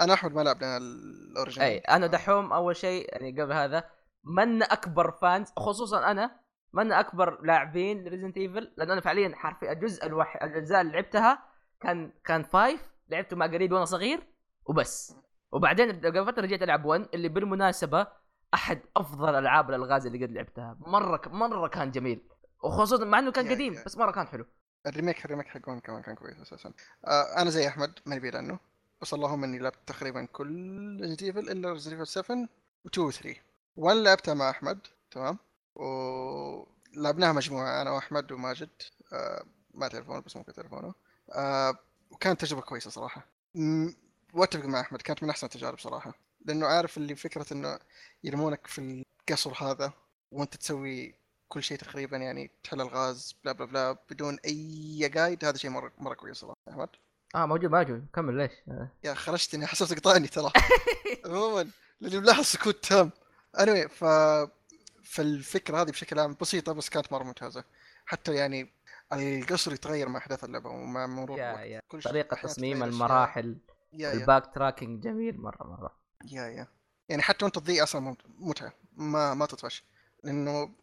[0.00, 1.68] أنا أحمد ما لعبنا ال original.
[1.68, 3.84] أي أنا دحوم أول شيء يعني قبل هذا
[4.24, 6.40] من أكبر fans خصوصا أنا
[6.72, 11.42] من أكبر لاعبين Resident Evil لأن أنا فعليا حرفيا الجزء الوحيد الأجزاء اللي لعبتها
[11.80, 14.26] كان كان five لعبته مع قريبي وأنا صغير
[14.66, 15.14] وبس.
[15.54, 18.06] وبعدين قبل فترة رجعت ألعب 1 اللي بالمناسبة
[18.54, 20.76] أحد أفضل ألعاب الألغاز اللي قد لعبتها.
[20.80, 22.20] مرة مرة كان جميل.
[22.62, 23.82] وخصوصا مع إنه كان قديم.
[23.86, 24.46] بس مرة كان حلو.
[24.86, 26.72] ال remake ال remake حق one كمان كان كويس أساسا.
[27.04, 28.58] آه أنا زي أحمد ما نبي عنه.
[29.02, 32.48] بس اللهم إني لعبت تقريبا كل Resident Evil إلا Resident Evil 7
[32.88, 33.36] و2 و 3
[33.76, 34.78] 1 لعبتها مع أحمد
[35.10, 35.38] تمام؟
[35.74, 38.70] ولعبناها مجموعة أنا وأحمد وماجد.
[39.12, 39.44] آه
[39.74, 40.94] ما تليفونه بس ممكن تليفونه
[41.32, 41.74] آه
[42.10, 43.26] وكانت تجربة كويسة صراحة.
[43.54, 43.90] م-
[44.34, 46.14] واتفق مع أحمد كانت من أحسن التجارب صراحة.
[46.44, 47.78] لأنه عارف اللي فكرة إنه
[48.24, 49.92] يرمونك في القصر هذا
[50.30, 51.14] وأنت تسوي
[51.48, 55.92] كل شيء تقريبا يعني تحل الغاز بلا بلا بلا بدون أي guide هذا شيء مره
[55.98, 56.56] مرة كويس صراحة.
[56.70, 56.88] أحمد؟
[57.34, 58.06] آه موجود موجود.
[58.14, 58.88] كمل ليش؟ آه.
[59.04, 60.50] يا أحرجتني حسبتك قطعني ترى.
[61.26, 61.70] عموما
[62.00, 63.10] لأني ملاحظ سكوت تام.
[63.56, 64.04] Anyway ف
[65.04, 67.64] فالفكرة هذه بشكل عام بسيطة بس كانت مرة ممتازة.
[68.06, 68.72] حتى يعني
[69.12, 71.66] القصر يتغير مع أحداث اللعبة ومع مرور yeah الوقت.
[71.66, 71.80] yeah.
[71.88, 72.82] كل طريقة تصميم.
[72.82, 73.56] المراحل.
[73.94, 75.96] yeah ال backtracking جميل مرة مرة.
[76.32, 76.66] yeah yeah.
[77.08, 78.72] يعني حتى وانت تضيع أصلا متعة.
[78.96, 79.84] ما ما تطفش.
[80.24, 80.74] لأنه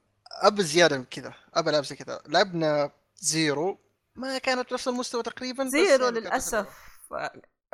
[0.41, 1.33] ابى زيادة من كذا.
[1.53, 2.21] ابى ألعب زي كذا.
[2.27, 3.77] لعبنا Zero.
[4.15, 6.67] ما كانت نفس المستوى تقريبا Zero يعني للأسف.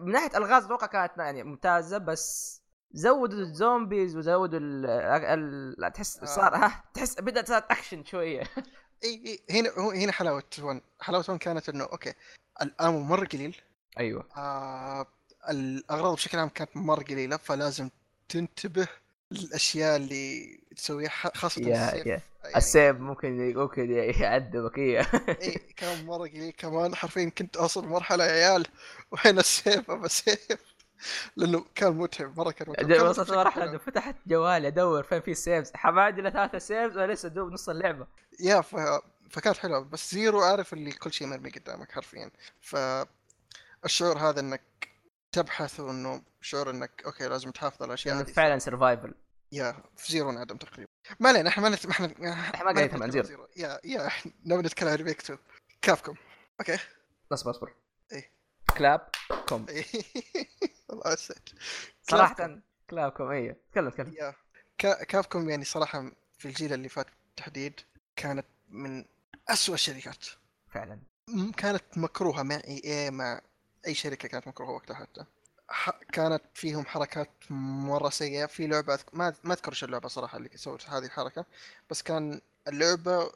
[0.01, 2.57] من ناحية ألغاز أتوقع كانت يعني ممتازة بس
[2.91, 6.25] زودوا ال zombies وزودوا ال تحس آه.
[6.25, 8.43] صار ها تحس بدأت صارت أكشن شوية.
[9.03, 9.59] إي إي.
[9.59, 9.69] هنا
[10.03, 10.81] هنا حلاوة one.
[11.01, 12.13] حلاوة one كانت إنه okay
[12.61, 13.61] ال ammo مرة قليل.
[13.99, 14.27] أيوه.
[14.37, 15.07] آه
[15.49, 17.89] الأغراض بشكل عام كانت مرة قليلة فلازم
[18.29, 18.87] تنتبه
[19.31, 22.05] للأشياء اللي تسويها خاصة yeah ال save.
[22.05, 25.01] yeah يعني ال save ممكن ممكن يعذبك إيه.
[25.41, 26.95] إي كان مرة قليل كمان.
[26.95, 28.67] حرفيا كنت أوصل مرحلة يا عيال
[29.11, 30.77] وين ال save أبى save.
[31.35, 33.09] لأنه كان متعب مرة كان متعب.
[33.09, 37.51] وصلت مرحلة فتحت جوالي أدور فين في saves حمادي له ثلاثة saves وأنا لسه دوب
[37.51, 38.07] نص اللعبة.
[38.39, 38.75] yeah ف...
[39.29, 39.79] فكانت حلوة.
[39.79, 42.31] بس Zero عارف اللي كل شيء مرمي قدامك حرفيا.
[42.61, 44.61] فالشعور هذا إنك
[45.37, 48.31] تبحث وانه شعور إنك okay لازم تحافظ على الأشياء هذه.
[48.31, 49.13] فعلا survival
[49.51, 50.91] yeah في Zero انعدم تقريبا.
[51.19, 51.85] ما علينا إحنا ما نت...
[51.85, 53.47] إحنا إحنا ما نتكلم عن Zero.
[53.57, 55.39] yeah yeah إحنا نبي نتكلم عن remake 2
[55.81, 56.15] Capcom.
[56.59, 56.77] okay.
[57.31, 57.73] اصبر اصبر
[58.11, 58.31] إيه.
[58.77, 59.09] كلاب
[59.49, 59.65] com.
[60.89, 61.49] والله نسيت
[62.01, 62.59] صراحة
[62.89, 63.29] كلاب com.
[63.29, 64.13] أيوه تكلم تكلم.
[64.13, 64.33] yeah.
[64.77, 65.03] كا...
[65.03, 67.79] Capcom يعني صراحة في الجيل اللي فات بالتحديد
[68.15, 69.05] كانت من
[69.49, 70.25] أسوأ الشركات.
[70.71, 70.99] فعلا.
[71.57, 73.41] كانت مكروهة مع EA مع
[73.87, 75.25] أي شركة كانت مكروهه وقتها حتى.
[75.69, 75.89] ح...
[76.11, 78.45] كانت فيهم حركات مرة سيئة.
[78.45, 79.15] في لعبة أذك...
[79.15, 81.45] ما ما أذكر إيش اللعبة صراحة اللي سوت هذه الحركة
[81.89, 83.31] بس كان اللعبة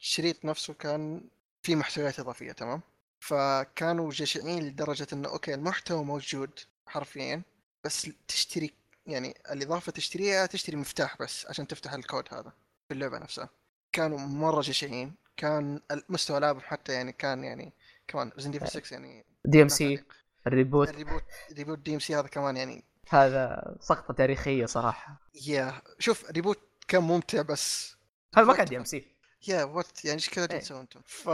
[0.00, 1.28] الشريط نفسه كان
[1.62, 2.80] فيه محتويات إضافية تمام؟
[3.20, 7.42] فكانوا جشعين لدرجة إنه okay المحتوى موجود حرفيا
[7.84, 8.72] بس تشتري
[9.06, 12.52] يعني الإضافة تشتريها تشتري مفتاح بس عشان تفتح الكود هذا
[12.88, 13.48] في اللعبة نفسها.
[13.92, 15.14] كانوا مرة جشعين.
[15.36, 17.72] كان مستوى لعبهم حتى يعني كان يعني
[18.08, 20.04] كمان Resident Evil 6 يعني DMC.
[20.46, 20.88] ال reboot.
[20.88, 22.84] ال reboot reboot DMC هذا كمان يعني.
[23.08, 25.20] هذا سقطة تاريخية صراحة.
[25.46, 27.96] yeah شوف reboot كان ممتع بس
[28.36, 29.16] هذا ما كان DMC
[29.48, 30.58] yeah what يعني إيش كذا إيه.
[30.58, 31.28] تسوون أنتم؟ ف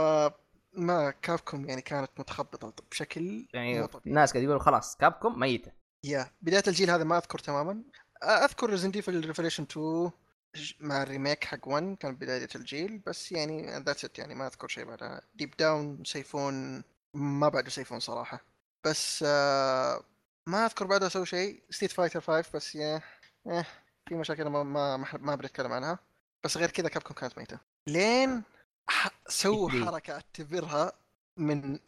[0.73, 3.87] ما Capcom يعني كانت متخبطة بشكل يعني.
[4.07, 5.71] الناس قاعد يقولوا خلاص Capcom ميتة.
[6.03, 7.83] yeah بداية الجيل هذا ما أذكر تماما.
[8.23, 10.11] أذكر Resident Evil Revelations 2
[10.55, 14.47] ج- مع ال remake حق 1 كان بداية الجيل بس يعني that's it يعني ما
[14.47, 15.21] أذكر شيء بعدها.
[15.35, 16.83] Deep Down سيفون
[17.13, 18.45] ما بعده سيفون صراحة.
[18.85, 20.03] بس آه
[20.47, 21.63] ما أذكر بعدها سووا شيء.
[21.69, 23.01] Street Fighter 5 بس yeah
[23.47, 23.65] eh
[24.09, 25.99] في مشاكل ما ما ما, أتكلم عنها.
[26.43, 27.59] بس غير كذا Capcom كانت ميتة.
[27.87, 28.43] لين
[29.27, 29.85] سووا إيه.
[29.85, 30.91] حركة اعتبرها
[31.37, 31.79] من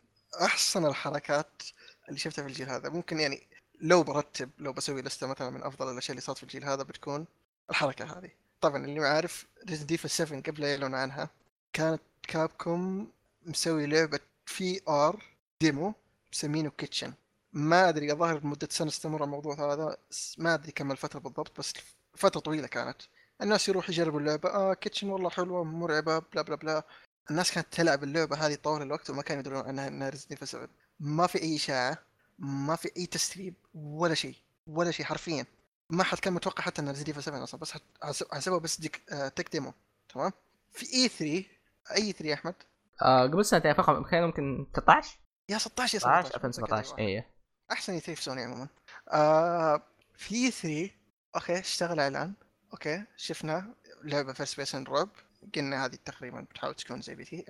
[0.41, 1.63] أحسن الحركات
[2.09, 2.89] اللي شفتها في الجيل هذا.
[2.89, 3.47] ممكن يعني
[3.81, 7.25] لو برتب لو بسوي لسته مثلا من أفضل الأشياء اللي صارت في الجيل هذا بتكون
[7.69, 8.29] الحركة هذه.
[8.61, 11.29] طبعا اللي ما عارف Resident Evil 7 قبل لا يعلنوا عنها.
[11.73, 13.11] كانت Capcom
[13.45, 15.23] مسوي لعبة VR
[15.61, 15.93] demo
[16.33, 17.13] مسمينه Kitchen
[17.53, 19.97] ما أدري الظاهر لمدة سنة استمر الموضوع هذا.
[20.37, 21.73] ما أدري كم الفترة بالضبط بس
[22.15, 22.97] فترة طويلة كانت.
[23.41, 24.49] الناس يروحوا يجربوا اللعبة.
[24.49, 26.83] آه Kitchen والله حلوة مرعبة بلا بلا بلا.
[27.31, 30.69] الناس كانت تلعب اللعبة هذه طوال الوقت وما كانوا يدرون أنها Resident Evil 7
[30.99, 31.97] ما في أي إشاعة
[32.39, 34.35] ما في أي تسريب ولا شيء
[34.67, 35.45] ولا شيء حرفيا.
[35.89, 38.79] ما حد كان متوقع حتى ان Resident Evil 7 أصلا بس حت- حسب- حسبوها بس
[38.79, 39.73] ديك آه tech demo
[40.09, 40.31] تمام؟
[40.73, 42.55] في E3 E3 يا أحمد؟
[43.01, 45.19] آه قبل سنتين فخم كان ممكن 13
[45.49, 47.31] yeah 16 yeah 16 17 2017 إيه.
[47.71, 48.67] أحسن E3 في سوني عموما.
[49.11, 49.81] آه
[50.15, 50.89] في 3
[51.35, 52.33] okay اشتغل اعلان
[52.73, 53.73] okay شفنا
[54.03, 55.09] لعبة first person رعب
[55.55, 57.45] قلنا هذه تقريبا بتحاول تكون زي PT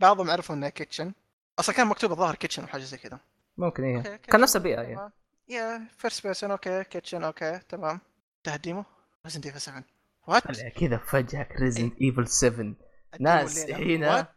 [0.00, 1.12] بعضهم عرفوا إنها Kitchen
[1.58, 3.20] أصلا كان مكتوب الظاهر Kitchen وحاجه زي كذا.
[3.58, 4.16] ممكن إيه.
[4.16, 4.94] كان نفس البيئة إيه.
[4.94, 5.12] تمام.
[5.48, 8.00] yeah first person okay Kitchen okay تمام.
[8.38, 8.84] انتهى ال demo
[9.24, 9.84] Resident Evil 7
[10.26, 10.42] what
[10.78, 12.74] كذا فجأة Resident Evil 7
[13.20, 14.28] ناس هنا.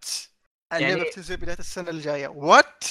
[0.74, 2.28] اللعبه يعني- بتنزل بداية السنة الجاية.
[2.28, 2.84] what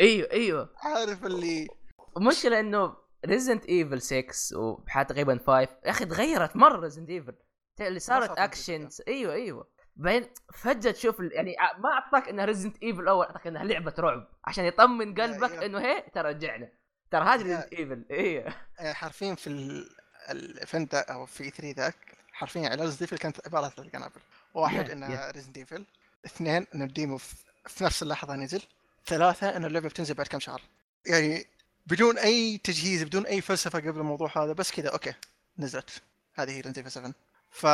[0.00, 0.68] أيوه أيوه.
[0.76, 1.68] عارف اللي
[2.16, 5.50] المشكلة إنه Resident Evil 6 وحتى تقريبا 5
[5.84, 7.34] يا أخي تغيرت مرة Resident Evil
[7.80, 9.68] اللي صارت اكشن أيوه أيوه.
[9.96, 14.28] بعدين فجأة تشوف يعني ما أعطاك انها Resident Evil الأول أعطاك انها لعبة رعب.
[14.44, 15.52] عشان يطمن قلبك.
[15.64, 16.72] إنه هي ترى رجعنا.
[17.10, 17.42] ترى هذه.
[17.42, 18.54] Resident Evil أيوه.
[18.78, 19.88] يعني حرفيا في ال-
[20.30, 21.96] ال event أو في E3 ذاك
[22.32, 24.20] حرفيا على Resident Evil كانت عبارة عن ثلاث قنابل
[24.54, 25.84] واحد انها Resident Evil
[26.26, 27.34] اثنين ان ال demo في
[27.66, 28.62] في نفس اللحظة نزل
[29.06, 30.62] ثلاثة ان اللعبة بتنزل بعد كم شهر.
[31.06, 31.46] يعني
[31.86, 35.14] بدون أي تجهيز بدون أي فلسفة قبل الموضوع هذا بس كذا okay
[35.58, 36.02] نزلت.
[36.34, 37.12] هذه هي Resident Evil 7
[37.50, 37.66] ف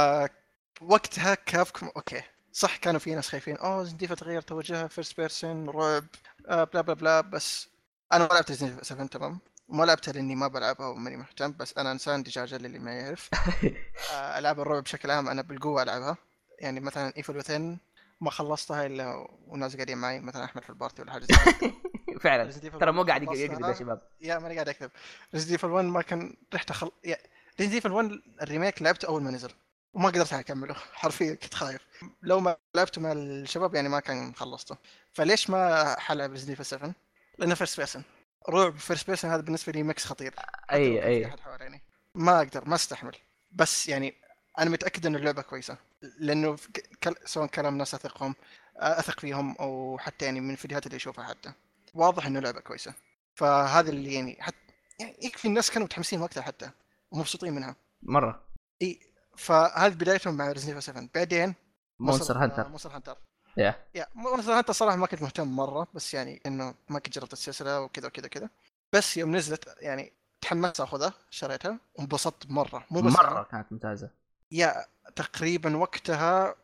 [0.80, 2.22] وقتها Capcom okay
[2.53, 6.05] صح كانوا في ناس خايفين أوه Resident Evil تغير توجهها first person رعب
[6.49, 7.68] آه blah blah blah بس
[8.12, 9.38] أنا ما لعبت Resident Evil 7 تمام؟
[9.68, 13.30] ما لعبتها لأني ما بلعبها وماني مهتم بس أنا إنسان دجاجة للي ما يعرف.
[14.12, 16.16] آه، العاب الرعب بشكل عام أنا بالقوة ألعبها.
[16.61, 17.79] يعني مثلا Evil Within
[18.21, 21.35] ما خلصتها الا والناس قاعدين معي مثلا أحمد في ال party ولا حاجة زي.
[22.21, 22.51] فعلا.
[22.53, 23.23] ترى مو قاعد.
[23.23, 24.91] يكذب يا شباب yeah ماني قاعد اكذب
[25.35, 27.16] Resident Evil 1 ما كان ريحته خل yeah
[27.61, 28.11] Resident Evil 1
[28.43, 29.51] ال remake لعبته أول ما نزل.
[29.95, 30.75] وما قدرت أكمله.
[31.01, 31.87] حرفيا كنت خايف.
[32.23, 34.77] لو ما لعبته مع الشباب يعني ما كان خلصته.
[35.12, 36.95] فليش ما حلعب Resident Evil 7
[37.39, 38.03] لأنه first person
[38.49, 40.35] رعب first person هذا بالنسبة لي mix خطير.
[40.73, 41.27] أي أي.
[41.27, 41.83] حواليني.
[42.14, 43.17] ما أقدر ما أستحمل.
[43.53, 44.14] بس يعني
[44.59, 45.79] أنا متأكد إن اللعبة كويسة
[46.19, 46.57] لأنه
[47.03, 47.15] كل...
[47.25, 48.35] سواء كلام ناس أثقهم
[48.77, 51.53] أثق فيهم أو حتى يعني من الفيديوهات اللي أشوفها حتى.
[51.95, 52.95] واضح إنه لعبه كويسة.
[53.35, 54.57] فهذا اللي يعني حتى
[55.01, 56.71] يعني يكفي الناس كانوا متحمسين وقتها حتى
[57.11, 57.77] ومبسوطين منها.
[58.03, 58.47] مرة.
[58.83, 59.01] إي
[59.37, 61.55] فهذه بدايتهم مع Resident 7 بعدين
[62.01, 63.16] Monster Hunter Monster Hunter
[63.57, 67.33] yeah yeah Monster Hunter صراحة ما كنت مهتم مرة بس يعني إنه ما كنت جربت
[67.33, 68.51] السلسلة وكذا وكذا كذا
[68.93, 72.85] بس يوم نزلت يعني تحمست أخذها شريتها وانبسطت مرة.
[72.91, 73.43] مو بس مرة.
[73.43, 74.11] كانت ممتازة.
[74.53, 74.85] yeah
[75.16, 76.55] تقريبا وقتها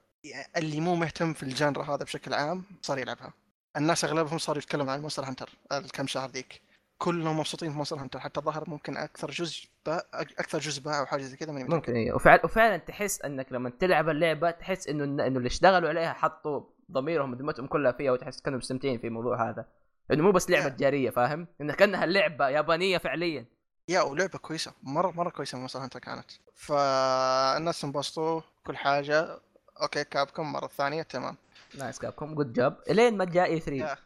[0.57, 3.33] اللي مو مهتم في ال genre هذا بشكل عام صار يلعبها
[3.77, 6.61] الناس أغلبهم صاروا يتكلموا عن Monster Hunter الكم شهر ذيك
[6.99, 11.07] كلهم مبسوطين في Monster Hunter حتى ظهر ممكن أكثر جزء باع أكثر جزء باع أو
[11.07, 11.53] حاجة زي كذا.
[11.53, 16.13] ممكن إيه وفعلا وفعلا تحس إنك لما تلعب اللعبة تحس إنه إنه اللي اشتغلوا عليها
[16.13, 19.67] حطوا ضميرهم وذمتهم كلها فيها وتحس كانوا مستمتعين في الموضوع هذا
[20.13, 20.69] إنه مو بس لعبة.
[20.69, 23.47] تجارية فاهم؟ انها كأنها لعبة يابانية فعليا
[23.93, 26.31] yeah ولعبة كويسة مرة مرة كويسة Monster Hunter كانت.
[26.55, 29.41] فالناس انبسطوا كل حاجة.
[29.83, 31.37] okay Capcom مرة ثانية تمام.
[31.79, 33.97] nice Capcom good job إلين ما جاء E3 yeah.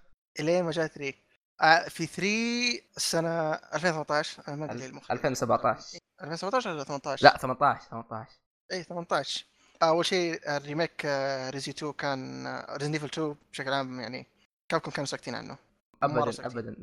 [0.41, 1.15] إلين ما جاء E3
[1.63, 5.13] آه، في E3 السنة 2018 أنا ما أدري المخرج.
[5.13, 8.31] 2017 2017 ولا 18 لا 18 18
[8.73, 9.47] اي 18
[9.83, 14.27] أول شيء ال remake آه، Resi 2 كان Resident Evil 2 بشكل عام يعني
[14.69, 15.57] Capcom كانوا ساكتين عنه.
[16.03, 16.47] ابدا.
[16.47, 16.77] ابدا.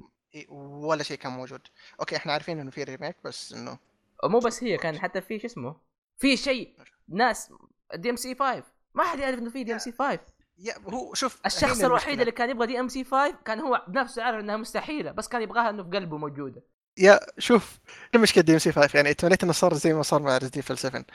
[0.49, 1.61] ولا شيء كان موجود.
[1.99, 3.77] okay إحنا عارفين إنه في remake بس إنه
[4.23, 5.75] ومو بس هي كان حتى في شو اسمه؟
[6.17, 6.75] في شيء
[7.09, 7.49] ناس
[7.95, 10.19] DMC 5 ما حد يعرف إنه في DMC 5
[10.57, 12.19] yeah هو شوف الشخص الوحيد.
[12.19, 15.83] اللي كان يبغى DMC 5 كان هو بنفسه عارف إنها مستحيلة بس كان يبغاها إنه
[15.83, 16.63] في قلبه موجودة.
[16.97, 17.79] yeah شوف
[18.15, 21.05] المشكلة DMC 5 يعني تمنيت إنه صار زي ما صار مع Resident Evil 7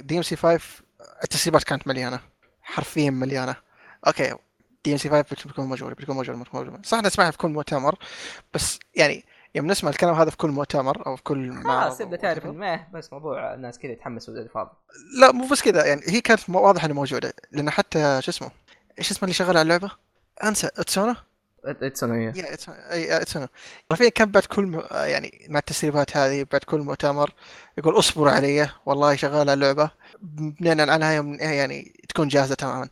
[0.00, 0.60] DMC 5
[1.22, 2.20] التسريبات كانت مليانة
[2.62, 3.56] حرفيا مليانة.
[4.06, 4.34] okay
[4.84, 7.98] DMC 5 بتكون موجوده بتكون موجوده موجوده صح نسمعها في كل مؤتمر
[8.54, 9.24] بس يعني
[9.54, 13.12] يوم نسمع الكلام هذا في كل مؤتمر أو في كل خلاص تبدا تعرف ما بس
[13.12, 14.70] موضوع الناس كذا يتحمسوا زي الفاضي.
[15.20, 18.50] لا مو بس كذا يعني هي كانت واضحه إنها موجودة لأن حتى شو اسمه
[18.98, 19.90] إيش اسمه اللي شغال على اللعبة؟
[20.44, 21.16] أنسى إتسونا؟
[21.64, 22.32] إتسونا
[22.90, 23.48] أي إتسونا.
[23.90, 24.82] حرفيا كان بعد كل م...
[24.92, 27.32] يعني مع التسريبات هذه بعد كل مؤتمر
[27.78, 29.90] يقول اصبروا علي والله شغال على اللعبة
[30.20, 32.88] بنعلن عنها يوم يعني تكون جاهزة تماما.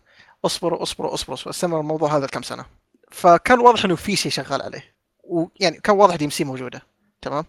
[0.47, 1.51] اصبروا اصبروا اصبروا.
[1.51, 2.65] استمر الموضوع هذا كم سنة
[3.11, 4.95] فكان واضح إنه في شيء شغال عليه
[5.25, 6.83] ويعني كان واضح DMC موجودة
[7.23, 7.45] تمام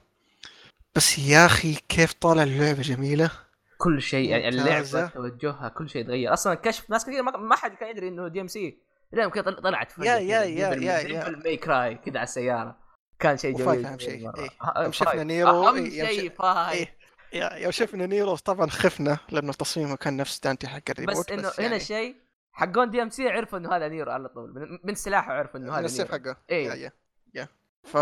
[0.96, 3.32] بس يا أخي كيف طالع اللعبة جميلة
[3.78, 5.08] كل شيء يعني اللعبة.
[5.08, 8.78] توجهها كل شيء تغير أصلا كشف ناس كثير ما, حد كان يدري إنه DMC
[9.14, 11.30] لين كذا طل- طلعت yeah- yeah- yeah- yeah- yeah.
[11.30, 12.78] May Cry كذا على السيارة
[13.20, 14.32] كان شيء جميل شيء،.
[14.38, 14.50] إيه.
[14.62, 15.24] ها- يوم شفنا.
[15.24, 16.90] نيرو، أهم إيه، شيء five
[17.34, 17.64] إيه.
[17.64, 21.42] يوم شفنا نيرو طبعا خفنا لأنه تصميمه كان نفس دانتي حق ال reboot بس إنه
[21.42, 22.16] هنا يعني الشيء
[22.58, 25.86] حقون DMC عرفوا إنه هذا نيرو على طول من, من سلاحه عرفوا إنه من هذا
[25.86, 26.24] السيف نيرو.
[26.24, 26.38] حقه.
[26.50, 26.94] إيه.
[27.34, 27.48] yeah
[27.84, 27.98] ف.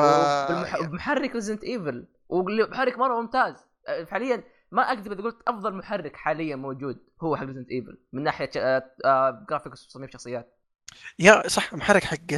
[0.80, 3.56] وبمحرك Resident Evil ومحرك مرة ممتاز.
[4.08, 8.50] فعليا ما أقدر إذا قلت أفضل محرك حاليا موجود هو حق Resident Evil من ناحية
[8.58, 10.58] آه، graphics وتصميم شخصيات.
[11.20, 12.34] yeah صح محرك حق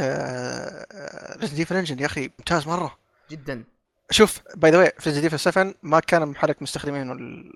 [1.41, 2.97] Resident Evil engine يا أخي ممتاز مرة.
[3.29, 3.63] جدا.
[4.11, 7.53] شوف by the way في Resident Evil 7 ما كان محرك مستخدمينه لل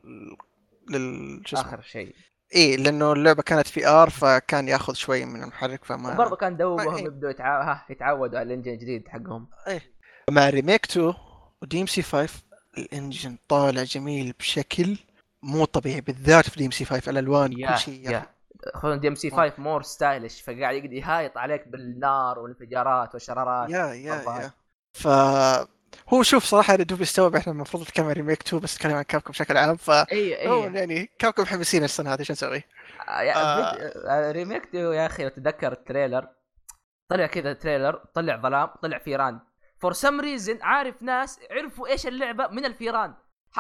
[0.90, 2.16] لل شو آخر شيء.
[2.56, 7.06] اي لأنه اللعبة كانت VR فكان ياخذ شوي من المحرك فما وبرضه كان دوبهم إيه.
[7.06, 7.82] يبدوا يتعا...
[7.90, 9.48] يتعودوا على ال engine الجديد حقهم
[10.30, 11.14] مع remake 2
[11.61, 12.44] و DMC 5
[12.78, 14.98] ال engine طالع جميل بشكل
[15.44, 18.22] مو طبيعي بالذات في DMC 5 الألوان كل شيء.
[18.73, 24.15] خصوصا DMC 5 more stylish فقاعد يقعد يهايط عليك بالنار والانفجارات والشرارات yeah yeah.
[24.15, 24.52] yeah
[24.94, 25.07] ف
[26.09, 29.03] هو شوف صراحة أنا دوب استوعب إحنا المفروض نتكلم عن remake 2 بس نتكلم عن
[29.03, 30.30] Capcom بشكل عام ف هو اي
[30.73, 32.63] يعني Capcom محمسين السنة هذه شو نسوي؟
[33.09, 34.31] آه.
[34.32, 36.28] remake two يا أخي لو تتذكر ال trailer.
[37.11, 39.39] طلع كذا trailer طلع ظلام طلع فيران.
[39.82, 43.13] for some reason عارف ناس عرفوا إيش اللعبة من الفيران.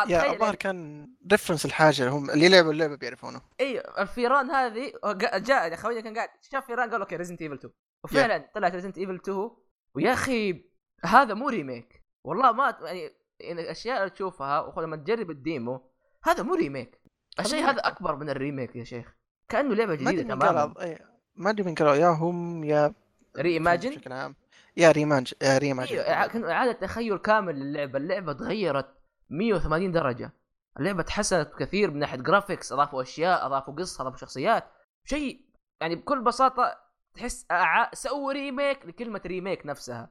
[0.07, 2.09] yeah الظاهر كان reference لحاجة.
[2.09, 3.41] هم اللي لعبوا اللعبة بيعرفونه.
[3.59, 6.29] اي الفيران هذه جاء جاء خوينا كان قاعد.
[6.51, 9.49] شاف فيران قال okay Resident Evil 2 وفعلا طلعت Resident Evil 2
[9.95, 10.71] ويا أخي
[11.05, 15.91] هذا مو remake والله ما يعني يعني الاشياء اللي تشوفها وخذ لما تجرب ال demo
[16.23, 17.01] هذا مو remake.
[17.39, 19.15] الشيء هذا أكبر من ال remake يا شيخ.
[19.49, 20.73] كأنه لعبة جديدة تماما.
[20.81, 22.93] إيه، ما أدري من قالوا yeah هم yeah
[23.37, 24.35] re-imagine بشكل عام.
[24.77, 27.97] yeah re-imagine yeah re-imagine أيوه كان إعادة تخيل كامل للعبة.
[27.97, 28.87] اللعبة تغيرت
[29.29, 30.31] 180 درجة.
[30.79, 34.63] اللعبة تحسنت كثير من ناحية graphics أضافوا أشياء أضافوا قصة أضافوا شخصيات.
[35.05, 35.41] شيء
[35.81, 36.77] يعني بكل بساطة
[37.13, 37.93] تحس أع...
[37.93, 40.09] سووا remake لكلمة remake نفسها.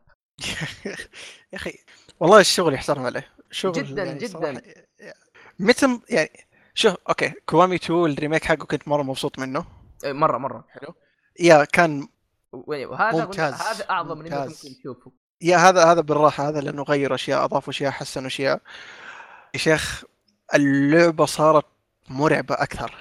[0.86, 0.96] yeah
[1.54, 1.78] أخي
[2.20, 3.26] والله الشغل يحترم عليه.
[3.50, 4.62] شغل جداً، يعني جداً.
[5.58, 6.30] متى م- يعني
[6.74, 9.64] شوف okay Kiwami 2 ال remake حقه كنت مرة مبسوط منه.
[10.04, 10.64] إيه، مرة مرة.
[10.68, 10.94] حلو.
[11.40, 12.08] يا كان
[12.52, 14.34] وهذا ممتاز، هذا أعظم remake.
[14.34, 15.12] ممكن تشوفه.
[15.42, 18.60] yeah هذا هذا بالراحة هذا لأنه غير أشياء اضافوا أشياء حسنوا أشياء.
[19.54, 20.04] يا شيخ
[20.54, 21.66] اللعبة صارت
[22.08, 22.94] مرعبة أكثر.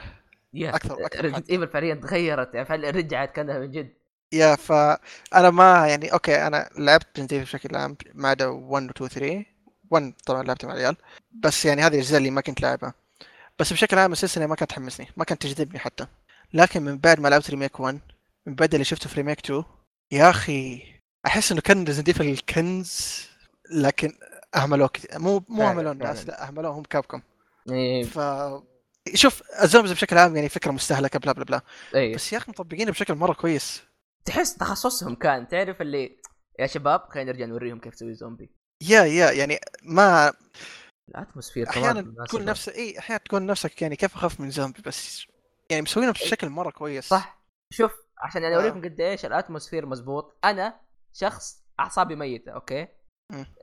[0.54, 0.76] yeah أكثر-
[1.06, 3.94] أكثر Resident Evil فعليا تغيرت يعني رجعت كانها من جد.
[4.32, 9.10] yeah فأنا ما يعني okay أنا لعبت Evil بشكل عام ما عدا 1 و 2
[9.10, 9.46] 3
[9.92, 10.96] 1 طبعا لعبتها مع العيال.
[11.32, 12.94] بس يعني هذه الأجزاء اللي ما كنت لاعبها
[13.60, 16.08] بس بشكل عام السلسلة ما كانت تحمسني ما كانت تجذبني حتى.
[16.54, 18.00] لكن من بعد ما لعبت remake 1
[18.46, 19.64] من بعد اللي شفته في remake 2
[20.12, 20.84] يا أخي
[21.26, 23.26] أحس إنه كان Resident Evil كنز
[23.72, 24.14] لكن
[24.56, 26.28] أهملوه كثير مو مو أهملوه الناس.
[26.28, 27.22] لا أهملوه هم Capcom.
[27.70, 28.20] إيه، ف
[29.14, 31.62] شوف ال zombies بشكل عام يعني فكرة مستهلكه blah blah blah.
[31.96, 32.16] إيه.
[32.16, 33.82] بس يا أخي مطبقينه بشكل مرة كويس.
[34.30, 36.22] تحس تخصصهم كان تعرف اللي
[36.60, 38.50] يا شباب خلينا نرجع نوريهم كيف تسوي zombie
[38.90, 40.34] yeah yeah يعني ما
[41.10, 42.26] ال atmosphere أحيانا.
[42.26, 45.26] تقول نفسك إي أحيانا تقول نفسك يعني كيف اخاف من زومبي بس
[45.72, 47.08] يعني مسوينه بشكل مرة كويس.
[47.08, 47.40] صح.
[47.74, 48.60] شوف عشان يعني آه.
[48.60, 50.38] أوريكم قد إيش ال atmosphere مزبوط.
[50.44, 50.80] أنا
[51.14, 52.88] شخص أعصابي ميتة okay.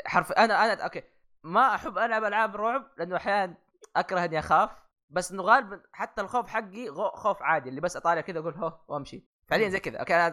[0.07, 1.03] حرف أنا أنا okay.
[1.45, 3.57] ما أحب ألعب ألعاب رعب لأنه أحيانا
[3.97, 4.71] أكره إني أخاف
[5.13, 9.36] بس إنه غالبا حتى الخوف حقي خوف عادي اللي بس أطالع كذا أقول هو وأمشي.
[9.49, 9.99] فعليا زي كذا.
[9.99, 10.29] okay أنا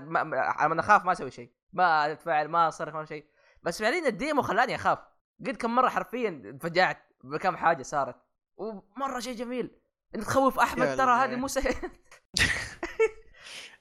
[0.65, 1.51] لما أخاف ما أسوي شيء.
[1.73, 3.25] ما أتفاعل ما أصرخ ما شيء.
[3.63, 4.99] بس فعليا ال demo خلاني أخاف.
[5.39, 8.15] قد كم مرة حرفيا انفجعت بكم حاجة صارت.
[8.57, 9.71] ومرة شيء جميل.
[10.15, 11.11] إنك تخوف أحمد ترى.
[11.11, 11.75] هذه مو سهل.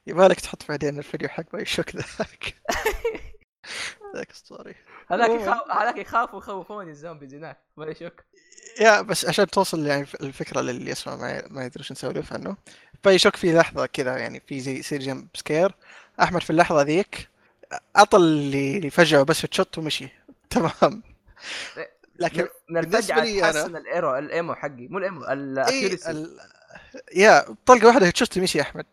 [0.07, 2.55] يبالك تحط بعدين الفيديو حق BioShock ذاك
[4.17, 4.74] ذاك story
[5.11, 7.59] هذاك يخاف هذاك يخافوا يخوفوني ال zombies هناك.
[7.77, 8.25] ما شك
[8.81, 12.57] yeah بس عشان توصل يعني الفكرة للي يسمع ما ما يدري إيش نسولف عنه
[13.05, 15.74] BioShock في لحظة كذا يعني في زي يصير jump scare
[16.23, 17.29] أحمد في اللحظة ذيك
[17.97, 20.09] عطى اللي اللي فجأه بس ت shoot ومشي.
[20.51, 21.03] تمام.
[22.19, 24.89] لكن من بالنسبة الفجعه لي أنا- تحسن الايرو ال ammo حقي.
[24.89, 26.39] مو ال ammo إي ال accuracy ال...
[27.15, 28.87] yeah طلقة واحدة ت shoot مشي أحمد.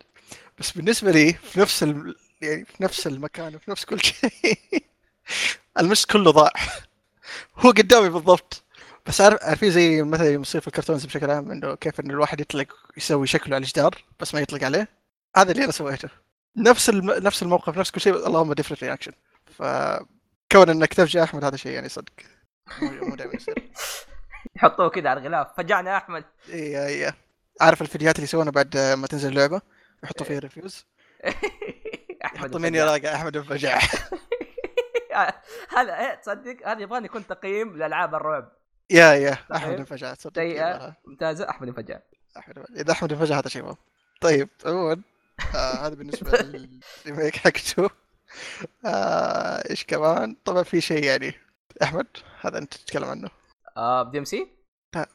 [0.59, 2.15] بس بالنسبة لي في نفس ال...
[2.41, 4.31] يعني في نفس المكان وفي نفس كل شيء.
[5.79, 6.51] المشط كله ضاع.
[7.59, 8.63] هو قدامي بالضبط.
[9.05, 12.39] بس عارف عارفين زي مثلا يصير في ال cartoons بشكل عام إنه كيف ان الواحد
[12.41, 14.87] يطلق يسوي شكله على الجدار بس ما يطلق عليه.
[15.37, 16.09] هذا اللي أنا سويته.
[16.57, 17.11] نفس الم...
[17.11, 19.11] نفس الموقف نفس كل شيء اللهم different reaction
[19.57, 22.11] فكون إنك تفجأ أحمد هذا شيء يعني صدق.
[22.81, 23.55] مو دائما يصير.
[24.55, 25.47] يحطوه كذا على الغلاف.
[25.57, 27.13] فجعنا يا احمد اي اي
[27.61, 29.61] عارف الفيديوهات اللي يسوونها بعد ما تنزل اللعبة.
[30.03, 30.85] يحطوا فيها reviews
[32.25, 32.83] أحمد يحطوا مني.
[32.83, 33.79] راقع أحمد انفجع
[35.77, 38.51] هذا إيه، تصدق؟ هذا يبغاني يكون تقييم لألعاب الرعب.
[38.89, 39.37] yeah yeah.
[39.55, 39.73] أحمد.
[39.73, 40.95] انفجع سيئة.
[41.05, 41.49] ممتازة.
[41.49, 41.99] أحمد انفجع
[42.37, 43.73] أحمد إذا أحمد فجاه هذا شيء
[44.21, 45.01] طيب عموما
[45.55, 47.89] آه هذا بالنسبة لل remake حقته.
[48.85, 51.33] آه إيش كمان؟ طبعا في شيء يعني.
[51.83, 52.07] أحمد
[52.41, 53.29] هذا أنت تتكلم عنه.
[53.77, 54.47] آه ب DMC؟
[54.95, 55.07] لا.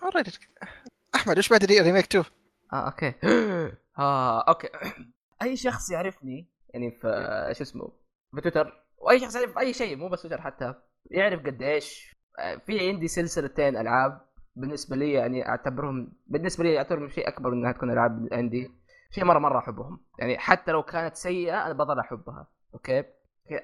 [1.15, 2.25] أحمد إيش بعد remake 2
[2.73, 3.15] آه okay.
[3.99, 4.69] آه okay.
[5.43, 7.93] أي شخص يعرفني يعني في شو اسمه
[8.35, 10.75] في تويتر وأي شخص يعرف أي شيء مو بس تويتر حتى
[11.11, 14.21] يعرف قد إيش آه، في عندي سلسلتين ألعاب
[14.57, 18.71] بالنسبة لي يعني أعتبرهم بالنسبة لي اعتبرهم شيء أكبر إنها تكون ألعاب عندي.
[19.11, 20.01] شيء مرة مرة أحبهم.
[20.19, 22.47] يعني حتى لو كانت سيئة أنا بظل أحبها.
[22.75, 23.05] okay؟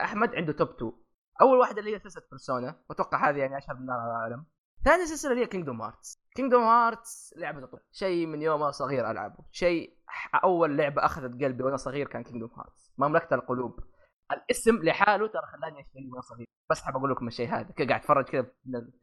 [0.01, 0.93] أحمد عنده top 2
[1.41, 4.45] أول واحدة اللي هي سلسلة Persona وأتوقع هذه يعني أشهر من نار العالم.
[4.85, 9.11] ثاني سلسلة اللي هي Kingdom Hearts Kingdom Hearts لعبة طفل شيء من يوم أنا صغير
[9.11, 9.45] ألعبه.
[9.51, 9.97] شيء
[10.45, 13.81] أول لعبة أخذت قلبي وأنا صغير كان Kingdom Hearts مملكة القلوب.
[14.33, 17.73] الاسم لحاله ترى خلاني أشتري وأنا صغير بس حاب أقول لكم الشيء هذا.
[17.73, 18.47] كذا قاعد أتفرج كذا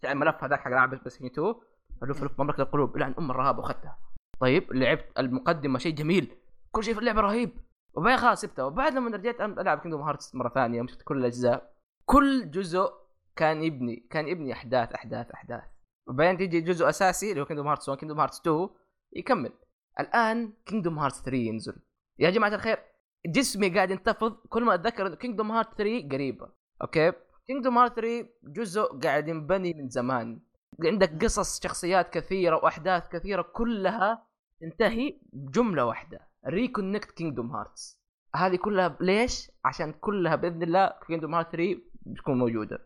[0.05, 1.55] الملف هذاك حق لعبه PS2
[2.03, 2.97] الف الف مملكة القلوب.
[2.97, 3.99] لعن أم الرهاب واخذتها
[4.39, 5.79] طيب لعبت المقدمة.
[5.79, 6.37] شيء جميل.
[6.71, 7.57] كل شيء في اللعبة رهيب.
[7.93, 8.65] وبعدين خلاص سبتها.
[8.65, 10.81] وبعد لما رجعت ألعب Kingdom Hearts مرة ثانية.
[10.81, 11.73] ومسكت كل الأجزاء.
[12.05, 12.93] كل جزء
[13.35, 15.63] كان يبني كان يبني أحداث أحداث أحداث.
[16.07, 18.69] وبعدين تيجي جزء أساسي اللي هو Kingdom Hearts 1 Kingdom Hearts 2
[19.13, 19.53] يكمل.
[19.99, 21.75] الآن Kingdom Hearts 3 ينزل.
[22.19, 22.79] يا جماعة الخير
[23.27, 24.33] جسمي قاعد ينتفض.
[24.49, 26.49] كل ما أتذكر إنه Kingdom Hearts 3 قريبة.
[26.81, 27.11] okay؟
[27.47, 30.39] Kingdom Hearts 3 جزء قاعد ينبني من زمان.
[30.85, 34.27] عندك قصص شخصيات كثيرة وأحداث كثيرة كلها
[34.61, 38.01] تنتهي بجملة واحدة Reconnect Kingdom Hearts
[38.35, 42.79] هذه كلها ليش؟ عشان كلها بإذن الله Kingdom Hearts 3 بتكون موجودة.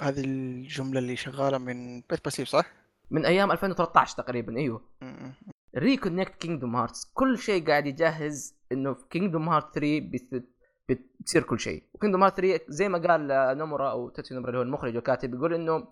[0.00, 2.72] هذه الجملة اللي شغالة من Birth by Sleep صح؟
[3.10, 4.82] من أيام 2013 تقريبا أيوه.
[5.76, 10.52] Reconnect Kingdom Hearts كل شيء قاعد يجهز إنه في Kingdom Hearts 3 بت-
[10.88, 11.82] بتصير كل شيء.
[11.94, 14.94] و Kingdom Hearts 3 زي ما قال آه، نومورا أو تاتسو نومورا اللي هو المخرج
[14.94, 15.88] والكاتب يقول إنه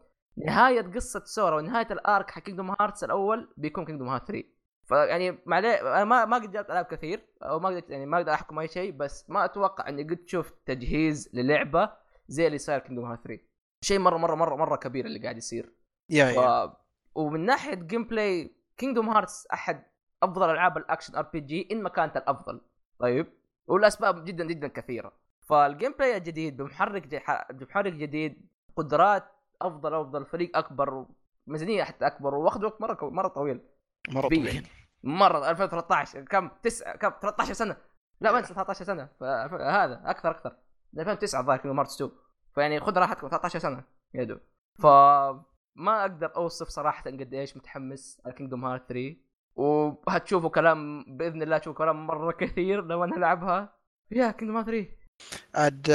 [0.46, 4.44] نهاية قصة سورا ونهاية ال arc حق Kingdom Hearts الأول بيكون Kingdom Hearts 3
[4.88, 8.32] فيعني معليه أنا ما ما قد جربت ألعاب كثير أو ما قدرت يعني ما أقدر
[8.32, 11.90] أحكم أي شيء بس ما أتوقع إني قد شفت تجهيز للعبة
[12.28, 13.42] زي اللي صاير Kingdom Hearts 3
[13.84, 15.72] شيء مره مره مره مرة كبير اللي قاعد يصير.
[16.10, 16.64] yeah yeah.
[16.64, 16.70] و...
[17.14, 19.84] ومن ناحية gameplay Kingdom Hearts أحد
[20.22, 22.60] أفضل ألعاب ال action RPG إن ما كانت الأفضل.
[22.98, 23.26] طيب؟
[23.66, 25.12] والأسباب جدا جدا كثيرة.
[25.40, 27.20] فال gameplay الجديد بمحرك جي...
[27.50, 29.24] بمحرك جديد قدرات
[29.62, 31.06] أفضل أفضل فريق أكبر
[31.46, 33.60] ميزانية حتى أكبر واخذ وقت مرة مرة طويل.
[34.08, 34.28] مرة.
[34.28, 34.68] طويل.
[35.02, 36.96] مرة 2013 كم؟ تسعة.
[36.96, 37.76] كم؟ 13 سنة.
[38.20, 39.08] لا ما أنسى 13 سنة.
[39.20, 40.56] فهذا أكثر أكثر.
[40.98, 42.10] 2009 الظاهر Kingdom Hearts 2
[42.54, 43.84] فيعني خذ راحتكم 13 سنة.
[44.14, 44.40] يا دوب.
[45.76, 49.16] فما أقدر أوصف صراحة قد إيش متحمس على Kingdom Heart 3
[49.56, 53.72] وهتشوفوا كلام بإذن الله تشوفوا كلام مرة كثير لما نلعبها
[54.10, 54.88] yeah Kingdom Heart 3
[55.54, 55.88] عاد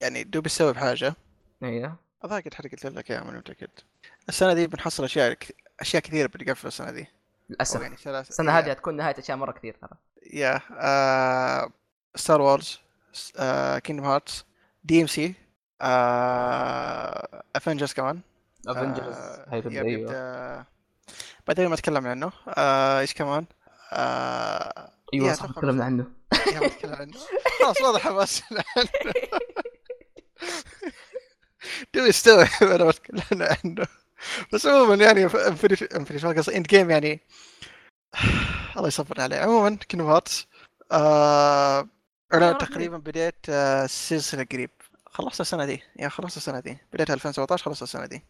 [0.00, 1.14] يعني دوب يسوي بحاجه
[1.62, 1.96] أيوه.
[2.24, 3.68] الظاهر قد حد قلت لك اياها ماني متأكد.
[4.28, 5.36] السنة دي بنحصل أشياء
[5.80, 7.06] أشياء كثيرة بنقفل السنة دي.
[7.50, 7.80] للأسف.
[7.82, 9.98] يعني ثلاث السنة هذه هتكون نهاية أشياء مرة كثير ترى.
[10.32, 10.60] yeah
[12.14, 12.80] Star Wars
[13.84, 14.44] Kingdom Hearts
[14.84, 15.34] DMC
[17.56, 18.20] Avengers كمان.
[18.68, 20.64] Avengers آه، هيبدا يب- أيوه يبدا
[21.46, 22.32] بعدين ما اتكلم عنه.
[22.48, 23.46] آه، إيش كمان؟
[23.92, 26.06] آه، أيوه صح تكلمنا عنه.
[26.32, 26.68] ما
[27.60, 28.42] خلاص واضح حماس
[31.94, 33.22] دوي يستوعب أنا بتكلم
[33.64, 33.86] عنه؟
[34.52, 37.20] بس عموما يعني Infinity Infinity قصدي Endgame يعني
[38.76, 39.36] الله يصبر عليه.
[39.36, 40.46] عموما Kingdom Hearts
[40.92, 41.88] آه
[42.34, 44.70] أنا تقريبا بديت آه، السلسله قريب.
[45.06, 45.82] خلصت السنة دي.
[45.98, 46.78] yeah خلصت السنة دي.
[46.92, 48.24] بديت 2017 خلصت السنة دي.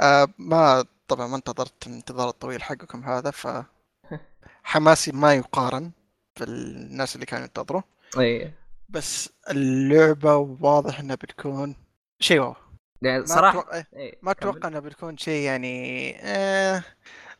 [0.00, 3.48] آه ما طبعا ما انتظرت الانتظار الطويل حقكم هذا ف
[4.62, 5.90] حماسي ما يقارن
[6.40, 7.82] بالناس اللي كانوا ينتظروا
[8.18, 8.52] إي
[8.88, 11.76] بس اللعبة واضح إنها بتكون
[12.20, 12.54] شيء واو
[13.02, 14.30] يعني ما صراحة أتوقع إيه، ما.
[14.30, 16.84] أتوقع إنها بتكون شيء يعني آه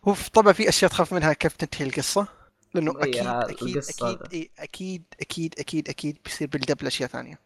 [0.09, 2.27] هو طبعا في أشياء تخاف منها كيف تنتهي القصة
[2.75, 4.19] لأنه أكيد أكيد أكيد.
[4.33, 7.39] إيه، أكيد أكيد أكيد أكيد بيصير بيلد لأشياء ثانية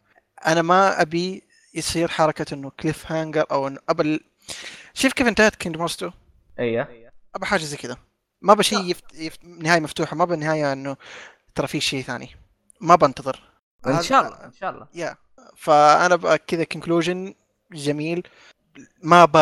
[0.47, 1.43] أنا ما أبي
[1.73, 4.19] يصير حركة إنه cliffhanger أو إنه open
[4.93, 6.11] شوف كيف انتهت Kingdom Hearts 2
[6.59, 7.97] أيوه أبى حاجة زي كذا.
[8.41, 9.15] ما أبى شيء يفت...
[9.15, 9.45] يفت...
[9.45, 10.97] نهاية مفتوحة ما أبى نهاية إنه
[11.55, 12.29] ترى في شيء ثاني.
[12.81, 13.39] ما بنتظر
[13.87, 14.87] إن هذا- شاء الله إن شاء الله.
[14.93, 15.15] yeah
[15.57, 17.33] فأنا أبغى كذا conclusion
[17.71, 18.27] جميل.
[19.03, 19.35] ما ب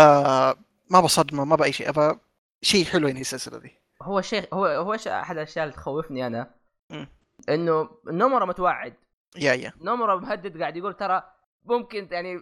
[0.90, 2.19] ما بصدمه ما أبي شيء أبغى
[2.61, 3.72] شيء حلو ينهي السلسلة دي.
[4.02, 6.52] هو شيء هو هو إيش أحد الأشياء اللي تخوفني أنا؟
[6.90, 7.07] مم.
[7.49, 8.94] إنه نومورا متوعد.
[9.38, 11.23] yeah yeah نومورا مهدد قاعد يقول ترى
[11.66, 12.40] ممكن يعني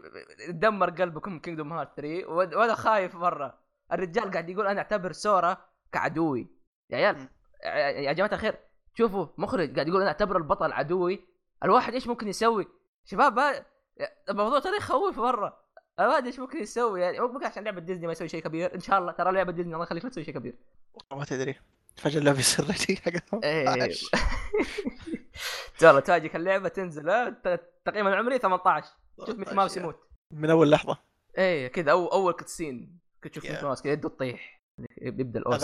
[0.47, 3.59] تدمر قلبكم Kingdom Heart 3 وأد- وأنا خايف مرة.
[3.91, 5.57] الرجال قاعد يقول أنا أعتبر سورا
[5.91, 6.47] كعدوي.
[6.89, 7.27] يا عيال.
[7.65, 8.55] يا- يا جماعة الخير
[8.97, 11.25] شوفوا مخرج قاعد يقول أنا أعتبر البطل عدوي.
[11.63, 12.67] الواحد إيش ممكن يسوي؟
[13.05, 13.65] شباب ما-
[14.29, 15.57] الموضوع ترى يخوف مرة.
[15.99, 18.75] الواحد إيش ممكن يسوي؟ يعني ممكن عشان لعبة ديزني ما يسوي شيء كبير.
[18.75, 20.55] إن شاء الله ترى لعبة ديزني الله يخليك ما تسوي شيء كبير.
[21.11, 21.55] ما تدري.
[21.97, 22.65] فجأة اللعبة يصير
[23.43, 23.65] إيه.
[23.65, 24.09] 18.
[25.79, 28.87] ترى تواجهك اللعبة تنزل ت- تقييم العمري 18
[29.25, 29.99] شوف ميكي ماوس يموت.
[30.31, 30.97] من أول لحظة؟
[31.37, 33.51] إيه كذا أو أول cutscene كنت تشوف Yeah.
[33.51, 34.63] ميكي ماوس كذا يده تطيح
[35.01, 35.63] يبدأ الأوس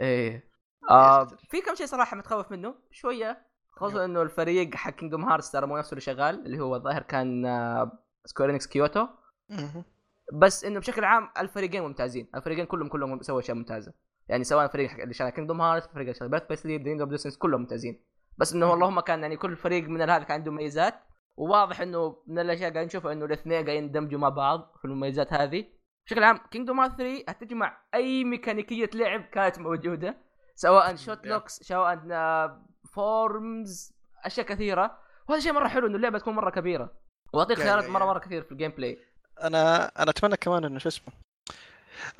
[0.00, 0.50] إيه.
[0.90, 1.24] آه.
[1.24, 2.74] في كم شيء صراحة متخوف منه.
[2.90, 7.02] شوية خصوصا إنه الفريق حق Kingdom Hearts ترى مو نفسه اللي شغال اللي هو الظاهر
[7.02, 9.06] كان آه Square Enix كيوتو
[9.48, 9.84] مهم.
[10.32, 12.30] بس إنه بشكل عام الفريقين ممتازين.
[12.34, 13.92] الفريقين كلهم كلهم سووا أشياء ممتازة.
[14.28, 17.36] يعني سواء الفريق حق اللي شغال Kingdom Hearts الفريق اللي شغال Birth by Sleep اوف
[17.36, 18.04] كلهم ممتازين.
[18.38, 20.94] بس إنه والله هم كان يعني كل فريق من هذا كان عنده مميزات.
[21.40, 25.64] وواضح إنه من الأشياء قاعد نشوفها إنه الاثنين قاعدين يندمجوا مع بعض في المميزات هذه.
[26.06, 30.16] بشكل عام Kingdom Heart 3 هتجمع أي ميكانيكية لعب كانت موجودة
[30.54, 33.92] سواء shotlocks سواء آه، forms
[34.24, 34.98] أشياء كثيرة.
[35.28, 36.92] وهذا شيء مرة حلو إنه اللعبة تكون مرة كبيرة.
[37.34, 38.04] وأعطيك يا- خيارات يا- مرة.
[38.04, 38.98] مرة كثير في ال gameplay
[39.42, 41.14] أنا أنا أتمنى كمان إنه شو اسمه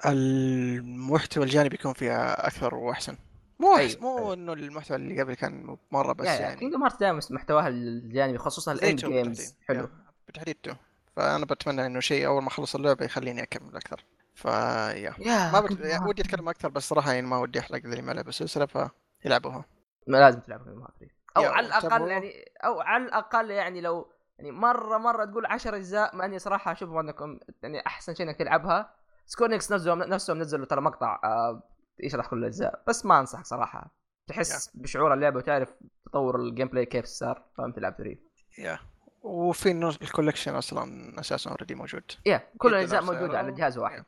[0.06, 3.16] المحتوى الجانبي يكون فيها أكثر وأحسن.
[3.61, 4.35] مو أيوة، مو أيوة.
[4.35, 8.73] إنه المحتوى اللي قبل كان مرة بس يعني يعني Kingdom Heart دائما محتواها الجانبي خصوصا
[8.73, 9.55] ال end games.
[9.69, 9.89] حلو
[10.27, 10.73] بالتحديد two
[11.16, 14.05] فأنا بتمنى إنه شيء أول ما أخلص اللعبة يخليني أكمل أكثر
[14.35, 15.81] فيا يا ما بت...
[15.81, 16.09] يعني.
[16.09, 18.91] ودي أتكلم أكثر بس صراحة يعني ما ودي أحرق اللي ما لعب السلسله
[19.23, 19.65] فيلعبوها
[20.07, 22.11] ما لازم تلعب Kingdom Heart 3 أو على الأقل.
[22.11, 26.73] يعني أو على الأقل يعني لو يعني مرة مرة تقول 10 أجزاء مع إني صراحة
[26.73, 28.95] أشوف أنكم يعني أحسن شيء إنك تلعبها
[29.27, 31.62] Square Enix نزلوا نفسهم نزلوا ترى مقطع آه
[32.05, 32.82] يشرح كل الأجزاء.
[32.89, 33.90] بس ما أنصح صراحة.
[34.27, 35.74] تحس بشعور اللعبة وتعرف
[36.06, 38.16] تطور ال gameplay كيف صار فانت تلعب 3
[38.59, 38.78] yeah
[39.22, 42.12] وفي انه ال collection أصلا أساسا already موجود.
[42.27, 43.39] yeah كل 100 الأجزاء موجودة.
[43.39, 44.05] على جهاز واحد.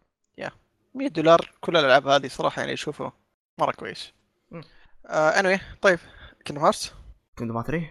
[0.95, 3.13] 100 دولار كل الألعاب هذه صراحة يعني اشوفه
[3.59, 4.13] مرة كويس.
[4.51, 4.65] مم.
[5.07, 5.99] آه anyway طيب
[6.45, 6.93] Kingdom Hearts
[7.37, 7.87] Kingdom Heart 3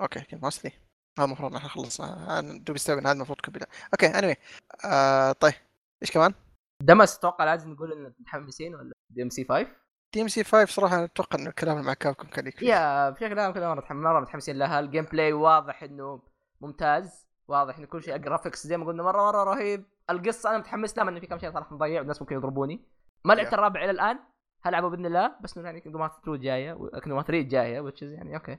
[0.00, 0.76] okay Kingdom Hearts 3
[1.18, 2.40] هذا المفروض نحن خلصنا.
[2.40, 4.36] دوبي استوعب إن هذا المفروض كبدا okay anyway
[4.84, 5.54] آه طيب
[6.02, 6.34] إيش كمان؟
[6.82, 9.66] DMC أتوقع لازم نقول إن متحمسين ولا دي إم سي 5
[10.14, 12.66] دي إم سي 5 صراحة أتوقع إنه الكلام مع Capcom كان يكفي.
[12.66, 14.80] يا بشكل عام كذا مره مرة متحمسين لها.
[14.80, 16.22] ال gameplay واضح إنه
[16.60, 17.26] ممتاز.
[17.48, 19.84] واضح إنه كل شيء graphics زي ما قلنا مرة مرة رهيب.
[20.10, 22.80] القصة أنا متحمس لها إنه في كم شيء صراحة مضيع والناس ممكن يضربوني.
[23.24, 23.54] ما لعبت.
[23.54, 24.18] الرابع إلى الآن.
[24.62, 27.90] هلعبه بإذن الله بس انه يعني Kingdom Heart 2 جاية و Kingdom Heart 3 جاية
[27.90, 28.58] is يعني okay.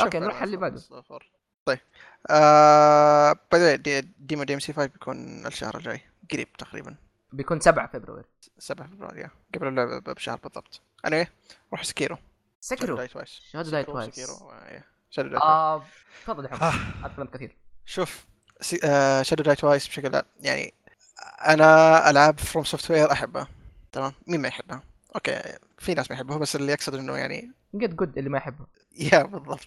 [0.00, 0.80] okay، نروح اللي بعده.
[1.64, 1.78] طيب.
[2.30, 6.00] آه دي demo DMC 5 بيكون الشهر الجاي
[6.32, 6.96] قريب تقريبا.
[7.32, 8.24] بيكون 7 فبراير.
[8.58, 10.80] 7 فبراير قبل اللعبة بشهر بالضبط.
[11.06, 11.26] anyway
[11.72, 12.18] روح Sekiro.
[13.06, 13.40] Twice.
[13.52, 14.14] Shadows Die Twice.
[14.14, 14.50] Sekiro.
[14.50, 15.52] آه، Shadows Die Twice.
[15.52, 15.84] آه
[16.24, 16.62] تفضل يا حمد.
[16.62, 17.06] آه.
[17.06, 17.56] اتكلم كثير.
[17.86, 18.26] شوف
[19.22, 20.74] Shadows Die Twice بشكل عام يعني
[21.46, 23.48] أنا ألعاب From Software أحبها.
[23.92, 24.82] تمام؟ مين ما يحبها؟
[25.14, 25.42] okay
[25.78, 28.66] في ناس ما يحبوها بس اللي يقصد إنه يعني قد قد اللي ما يحبه
[29.12, 29.66] yeah بالضبط.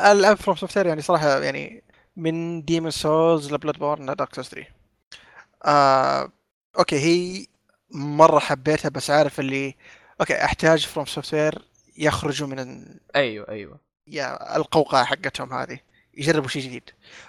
[0.00, 1.82] ألعاب From Software يعني صراحة يعني
[2.16, 4.66] من Demon's Souls ل Bloodborne ل Dark Souls 3
[5.64, 6.32] آه
[6.78, 7.46] okay هي
[7.90, 9.74] مرة حبيتها بس عارف اللي
[10.20, 11.62] okay أحتاج From Software
[11.98, 13.78] يخرجوا من ال- أيوه أيوه.
[14.06, 15.78] yeah القوقعة حقتهم هذه
[16.14, 16.82] يجربوا شيء جديد.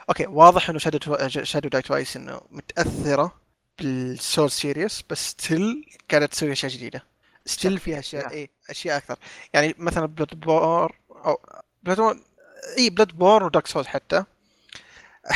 [0.10, 3.36] okay واضح إنه Shadow Shadow Die Twice إنه متأثرة
[3.80, 7.04] بال Souls series بس still قاعدة تسوي أشياء جديدة.
[7.46, 9.16] still فيها أشياء اي أشياء أكثر.
[9.54, 11.40] يعني مثلا Bloodborne أو
[11.84, 12.18] Bloodborne
[12.78, 14.24] اي Bloodborne و Dark Souls حتى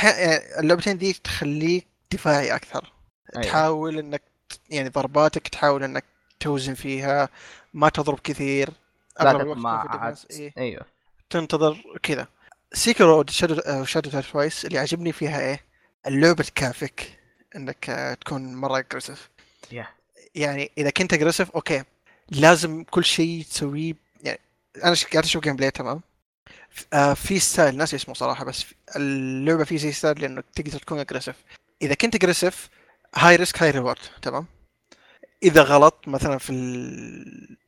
[0.04, 2.94] يعني اللعبتين دي تخليك دفاعي أكثر.
[3.36, 3.46] أيوة.
[3.46, 4.22] تحاول إنك
[4.70, 6.04] يعني ضرباتك تحاول إنك
[6.40, 7.30] توزن فيها
[7.74, 8.70] ما تضرب كثير
[9.20, 10.18] لا الوقت مع في عاد.
[10.32, 10.54] إيه.
[10.58, 10.86] أيوه.
[11.30, 12.28] تنتظر كذا.
[12.74, 15.62] Sekiro Shadow Shadow Twice اللي عجبني فيها إيه؟
[16.08, 17.20] اللعبة تكافك
[17.56, 19.30] إنك آه، تكون مرة aggressive
[19.72, 19.88] yeah
[20.36, 21.84] يعني إذا كنت aggressive okay.
[22.32, 23.94] لازم كل شيء تسويه
[24.24, 24.40] يعني
[24.84, 26.02] أنا قاعد أشوف gameplay تمام
[26.94, 28.66] آه في style ناسي اسمه صراحة بس
[28.96, 31.36] اللعبة في زي style لأنه تقدر تكون aggressive
[31.82, 32.70] إذا كنت aggressive
[33.16, 34.46] high risk high reward تمام؟
[35.44, 36.50] إذا غلط مثلا في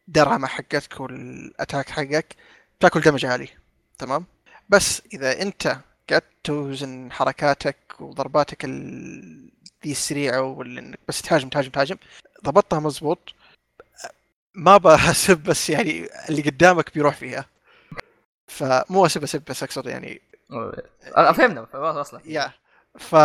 [0.07, 2.35] الدرعمة حقتك وال attack حقك
[2.79, 3.49] تاكل damage عالي
[3.97, 4.25] تمام؟
[4.69, 5.77] بس إذا أنت
[6.09, 9.49] قاعد توزن حركاتك وضرباتك ال...
[9.85, 11.97] ذي السريعة واللي انك بس تهاجم تهاجم تهاجم
[12.45, 13.33] ضبطها مزبوط
[14.53, 17.45] ما بسب بس يعني اللي قدامك بيروح فيها.
[18.47, 20.21] فمو أسب أسب بس أقصد يعني
[21.15, 22.51] فهمنا وصلت yeah
[22.99, 23.15] ف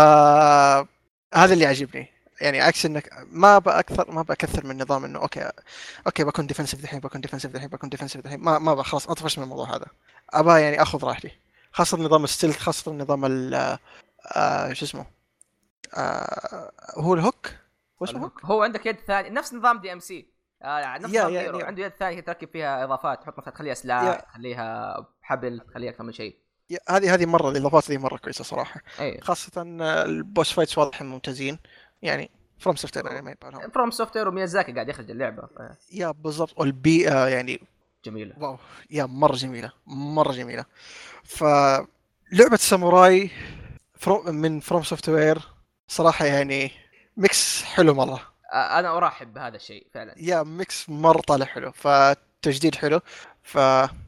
[1.34, 2.08] هذا اللي عجبني
[2.40, 5.50] يعني عكس إنك ما باكثر ما بأكثر من نظام إنه okay
[6.06, 8.40] okay بكون defensive دحين بكون defensive دحين بكون defensive دحين.
[8.40, 9.86] ما ما خلاص أطفش من الموضوع هذا.
[10.30, 11.30] أبغى يعني آخذ راحتي.
[11.72, 13.78] خاصة نظام ال stealth خاصة نظام ال
[14.36, 15.06] آه شو اسمه؟
[15.94, 17.46] آه هو ال hook؟
[18.02, 19.30] هو اسمه hook؟ هو عندك يد ثانية.
[19.30, 21.64] نفس نظام DMC آه نفس نظام.
[21.64, 24.20] عنده يد ثانية تركب فيها إضافات تحط مثلا تخليها سلاح.
[24.20, 26.43] تخليها حبل تخليها أكثر من شيء.
[26.88, 28.80] هذه هذه مرة الإضافات ذي مرة كويسة صراحة.
[29.00, 29.62] اي خاصة
[30.04, 31.58] ال boss fights واضح ممتازين.
[32.02, 36.54] يعني FromSoftware يعني ما يبالهم FromSoftware وميازاكي قاعد يخرج اللعبة ف- yeah بالضبط.
[36.60, 37.60] والبيئة يعني
[38.04, 38.34] جميلة.
[38.38, 38.58] wow.
[38.90, 40.64] yeah مرة جميلة مرة جميلة.
[41.24, 43.30] فلعبه ساموراي
[43.98, 45.38] فرو من FromSoftware
[45.88, 46.70] صراحة يعني
[47.16, 48.20] mix حلو مرة.
[48.52, 50.14] أنا أرحب بهذا الشيء فعلا.
[50.16, 53.00] yeah mix مرة طالع حلو فتجديد حلو.
[53.42, 53.54] ف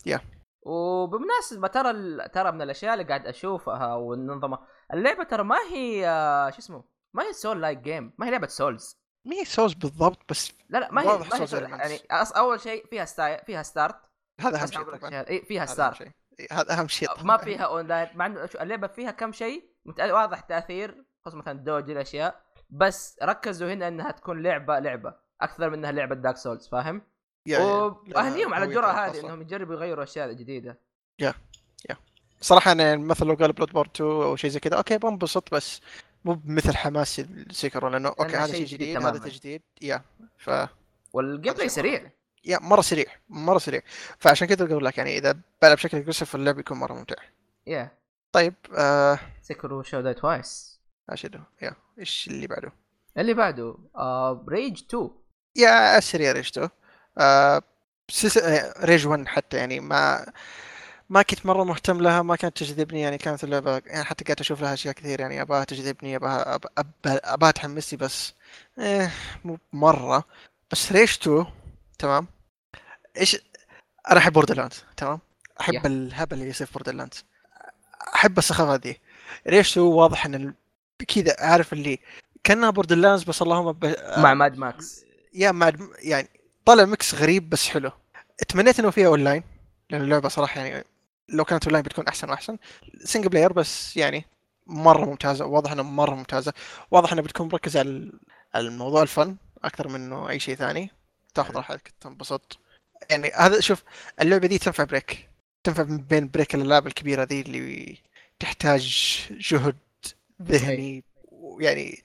[0.06, 0.20] yeah.
[0.66, 4.58] وبمناسبة ترى ال- ترى من الأشياء اللي قاعد أشوفها والنظمة
[4.92, 6.84] اللعبة ترى ما هي آه، شو اسمه
[7.14, 11.02] ما هي souls-like game ما هي لعبة Souls مي سوز بالضبط بس لا لا ما
[11.02, 11.46] هي ما هي.
[11.78, 13.96] يعني أص أول شيء فيها sta فيها start
[14.40, 14.94] هذا أهم شيء
[15.30, 16.02] إيه، فيها start.
[16.40, 17.36] إيه، هذا أهم شيء ما.
[17.36, 22.42] فيها اونلاين مع إنه اللعبة فيها كم شيء مت- واضح تأثير خصوصا مثلا dodge الأشياء
[22.70, 27.02] بس ركزوا هنا إنها تكون لعبة لعبة أكثر من إنها لعبة Dark Souls فاهم؟
[27.46, 28.16] yeah- yeah.
[28.16, 29.20] وأهنيهم على الجرأه هذه.
[29.20, 30.78] إنهم يجربوا يغيروا أشياء جديدة.
[32.40, 35.80] صراحة أنا مثلا لو قال Bloodborne 2 أو شيء زي كذا okay بنبسط بس
[36.24, 39.18] مو بمثل حماس ال Sekiro لأنه okay هذا شيء جديد جديد هذا.
[39.18, 39.62] تجديد.
[39.82, 40.02] yeah
[40.38, 40.50] ف.
[41.12, 42.10] وال gameplay سريع.
[42.44, 43.80] yeah مرة سريع مرة سريع.
[44.18, 45.32] فعشان كذا أقول لك يعني إذا
[45.62, 47.22] بلعب بشكل aggressive اللعب يكون مرة ممتع.
[47.66, 47.90] yeah.
[48.32, 49.18] طيب آه.
[49.42, 52.72] Sekiro Shadows Die Twice اشهد yeah إيش اللي بعده؟
[53.18, 55.10] اللي بعده آه Rage 2
[55.56, 56.70] yeah آه سلس- آه،
[58.84, 60.26] Rage 1 حتى يعني ما
[61.10, 64.60] ما كنت مرة مهتم لها ما كانت تجذبني يعني كانت اللعبة يعني حتى قاعد أشوف
[64.62, 68.34] لها أشياء كثير يعني اباها تجذبني اباها أب- أب- اباها تحمسني بس
[68.78, 69.12] إيه
[69.44, 70.24] مو مرة.
[70.70, 71.46] بس Rage 2
[71.98, 72.26] تمام.
[73.18, 73.36] إيش
[74.10, 75.18] أنا أحب Borderlands تمام.
[75.60, 75.86] أحب Yeah.
[75.86, 77.14] الهبل اللي يصير في Borderlands
[78.14, 79.00] أحب السخافه ذي
[79.46, 80.54] Rage 2 واضح إن ال-
[81.08, 81.98] كذا عارف اللي
[82.44, 83.94] كأنها Borderlands بس اللهم ب...
[84.18, 85.04] مع Mad Max
[85.34, 86.28] yeah مع يعني
[86.66, 87.90] طلع mix غريب بس حلو.
[88.48, 89.42] تمنيت إنه فيها اونلاين
[89.90, 90.84] لأن اللعبة صراحة يعني
[91.28, 92.58] لو كانت اونلاين بتكون أحسن وأحسن.
[93.04, 94.24] single player بس يعني
[94.66, 96.52] مرة ممتازة واضح إنها مرة ممتازة.
[96.90, 98.20] واضح إنها بتكون مركزة على ال-
[98.54, 100.90] على الموضوع ال fun أكثر منه أي شيء ثاني.
[101.34, 102.58] تاخذ راحتك تنبسط.
[103.10, 103.82] يعني هذا شوف
[104.20, 105.28] اللعبة دي تنفع break
[105.64, 107.98] تنفع من بين break الألعاب الكبيرة ذي اللي
[108.40, 109.76] تحتاج جهد
[110.42, 112.02] ذهني ويعني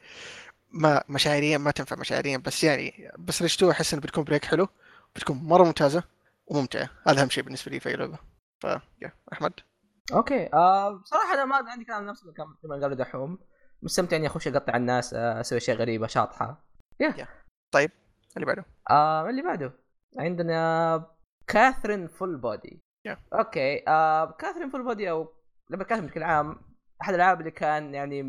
[0.73, 4.67] ما مشاعريا ما تنفع مشاعريا بس يعني بس Rage 2 أحس انه بتكون break حلو؟
[5.15, 6.03] بتكون مرة ممتازة
[6.47, 6.89] وممتعة.
[7.07, 8.19] هذا أهم شيء بالنسبة لي في أي لعبة.
[8.59, 8.63] ف
[9.01, 9.53] yeah أحمد؟
[10.13, 10.49] okay.
[10.53, 13.37] آه بصراحة أنا ما عندي كلام نفس الكلام كما قال دحوم
[13.83, 16.65] مستمتع إني أخش أقطع الناس آه، أسوي أشياء غريبة شاطحة.
[18.35, 19.73] اللي بعده؟ آه اللي بعده.
[20.19, 21.05] عندنا
[21.47, 23.17] Catherine Full Body Yeah.
[23.33, 23.83] okay.
[23.87, 25.33] آه Catherine Full Body أو
[25.69, 26.61] لعبه Catherine بشكل عام
[27.01, 28.23] أحد الألعاب اللي كان يعني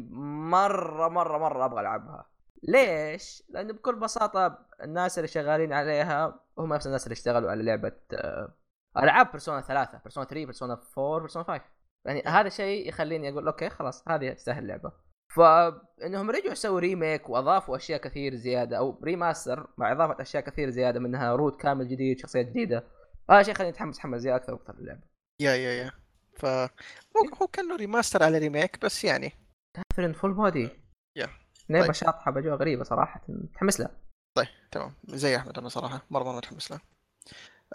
[0.51, 2.32] مره مره مرة أبغى ألعبها.
[2.63, 7.93] ليش؟ لأنه بكل بساطة الناس اللي شغالين عليها هم نفس الناس اللي اشتغلوا على لعبة
[8.15, 8.55] آه
[8.97, 11.65] ألعاب Persona 3 Persona 3 Persona 4 Persona 5
[12.07, 14.93] يعني هذا شيء يخليني أقول okay خلاص هذه تستاهل اللعبة.
[15.37, 21.01] فانهم رجعوا يسووا remake وأضافوا أشياء كثير زيادة أو remaster مع إضافة أشياء كثير زيادة
[21.01, 22.85] منها route كامل جديد شخصيات جديدة.
[23.31, 25.03] هذا شيء خليني أتحمس حمس زيادة أكثر وأكثر للعبة.
[25.41, 25.91] yeah yeah yeah.
[26.37, 29.33] ف هو هو كأنه remaster على remake بس يعني.
[29.77, 30.69] Catherine Full Body
[31.19, 31.42] Yeah.
[31.69, 31.95] لعبه طيب.
[31.95, 33.91] شاطحة بجوه غريبة صراحة متحمس لها.
[34.35, 34.95] طيب تمام.
[35.09, 36.81] زي أحمد أنا صراحة مرة مرة متحمس له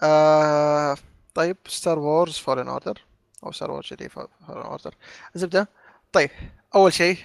[0.02, 0.96] آه
[1.34, 3.04] طيب Star Wars Fallen Order
[3.44, 4.94] أو Star Wars Jedi Fallen Order
[5.36, 5.68] الزبده
[6.12, 6.30] طيب
[6.74, 7.18] أول شيء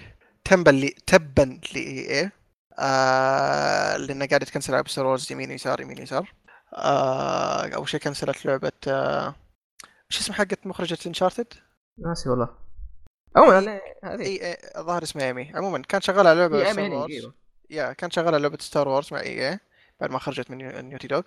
[0.44, 2.30] تبا ل EA تبا ل EA
[2.78, 6.32] آه لأنه قاعدة تكنسل العاب Star Wars يمين يسار يمين يسار
[6.74, 9.34] آه أول شيء كنسلت لعبة آه
[10.08, 11.46] شو اسم حقت مخرجة Uncharted؟
[11.98, 12.48] ناسي والله.
[13.36, 14.22] عموما هذه.
[14.22, 17.28] إي الظاهر اسمها Amy عموما كان شغال على لعبة Star Amy Wars
[17.70, 19.58] yeah كان شغال على لعبة Star Wars مع EA
[20.00, 21.22] بعد ما خرجت من Naugh- Naughty Dog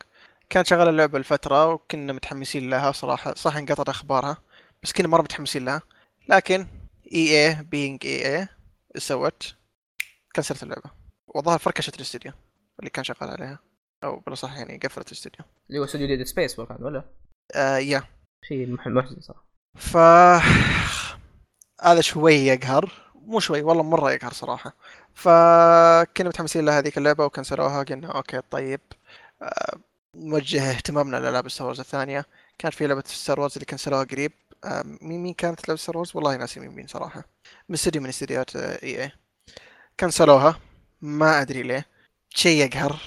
[0.50, 3.34] كان شغال اللعبة لفترة وكنا متحمسين لها صراحة.
[3.34, 4.38] صح انقطعت أخبارها
[4.84, 5.82] بس كنا مرة متحمسين لها.
[6.30, 6.68] لكن
[7.14, 8.48] EA being EA
[8.96, 9.56] إيش سوت؟
[10.36, 10.90] كنسلت اللعبة.
[11.28, 12.32] والظاهر فركشت الاستديو
[12.80, 13.60] اللي كان شغال عليها.
[14.04, 17.04] أو بلا صح يعني قفلت الاستديو اللي هو استوديو Dead Space ولا؟
[17.56, 18.04] آه yeah.
[18.48, 19.46] شيء مح- محزن صراحة.
[19.76, 19.98] ف
[21.82, 24.74] هذا شوي يقهر مو شوي والله مرة يقهر صراحة.
[25.14, 28.82] فكنا متحمسين لهذيك اللعبة وكنسلوها قلنا okay طيب.
[29.42, 29.78] آه،
[30.16, 32.26] نوجه اهتمامنا لألعاب Star Wars الثانية.
[32.60, 34.32] كانت في لعبة Star Wars اللي كنسلوها قريب.
[34.66, 37.24] آه، مين مين كانت لعبة Star والله ناسي مين مين صراحة.
[37.70, 39.12] من استديو من استديوهات EA.
[40.00, 40.60] كنسلوها.
[41.02, 41.86] ما أدري ليه.
[42.30, 43.00] شيء يقهر.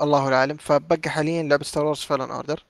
[0.00, 0.56] الله العالم.
[0.56, 2.64] فبقى حاليا لعبة Star Wars Fallen Order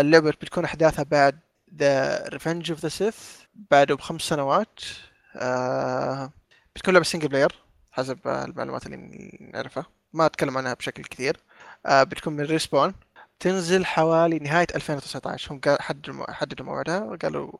[0.00, 1.38] اللعبة بتكون أحداثها بعد
[1.78, 4.80] The Revenge of the Sith بعده بخمس سنوات
[5.36, 6.30] آه
[6.76, 7.52] بتكون لعبة single player
[7.92, 9.86] حسب المعلومات اللي نعرفها.
[10.12, 11.36] ما أتكلم عنها بشكل كثير.
[11.86, 12.94] آه بتكون من Respawn
[13.40, 17.52] تنزل حوالي نهاية 2019 هم حددوا حددوا موعدها وقالوا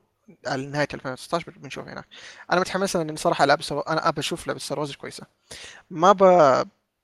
[0.47, 2.07] على نهاية 2019 بنشوف هناك.
[2.53, 5.27] أنا متحمس لأن صراحة العاب Star أنا أبى أشوف لعبة Star كويسة.
[5.91, 6.19] ما ب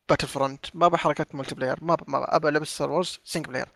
[0.09, 3.69] Battlefront ما أبغى حركات multiplayer ما أبغى ما أبغى لعبة Star Wars single player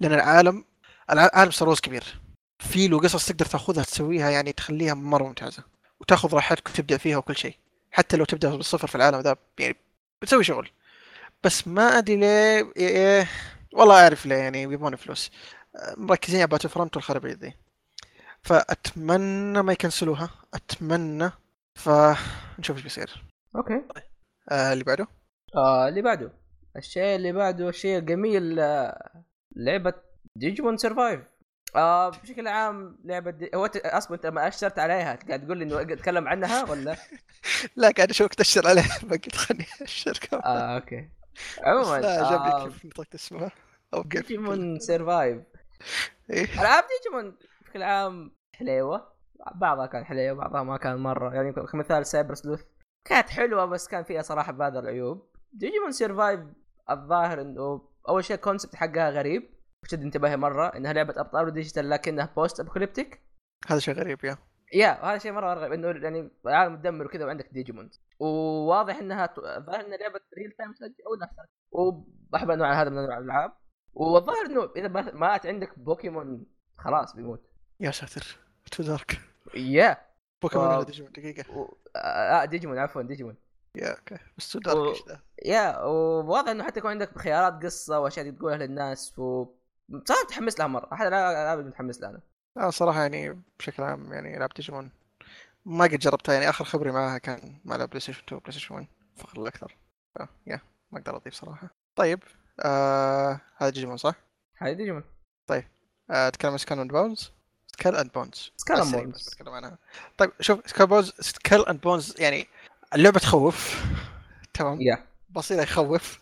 [0.00, 0.64] لأن العالم
[1.10, 2.20] الع- عالم Star كبير.
[2.58, 5.62] في له قصص تقدر تاخذها تسويها يعني تخليها مرة ممتازة.
[6.00, 7.56] وتاخذ راحتك وتبدأ فيها وكل شيء.
[7.90, 9.76] حتى لو تبدأ بالصفر في العالم ذا يعني
[10.22, 10.70] بتسوي شغل.
[11.44, 13.28] بس ما أدري ليه إيه
[13.72, 15.30] والله أعرف ليه يعني يبغون فلوس.
[15.96, 17.54] مركزين على Battlefront والخرابيط ذي.
[18.42, 20.30] فأتمنى ما يكنسلوها.
[20.54, 21.30] أتمنى.
[21.74, 23.24] فنشوف إيش بيصير.
[23.56, 23.82] okay.
[24.50, 25.06] آه اللي بعده؟
[25.56, 26.32] آه اللي بعده.
[26.76, 29.22] الشيء اللي بعده الشيء الجميل آه،
[29.56, 29.94] لعبة
[30.36, 31.20] Digimon Survive
[31.76, 33.50] آه بشكل عام لعبة دي...
[33.54, 35.14] هو ت- أصلا أنت ما أشرت عليها.
[35.28, 36.96] قاعد تقول لي إنه أتكلم عنها ولا؟
[37.76, 40.18] لا قاعد أشوفك تشر عليه فقلت خلني أشر.
[40.32, 41.08] آه okay.
[41.62, 43.50] عموما لا عجبني آه كيف نطقت اسمها
[43.94, 45.42] أو كيف Digimon Survive
[46.30, 46.44] إيه.
[46.60, 49.12] العاب ديجيمون بشكل عام حليوة.
[49.54, 51.34] بعضها كان حليوة بعضها ما كان مرة.
[51.34, 52.62] يعني كمثال Cyber Sleuth
[53.04, 55.30] كانت حلوة بس كان فيها صراحة بعض العيوب.
[55.52, 56.40] Digimon Survive
[56.90, 59.57] الظاهر إنه أول شيء ال concept حقها غريب.
[59.86, 63.20] شد انتباهي مرة إنها لعبة أبطال و digital لكنها post-apocalyptic
[63.68, 64.38] هذا شيء غريب yeah.
[64.74, 69.86] yeah هذا شيء مرة غريب إنه يعني العالم مدمر وكذا وعندك ديجيمون وواضح إنها الظاهر
[69.86, 70.74] إنها لعبة real time
[71.06, 73.52] أو نفسها وبحب أنواع هذا من أنواع الألعاب.
[73.94, 76.46] والظاهر إنه إذا ما- مات عندك بوكيمون
[76.78, 77.42] خلاص بيموت.
[77.80, 78.38] يا ساتر
[78.70, 79.20] too dark.
[79.54, 79.96] yeah
[80.42, 80.66] بوكيمون.
[80.66, 81.58] ولا ديجيمون؟ دقيقة.
[81.58, 81.74] و...
[81.96, 83.36] آه ديجيمون عفوا ديجيمون.
[83.74, 84.18] yeah okay.
[84.38, 88.56] بس too dark إيش ذا؟ yeah وواضح إنه حتى يكون عندك خيارات قصة وأشياء تقولها
[88.56, 89.46] للناس و
[90.04, 92.20] صراحة متحمس لها مرة أحد الالعاب متحمس لها أنا.
[92.56, 94.90] لا صراحة يعني بشكل عام يعني ألعاب ديجيمون
[95.64, 98.86] ما قد جربتها يعني آخر خبري معها كان مع بلاي ستيشن 2 بلاي ستيشن 1
[99.16, 99.76] فخر الاكثر
[100.14, 100.60] ف yeah
[100.90, 101.68] ما أقدر أضيف صراحة.
[101.96, 102.22] طيب
[102.60, 104.14] آه هذا ديجيمون صح؟
[104.56, 105.04] هذه ديجيمون
[106.10, 107.32] آه تكلم عن Skull and Bones
[107.66, 108.96] Skull and Bones بس Bones.
[108.96, 109.78] بس بتكلم عنها.
[110.18, 112.46] طيب شوف Skull Bones Skull and Bones يعني
[112.94, 113.84] اللعبة تخوف.
[114.54, 116.20] تمام؟ yeah بصراحة يخوف.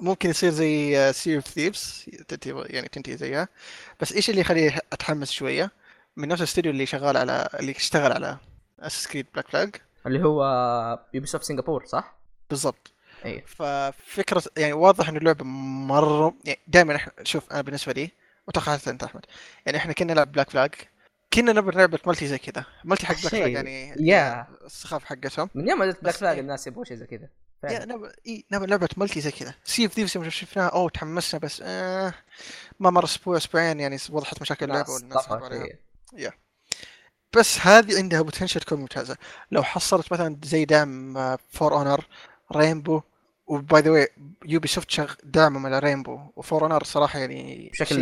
[0.00, 2.04] ممكن يصير زي Sea of Thieves
[2.48, 3.48] يعني تنتهي زيها
[4.00, 5.70] بس إيش اللي يخليني أتحمس شوية
[6.16, 8.38] من نفس الاستوديو اللي شغال على اللي اشتغل على
[8.80, 9.76] Assassin's Creed Black Flag
[10.06, 10.44] اللي هو
[11.14, 12.14] Ubisoft Singapore صح؟
[12.50, 12.92] بالضبط
[13.24, 18.10] اي ففكرة يعني واضح إنه اللعبة مرة يعني دائما إحنا شوف أنا بالنسبة لي
[18.46, 19.24] واتوقع أنت أحمد
[19.66, 20.74] يعني إحنا كنا نلعب Black Flag
[21.32, 23.28] كنا نبغى لعبة multi زي كذا multi حق Black.
[23.28, 24.46] Flag يعني yeah.
[24.64, 26.38] السخافة حقتهم من يوم ما نزلت Black Flag.
[26.38, 27.28] الناس يبغوا شيء زي كذا.
[27.64, 28.12] نبغى
[28.52, 29.54] نبغى لعبة multi زي كذا.
[29.64, 30.68] Sea of Thieves يوم شفناها.
[30.68, 31.62] أوه تحمسنا بس.
[31.64, 32.14] آه
[32.80, 35.66] ما مر أسبوع أسبوعين يعني وضحت مشاكل اللعبة ناس والناس عليها.
[36.16, 36.38] إيه.
[37.36, 39.16] بس هذه عندها potential تكون ممتازة.
[39.50, 41.14] لو حصلت مثلا زي دعم
[41.50, 42.06] For Honor
[42.52, 43.00] Rainbow
[43.46, 44.08] و by the
[44.44, 47.96] way Ubisoft شغ دعمهم على Rainbow و For Honor صراحة يعني بشكل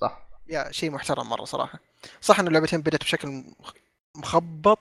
[0.00, 0.28] صح.
[0.48, 1.78] yeah شيء محترم مرة صراحة.
[2.20, 3.28] صح انه اللعبتين بدأت بشكل
[3.60, 3.74] مخ-
[4.14, 4.78] مخبط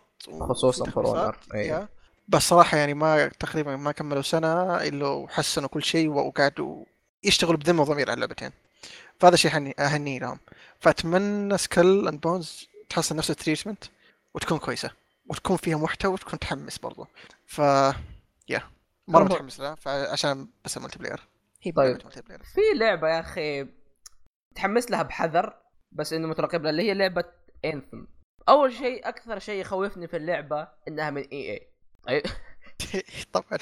[0.50, 1.99] خصوصاً في For
[2.30, 6.86] بس صراحة يعني ما تقريبا ما كملوا سنة إلا وحسنوا كل شيء وقعدوا
[7.24, 8.52] يشتغلوا بذمة وضمير على اللعبتين.
[9.20, 10.40] فهذا شيء هني اهني لهم.
[10.80, 13.84] فأتمنى Skull and Bones تحصل نفس ال treatment
[14.34, 14.92] وتكون كويسة.
[15.30, 17.08] وتكون فيها محتوى وتكون تحمس برضو.
[17.46, 17.58] ف
[18.50, 18.62] yeah
[19.08, 19.32] مرة طيب.
[19.32, 19.76] متحمس لها.
[19.76, 21.28] فعشان بس ال multiplayer
[21.62, 21.98] هي طيب.
[21.98, 23.68] player في لعبة يا أخي
[24.56, 25.54] تحمس لها بحذر
[25.92, 27.24] بس إنه مترقب لها اللي هي لعبة
[27.66, 28.06] Anthem
[28.50, 31.70] أول شيء أكثر شيء يخوفني في اللعبة إنها من EA.
[32.10, 32.24] طيب
[33.34, 33.60] طبعا.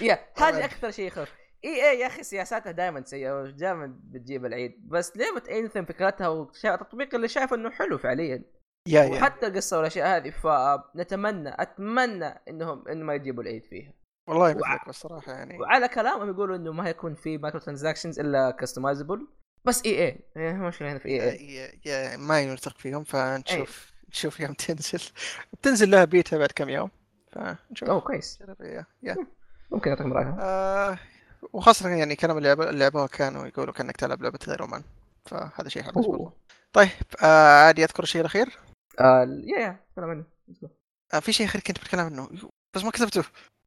[0.00, 0.18] yeah.
[0.36, 1.28] هذه أكثر شيء يخوف.
[1.64, 4.88] EA يا أخي سياساتها دائما سيئة ودائما بتجيب العيد.
[4.88, 8.44] بس لعبه Anthem فكرتها والتطبيق اللي شايفه إنه حلو فعليا.
[8.88, 13.92] yeah وحتى القصة والأشياء هذه فنتمنى أتمنى انهم انه ما يجيبوا العيد فيها.
[14.28, 15.58] والله بس صراحة يعني.
[15.58, 19.26] وعلى كلامهم يقولوا إنه ما هيكون في microtransactions إلا customizable
[19.64, 20.20] بس EA.
[20.36, 21.30] إيه، مشكله هنا في EA.
[21.30, 25.00] yeah- ما نثق فيهم فنشوف نشوف يوم تنزل.
[25.52, 26.90] بتنزل لها بيتا بعد كم يوم.
[27.32, 28.42] فنشوف أوه كويس.
[29.02, 29.16] yeah
[29.70, 30.98] ممكن اعطيكم رايها آه
[31.52, 34.82] وخاصة يعني كلام اللي لعبوها كانوا يقولوا كأنك تلعب لعبة Iron Man.
[35.26, 35.90] فهذا شيء.
[35.90, 36.32] برضه
[36.72, 36.88] طيب
[37.22, 38.58] آه عادي أذكر الشيء الأخير؟
[39.00, 40.24] آه yeah yeah كلام عنه.
[41.14, 42.28] آه في شيء أخير كنت بتكلم عنه.
[42.74, 43.24] بس ما كتبته.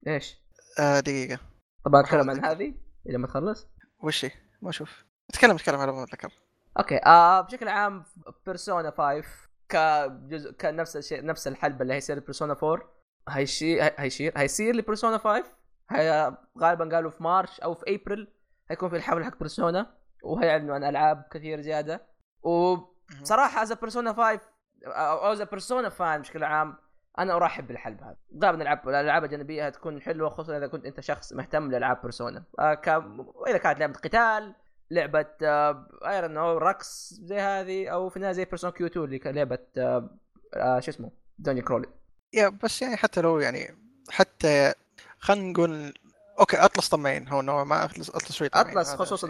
[0.07, 0.37] إيش؟
[0.79, 1.39] آه دقيقة.
[1.85, 2.45] طبعا أتكلم عن.
[2.45, 2.73] هذه
[3.09, 3.67] إلى ما تخلص؟
[3.99, 4.31] وش هي؟
[4.61, 5.05] ما أشوف.
[5.29, 6.33] أتكلم أتكلم على ما أتذكر.
[6.79, 6.97] okay.
[7.05, 8.03] آه بشكل عام
[8.45, 9.23] Persona 5
[9.69, 12.94] كجزء كنفس الشيء نفس الحلب اللي هيصير Persona 4
[13.29, 15.43] هيشير هيشير هيصير ل Persona 5
[15.91, 18.27] هي غالبا قالوا في March أو في ابريل
[18.69, 22.05] هيكون في الحفل حق Persona وهيعلنوا عن ألعاب كثير زيادة.
[22.43, 24.39] وبصراحه as Persona 5
[24.85, 26.75] أو as Persona fan بشكل عام
[27.19, 28.17] أنا أرحب بالحلب هذا.
[28.43, 32.73] غالبا العاب الألعاب الجانبيه تكون حلوة خصوصا إذا كنت أنت شخص مهتم لألعاب Persona آه
[32.73, 33.03] ك...
[33.35, 34.55] وإذا كانت لعبة قتال
[34.91, 39.59] لعبة آه Arena أو رقص زي هذه أو في النهايه زي Persona Q2 اللي لعبة
[39.77, 40.09] آه
[40.55, 41.87] آه شو اسمه؟ dungeon crawler
[42.35, 43.75] yeah بس يعني حتى لو يعني
[44.09, 44.73] حتى
[45.19, 45.93] خلينا نقول
[46.39, 49.27] okay Atlus طماعين هو نوعا ما Atlus Atlus شوي Atlus خصوصا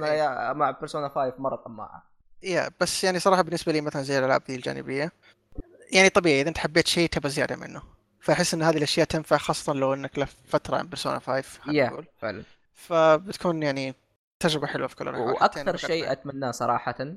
[0.54, 2.04] مع Persona 5 مرة طماعة.
[2.44, 5.12] yeah بس يعني صراحة بالنسبة لي مثلا زي الألعاب ذي الجانبية
[5.92, 7.82] يعني طبيعي إذا أنت حبيت شيء تبى زيادة منه.
[8.20, 12.06] فأحس إن هذه الأشياء تنفع خاصة لو إنك لف فترة عن Persona 5 خلينا yeah
[12.22, 12.44] فعلا.
[12.74, 13.96] فبتكون يعني
[14.40, 16.12] تجربة حلوة في كل الاحوال يعني وأكثر شيء.
[16.12, 17.16] أتمناه صراحة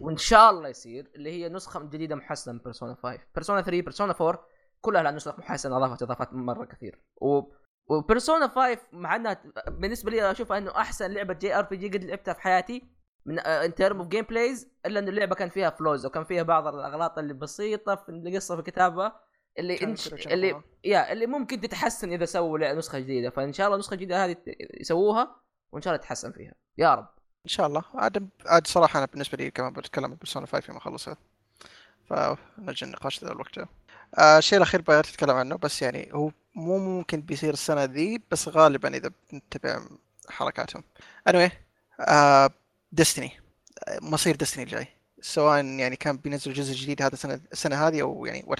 [0.00, 4.14] وإن شاء الله يصير اللي هي نسخة جديدة محسنة من Persona 5 Persona 3 Persona
[4.20, 4.46] 4
[4.80, 7.00] كلها لها نسخ محسنه اضافت اضافات مرة كثير.
[7.16, 7.42] و
[7.88, 12.40] و Persona 5 مع إنها بالنسبة لي أشوفها إنه أحسن لعبة JRPG قد لعبتها في
[12.40, 12.82] حياتي
[13.26, 17.18] من in terms of gameplays إلا إنه اللعبة كان فيها flaws وكان فيها بعض الأغلاط
[17.18, 19.12] اللي بسيطة في القصة في الكتابة
[19.58, 20.12] اللي انش...
[20.26, 20.62] اللي.
[20.84, 23.30] yeah اللي ممكن تتحسن إذا سووا نسخة جديدة.
[23.30, 24.36] فإن شاء الله النسخه الجديده هذه
[24.80, 25.36] يسووها
[25.72, 26.54] وإن شاء الله يتحسن فيها.
[26.78, 27.08] يا رب.
[27.44, 27.82] إن شاء الله.
[27.94, 31.16] عاد عاد صراحة أنا بالنسبة لي كمان بتكلم عن Persona 5 يوم اخلصها
[32.04, 33.58] فنرجع النقاش ذا الوقت
[34.18, 38.96] الشيء الأخير بغيت اتكلم عنه بس يعني هو مو ممكن بيصير السنة ذي بس غالبا
[38.96, 39.80] إذا بنتبع
[40.28, 40.82] حركاتهم
[41.30, 41.50] anyway
[42.00, 42.50] آه
[42.92, 43.30] Destiny
[44.02, 44.88] مصير Destiny الجاي
[45.20, 48.58] سواء يعني كان بينزل جزء جديد هذا السنة السنة هذه أو يعني وما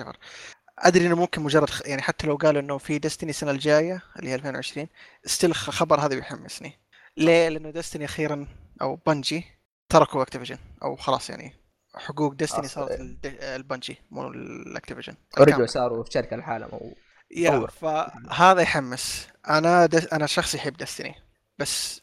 [0.78, 1.68] أدري إنه ممكن مجرد.
[1.84, 4.88] يعني حتى لو قالوا إنه في Destiny السنة الجاية اللي هي 2020
[5.24, 6.72] still خبر هذا بيحمسني
[7.16, 8.46] ليه؟ لأنه Destiny أخيرا
[8.82, 9.44] أو Bungie
[9.88, 11.52] تركوا Activision أو خلاص يعني
[11.96, 16.94] حقوق Destiny صارت الد- ال Bungie مو ال Activision ورجعوا صاروا في شركة لحالهم أو...
[17.30, 17.66] yeah.
[17.66, 19.26] فهذا يحمس.
[19.48, 20.06] أنا دس...
[20.12, 21.14] أنا شخص يحب Destiny
[21.58, 22.02] بس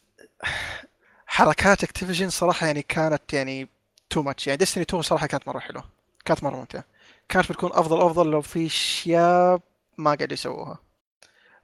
[1.26, 3.68] حركات Activision صراحة يعني كانت يعني
[4.10, 5.84] too much يعني Destiny 2 صراحة كانت مرة حلوة
[6.24, 6.84] كانت مرة ممتعة.
[7.28, 9.60] كانت بتكون أفضل افضل لو في أشياء
[9.98, 10.78] ما قاعد يسووها.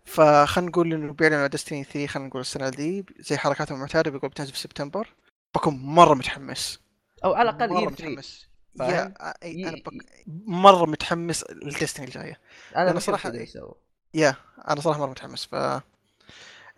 [0.04, 4.52] فخلينا نقول إنه بيعلنوا Destiny 3 خلينا نقول السنة دي زي حركاتهم المعتادة بيقول بتنزل
[4.52, 5.08] في سبتمبر
[5.54, 6.80] بكون مرة متحمس.
[7.24, 8.48] أو على الأقل E3 متحمس.
[8.78, 10.24] فاهم؟ yeah أنا بك...
[10.46, 12.40] مرة متحمس لل Destiny الجاية.
[12.76, 13.74] أنا كذا يسووا
[14.14, 14.36] yeah
[14.68, 15.46] أنا صراحة مرة متحمس.
[15.46, 15.54] ف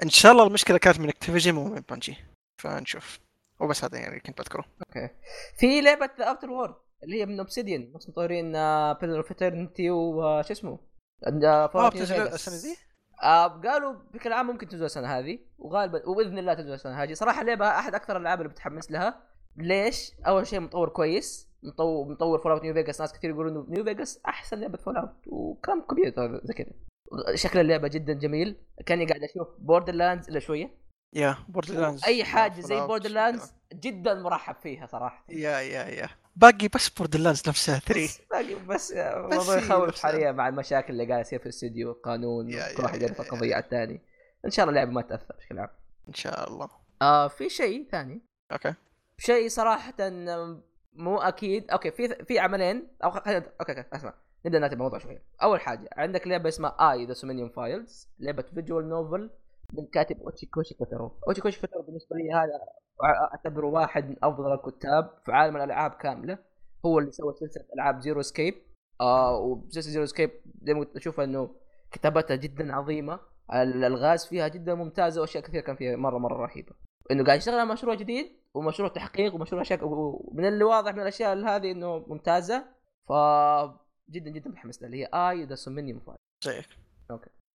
[0.02, 2.16] إن شاء الله المشكلة كانت من Activision مو من Bungie
[2.59, 3.20] فنشوف.
[3.60, 4.64] وبس هذا يعني كنت بذكره.
[4.89, 5.09] okay.
[5.59, 6.74] في لعبة The Outer Worlds
[7.05, 8.52] اللي هي من Obsidian نفس مطورين
[8.93, 10.78] Pillars of Eternity وش اسمه؟
[11.44, 12.77] آه بتنزل السنة ذي؟
[13.23, 17.14] آه قالوا بشكل عام ممكن تنزل السنة هذه وغالبا وبإذن الله تنزل السنة هذه.
[17.14, 19.32] صراحة اللعبه أحد أكثر الألعاب اللي بتحمس لها.
[19.57, 23.85] ليش؟ أول شيء مطور كويس مطور مطور Fallout New Vegas ناس كثير يقولون إنه New
[23.85, 26.15] Vegas أحسن لعبة Fallout وكلام كبير
[26.45, 26.73] زي كذا.
[27.35, 28.57] شكل اللعبة جدا جميل.
[28.87, 30.83] كأني قاعد أشوف Borderlands الا شوية.
[31.15, 35.24] yeah Borderlands اي حاجة زي بوردر لاندز جدا مرحب فيها صراحة.
[35.29, 36.09] yeah yeah yeah.
[36.37, 40.03] باقي بس Borderlands نفسها 3 بس باقي بس بس موضوع هي يخوف.
[40.03, 44.01] حاليا مع المشاكل اللي قاعدة تصير في الاستديو القانون كل واحد يرفع قضيه على الثاني
[44.45, 45.69] إن شاء الله اللعبة ما تأثر بشكل عام.
[46.09, 46.69] إن شاء الله.
[47.03, 48.20] آه في شيء ثاني.
[48.53, 48.74] okay.
[49.24, 49.94] شيء صراحة
[50.94, 51.70] مو أكيد.
[51.70, 52.89] okay في في عملين.
[53.05, 54.15] أو okay okay اسمع.
[54.47, 58.89] نبدأ نرتب الموضوع شوي أول حاجة عندك لعبة اسمها AI: The Somnium Files لعبة visual
[58.89, 59.31] novel
[59.73, 62.61] من كاتب Uchikoshi Kotaro Uchikoshi Kotaro بالنسبة لي هذا
[63.05, 66.39] أعتبره واحد من أفضل الكتاب في عالم الألعاب كاملة.
[66.86, 68.55] هو اللي سوى سلسلة ألعاب Zero Escape
[69.01, 70.31] آه وسلسلة Zero Escape
[70.62, 71.55] زي ما أشوف إنه
[71.90, 73.20] كتابتها جدا عظيمة.
[73.55, 76.73] الالغاز فيها جدا ممتازة وأشياء كثير كان فيها مرة مرة رهيبة.
[77.11, 81.39] إنه قاعد يشتغل على مشروع جديد ومشروع تحقيق ومشروع اشياء ومن اللي واضح من الأشياء
[81.39, 82.65] هذه إنه ممتازة.
[83.09, 83.12] ف
[84.11, 86.66] جدا جدا متحمس لها اللي هي AI: The Somnium Files زيك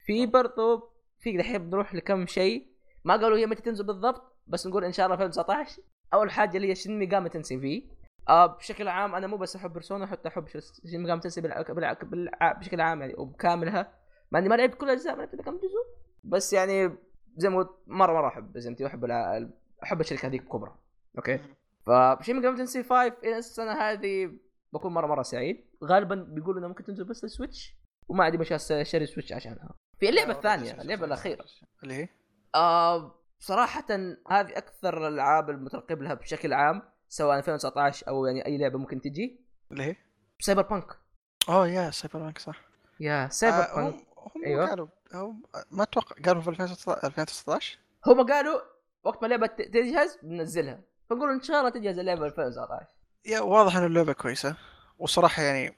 [0.06, 2.66] في برضو في دحين بنروح لكم شيء
[3.04, 5.82] ما قالوا هي متى تنزل بالضبط بس نقول إن شاء الله 2019
[6.14, 7.90] أول حاجة اللي هي Shin Megami Tensei V
[8.28, 10.46] آه بشكل عام أنا مو بس أحب Persona حتى أحب
[10.90, 11.62] Shin Megami Tensei بالع...
[11.62, 11.92] بالع...
[11.92, 12.52] بالع...
[12.52, 13.92] بشكل عام يعني وبكاملها.
[14.30, 15.84] مع إني ما لعبت كل الأجزاء ما لعبت كم جزء.
[16.24, 16.96] بس يعني
[17.36, 19.48] زي ما قلت مره مرة أحب ريزنت واحب الع...
[19.82, 20.74] أحب الشركة هذيك الكبرى
[21.16, 21.40] okay.
[21.86, 24.30] ف Shin Megami Tensei 5 إلى السنة هذه
[24.72, 25.64] بكون مرة مرة سعيد.
[25.84, 27.76] غالبا بيقولوا انها ممكن تنزل بس ال Switch.
[28.08, 29.74] وما عندي مشاكل اشتري Switch عشانها.
[30.00, 31.44] في اللعبة الثانية اللعبة الأخيرة.
[31.82, 32.08] اللي هي؟
[32.54, 33.86] آه صراحة
[34.30, 39.40] هذه أكثر الألعاب المترقب لها بشكل عام سواء 2019 أو يعني أي لعبة ممكن تجي.
[39.72, 39.96] اللي هي؟
[40.40, 40.86] سايبر بانك
[41.48, 42.60] اوه يا سايبر بانك صح.
[43.00, 44.66] yeah Cyber آه، بانك هم هم أيوة.
[44.68, 48.60] قالوا هم ما أتوقع قالوا في 2019 2019 هم قالوا
[49.04, 50.80] وقت ما اللعبة ت- تجهز بننزلها.
[51.10, 52.86] فنقول إن شاء الله تجهز اللعبة 2019
[53.26, 54.56] yeah واضح إن اللعبة كويسة.
[54.98, 55.74] وصراحة يعني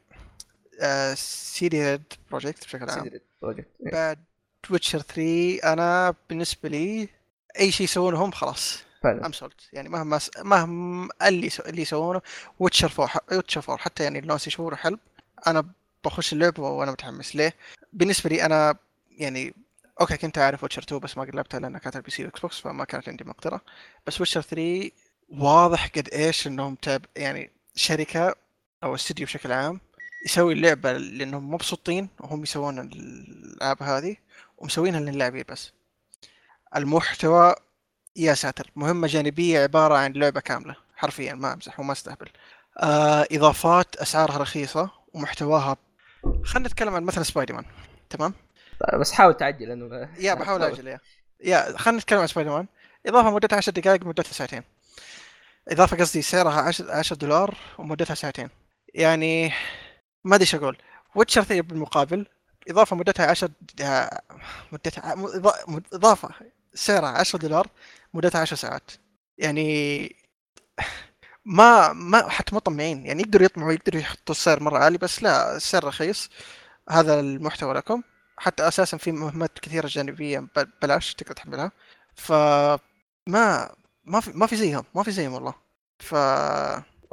[1.15, 3.11] CD Red Projekt بشكل عام.
[3.43, 3.69] Projekt.
[3.81, 4.19] بعد
[4.71, 7.09] Witcher 3 أنا بالنسبة لي
[7.59, 8.83] أي شيء يسوونه هم خلاص.
[9.03, 9.27] فعلا.
[9.27, 10.31] I'm sold يعني مهما س...
[10.39, 11.63] مهما اللي يسو...
[11.63, 12.21] اللي يسوونه
[12.59, 13.19] Witcher 4 ح...
[13.33, 14.99] Witcher 4 حتى يعني الناس يشوفونه حلب
[15.47, 15.65] أنا
[16.05, 17.37] بخش اللعبة وأنا متحمس.
[17.37, 17.55] ليه؟
[17.93, 18.75] بالنسبة لي أنا
[19.11, 19.55] يعني
[20.01, 22.41] okay كنت أعرف Witcher 2 بس ما قد لعبتها لأنها كانت على ال PC و
[22.41, 23.61] Xbox فما كانت عندي مقدرة.
[24.07, 24.91] بس Witcher 3
[25.29, 28.35] واضح قد إيش إنهم top يعني شركة
[28.85, 29.81] أو استوديو بشكل عام
[30.27, 34.17] يسوي اللعبة لأنهم مبسوطين وهم يسوون الألعاب هذه
[34.59, 35.73] ومسوينها للاعبين بس.
[36.77, 37.55] المحتوى
[38.17, 42.29] يا ساتر مهمة جانبية عبارة عن لعبة كاملة حرفيا ما أمزح وما أستهبل.
[42.79, 45.77] آه إضافات أسعارها رخيصة ومحتواها
[46.45, 47.65] خلينا نتكلم عن مثلا سبايدر مان
[48.11, 48.35] تمام؟
[48.81, 51.01] طيب، بس حاول تعجل لأنه yeah بحاول أجل yeah.
[51.45, 52.67] yeah خلينا نتكلم عن سبايدر مان
[53.07, 54.63] إضافة مدتها 10 دقائق مدتها ساعتين.
[55.69, 58.49] إضافة قصدي سعرها 10 10 دولار ومدتها ساعتين.
[58.95, 59.49] يعني
[60.25, 60.79] ما أدري إيش أقول.
[61.15, 62.27] Witcher 3 بالمقابل
[62.71, 64.09] إضافة مدتها 10 د-
[64.73, 65.15] مدتها
[65.93, 66.29] إضافة
[66.75, 67.69] سعرها 10 دولار
[68.15, 68.91] مدتها 10 ساعات.
[69.39, 70.17] يعني
[71.45, 75.85] ما ما حتى مطمعين يعني يقدروا يطمعوا يقدروا يحطوا السعر مرة عالي بس لا السعر
[75.85, 76.31] رخيص.
[76.91, 78.03] هذا المحتوى لكم.
[78.39, 81.73] حتى أساسا في مهمات كثيرة جانبية ب- بلاش تقدر تحملها.
[82.17, 82.33] ف
[83.27, 83.75] ما
[84.09, 85.55] ما في ما في زيهم ما في زيهم والله.
[85.99, 86.15] ف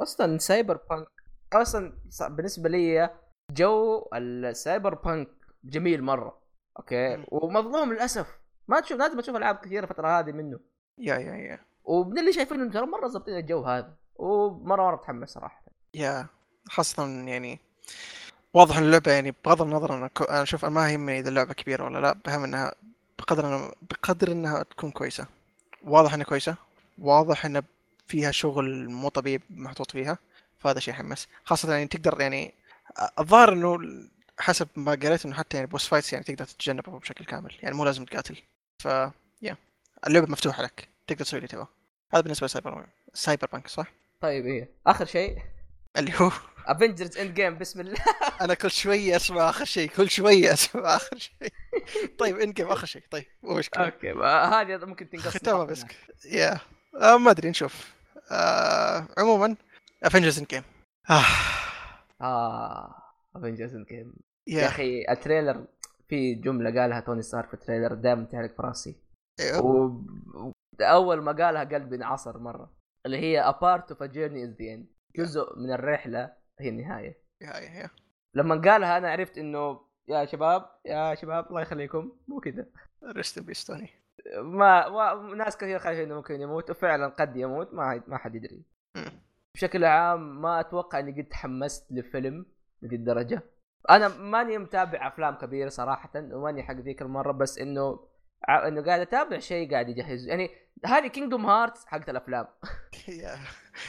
[0.00, 1.08] أصلا Cyberpunk
[1.52, 3.10] أصلا بالنسبة لي
[3.50, 5.28] جو ال cyberpunk
[5.64, 6.38] جميل مرة
[6.78, 7.24] okay.
[7.28, 8.26] ومظلوم للأسف.
[8.68, 10.60] ما تشوف لازم تشوف ألعاب كثيرة الفترة هذه منه.
[10.98, 11.60] yeah yeah yeah.
[11.84, 15.62] ومن اللي شايفينه ترى مرة ظابطين الجو هذا ومرة مره متحمس صراحة.
[15.94, 16.26] يا.
[16.68, 17.60] خاصة يعني
[18.54, 20.10] واضح إن اللعبة يعني بغض النظر أنا.
[20.20, 22.72] أنا أشوف ما يهمني إذا اللعبة كبيرة ولا لا بهم إنها
[23.18, 23.72] بقدر أنا...
[23.90, 25.26] بقدر إنها تكون كويسة.
[25.84, 26.56] واضح إنها كويسة؟
[26.98, 27.62] واضح إن
[28.06, 30.18] فيها شغل مو طبيعي محطوط فيها
[30.58, 31.28] فهذا شيء يحمس.
[31.44, 32.54] خاصة يعني تقدر يعني
[33.18, 33.78] الظاهر إنه
[34.38, 37.84] حسب ما قريت إنه حتى يعني بوس فايتس يعني تقدر تتجنبه بشكل كامل يعني مو
[37.84, 38.36] لازم تقاتل.
[38.78, 38.84] ف
[39.42, 39.56] يا
[40.06, 41.68] اللعبة مفتوحة لك تقدر تسوي اللي تبغاه
[42.12, 44.70] هذا بالنسبة ل Cyber Cyberpunk صح؟ طيب إيه.
[44.86, 45.38] آخر شيء؟
[45.98, 46.30] اللي هو
[46.66, 47.98] Avengers Endgame بسم الله.
[48.40, 51.52] أنا كل شوية أسمع آخر شيء كل شوية أسمع آخر شيء.
[52.18, 53.02] طيب Endgame آخر شيء.
[53.10, 53.84] طيب مو مشكلة.
[53.84, 55.84] okay هذه ممكن تنقص ختامها بس.
[56.24, 56.60] يا
[57.00, 57.94] آه ما أدري نشوف.
[58.30, 59.56] آه عموما
[60.02, 60.62] Avengers Endgame
[61.10, 61.24] آه.
[62.20, 62.94] آه
[63.36, 64.14] Avengers Endgame
[64.46, 65.66] يا أخي ال trailer
[66.08, 68.96] في جملة قالها توني ستارك في ال trailer دائما تعلق في راسي.
[69.40, 69.64] أيوه.
[69.64, 70.52] و...
[70.80, 72.76] أول ما قالها قلبي انعصر مرة.
[73.06, 74.86] اللي هي a part of a journey is the end.
[75.16, 77.22] جزء من الرحلة هي النهاية.
[77.42, 77.90] يا
[78.34, 82.12] لما قالها أنا عرفت إنه يا شباب يا شباب الله يخليكم.
[82.28, 82.66] مو كذا
[83.04, 83.90] ريست بيس توني
[84.34, 88.62] ما, ما ناس كثير خايفين إنه ممكن يموت وفعلا قد يموت ما ما حد يدري.
[89.54, 92.46] بشكل عام ما أتوقع إني قد تحمست لفيلم
[92.82, 93.42] لذي الدرجة.
[93.90, 98.00] أنا ماني متابع أفلام كبيرة صراحة وماني حق ذيك المرة بس إنه
[98.48, 100.26] إنه قاعد أتابع شيء قاعد يجهز.
[100.28, 100.50] يعني
[100.86, 102.46] هذه Kingdom Hearts حقت الأفلام.
[103.08, 103.36] yeah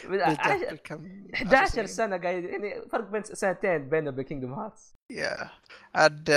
[0.05, 1.87] man بالضبط، عش- بالكم 11 سنين.
[1.87, 5.49] سنة قاعد يعني فرق بين سنتين بينه وبين Kingdom Hearts yeah.
[5.95, 6.29] عاد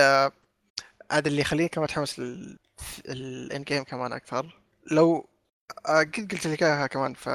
[1.10, 2.20] عاد اللي يخليني كمان متحمس
[3.08, 4.60] لل ال Endgame كمان أكثر.
[4.90, 5.28] لو
[5.86, 7.30] آه، قد قلت لك إياها كمان في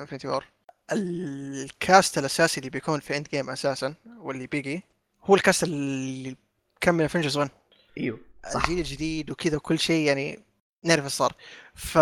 [0.00, 0.44] Infinity War
[0.92, 4.82] ال cast الأساسي اللي بيكون في Endgame أساسا واللي بيجي
[5.24, 6.36] هو ال cast اللي
[6.80, 7.50] كان من Avengers 1
[7.98, 8.18] إيوه
[8.52, 8.60] صح.
[8.62, 10.40] الجيل الجديد وكذا وكل شيء يعني
[10.82, 11.34] نعرف إيش صار.
[11.74, 11.98] ف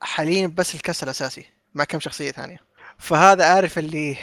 [0.00, 2.58] حاليا بس ال cast الأساسي مع كم شخصية ثانية.
[2.98, 4.16] فهذا عارف اللي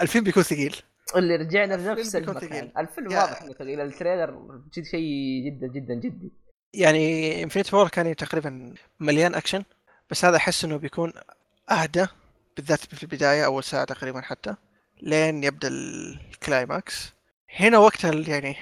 [0.00, 0.76] الفيلم بيكون ثقيل.
[1.16, 2.72] اللي رجعنا لنفس المكان.
[2.78, 3.80] الفيلم واضح إنه ثقيل.
[3.80, 6.32] ال trailer جد شيء جدا جدا جدي
[6.74, 9.64] يعني Infinity War كان تقريبا مليان أكشن
[10.10, 11.12] بس هذا أحس إنه بيكون
[11.70, 12.06] أهدى
[12.56, 14.54] بالذات في البداية أول ساعة تقريبا حتى
[15.02, 17.12] لين يبدأ ال climax.
[17.56, 18.56] هنا وقتها يعني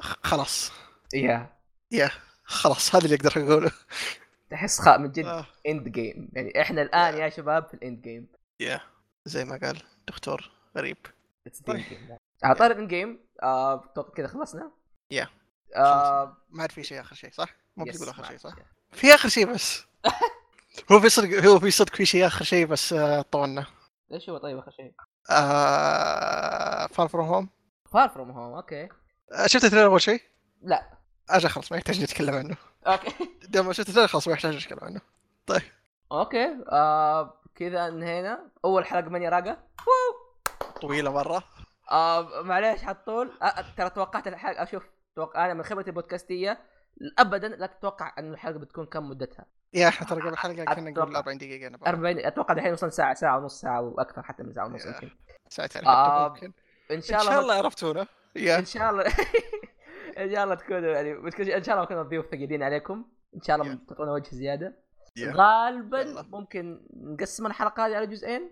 [0.00, 0.72] خلاص.
[1.14, 1.50] yeah.
[1.90, 2.10] yeah
[2.44, 3.70] خلاص هذا اللي أقدر أقوله.
[4.50, 5.46] تحس خاء من جد آه.
[5.68, 7.28] Endgame يعني إحنا الآن yeah.
[7.28, 8.26] شباب في ال Endgame
[8.60, 8.80] yeah
[9.24, 10.96] زي ما قال دكتور غريب.
[11.66, 11.82] طيب.
[12.42, 14.72] على طاري ال Endgame آه أتوقع كذا خلصنا؟
[15.10, 15.28] yeah.
[15.76, 18.54] آه ما عاد في شيء آخر شيء صح؟ مو بتقول آخر شيء صح؟
[18.92, 19.84] في آخر شيء بس.
[20.92, 23.66] هو في صدق هو في صدق في شيء آخر شيء بس آه، طولنا.
[24.12, 24.94] إيش هو طيب آخر شيء؟
[26.94, 27.48] Far From Home
[27.92, 28.88] Far From Home okay.
[29.46, 30.22] شفت ال trailer أول شيء؟
[30.62, 30.98] لا.
[31.30, 32.56] أجل خلاص ما يحتاج نتكلم عنه.
[32.86, 33.10] okay.
[33.54, 35.00] لما شفت ال trailer خلاص ما يحتاج نتكلم عنه.
[36.12, 36.56] okay.
[36.72, 38.50] آه كذا انهينا.
[38.64, 39.58] أول حلقة من يراقه
[40.82, 41.44] طويلة مرة
[41.90, 44.82] آه معليش حطول آه ترى توقعت الحلقة أشوف
[45.16, 46.60] توقع أنا من خبرتي البودكاستية
[47.18, 50.90] ابدا لا تتوقع أن الحلقة بتكون كم مدتها يا إحنا ترى قبل الحلقة كنا.
[50.90, 51.90] نقول 40 دقيقة أنا بقى.
[51.90, 54.90] 40 أتوقع الحين وصلنا ساعه ساعة ونص ساعة وأكثر حتى من ساعة ونص يا.
[54.90, 55.10] يمكن
[55.48, 56.52] ساعتين آه، ممكن
[56.90, 58.06] إن ان شاء الله شاء الله عرفتونا
[58.36, 59.04] يا إن شاء الله
[60.18, 61.12] إن شاء الله تكونوا يعني
[61.56, 63.04] إن شاء الله كنا ضيوف ثقيلين عليكم
[63.36, 63.78] إن شاء الله.
[63.88, 64.76] تعطونا وجه زيادة
[65.16, 65.32] يا.
[65.36, 66.22] غالبا.
[66.22, 68.50] ممكن نقسم الحلقة هذه على جزئين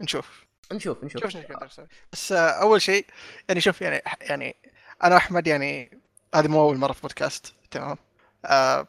[0.00, 1.22] نشوف نشوف نشوف.
[1.22, 3.06] شوف إيش نقدر نسوي بس أول شيء
[3.48, 4.56] يعني شوف يعني يعني
[5.04, 6.00] أنا احمد يعني
[6.34, 7.96] هذه مو أول مرة في بودكاست تمام؟
[8.44, 8.86] آه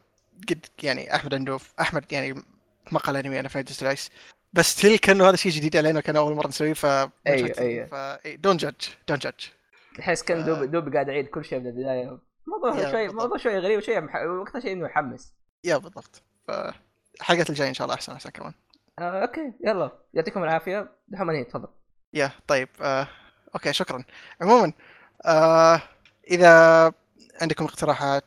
[0.50, 2.44] قد يعني أحمد عنده أحمد يعني
[2.92, 4.10] مقال أنمي أنا في ديسترايس
[4.54, 6.86] بس تل كانه هذا شيء جديد علينا كان أول مرة نسويه ف
[7.28, 7.86] أيوة.
[7.86, 9.46] ف دونت جادج دونت جادج
[9.98, 10.46] تحس كان آه.
[10.46, 12.20] دوب دوب قاعد اعيد كل شيء من البداية.
[12.48, 13.08] موضوع شوي.
[13.08, 14.16] موضوع شوي غريب وشوي مح...
[14.16, 15.34] وأكثر شيء إنه يحمس.
[15.64, 16.24] يا بالضبط.
[16.48, 18.54] فالحلقه الجاية إن شاء الله أحسن أحسن كمان.
[19.00, 19.54] آه أوكي.
[19.66, 19.92] يلا.
[20.14, 20.92] يعطيكم العافية.
[21.08, 21.68] دحوم انهي تفضل.
[22.14, 22.70] يا طيب.
[22.82, 23.08] آه،
[23.56, 23.74] okay.
[23.74, 24.04] شكرا.
[24.42, 24.74] عموما
[25.26, 25.82] آه،
[26.32, 26.94] إذا
[27.42, 28.26] عندكم اقتراحات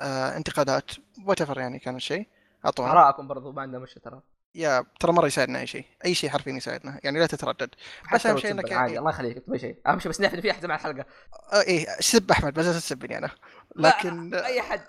[0.00, 0.90] آه، انتقادات
[1.26, 2.26] what يعني كان الشيء
[2.64, 2.92] أعطونا.
[2.92, 4.20] ارائكم برضو ما عندنا مشكله ترى.
[4.54, 5.84] yeah ترى مرة يساعدنا أي شيء.
[6.04, 7.00] أي شيء حرفيا يساعدنا.
[7.04, 7.70] يعني لا تتردد.
[8.14, 8.74] بس أهم شيء إنك عادي.
[8.74, 9.38] يعني الله يخليك.
[9.38, 9.76] تبغى شيء.
[9.86, 11.04] أهم شيء بس نعرف انه في أحد مع الحلقة.
[11.52, 11.86] آه إيه.
[12.00, 12.54] سب أحمد.
[12.54, 13.30] بس لا تسبني أنا.
[13.76, 14.80] لكن آه، أي حد.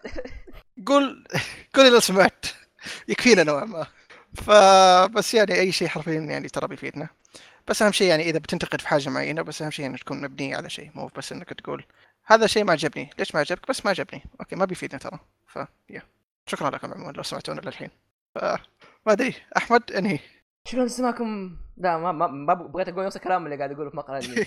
[0.87, 1.23] قول
[1.75, 2.45] قول لو سمعت
[3.07, 3.87] يكفينا نوعا ما.
[4.35, 7.09] فبس يعني أي شيء حرفيا يعني ترى بيفيدنا.
[7.67, 10.55] بس أهم شيء يعني إذا بتنتقد في حاجة معينة بس أهم شيء انك تكون مبنيه
[10.55, 11.85] على شيء مو بس إنك تقول
[12.25, 13.09] هذا شيء ما عجبني.
[13.19, 14.23] ليش ما عجبك؟ بس ما عجبني.
[14.39, 15.19] okay ما بيفيدنا ترى.
[15.47, 15.59] ف
[15.89, 16.01] yeah.
[16.47, 17.89] شكرا لكم عموما لو سمعتونا للحين.
[18.35, 18.37] ف
[19.05, 19.35] ما أدري.
[19.57, 20.19] أحمد أنهي؟
[20.65, 24.45] شكرا لاستماعكم لا ما ما, ما بغيت أقول نفس الكلام اللي قاعد أقوله في مقال.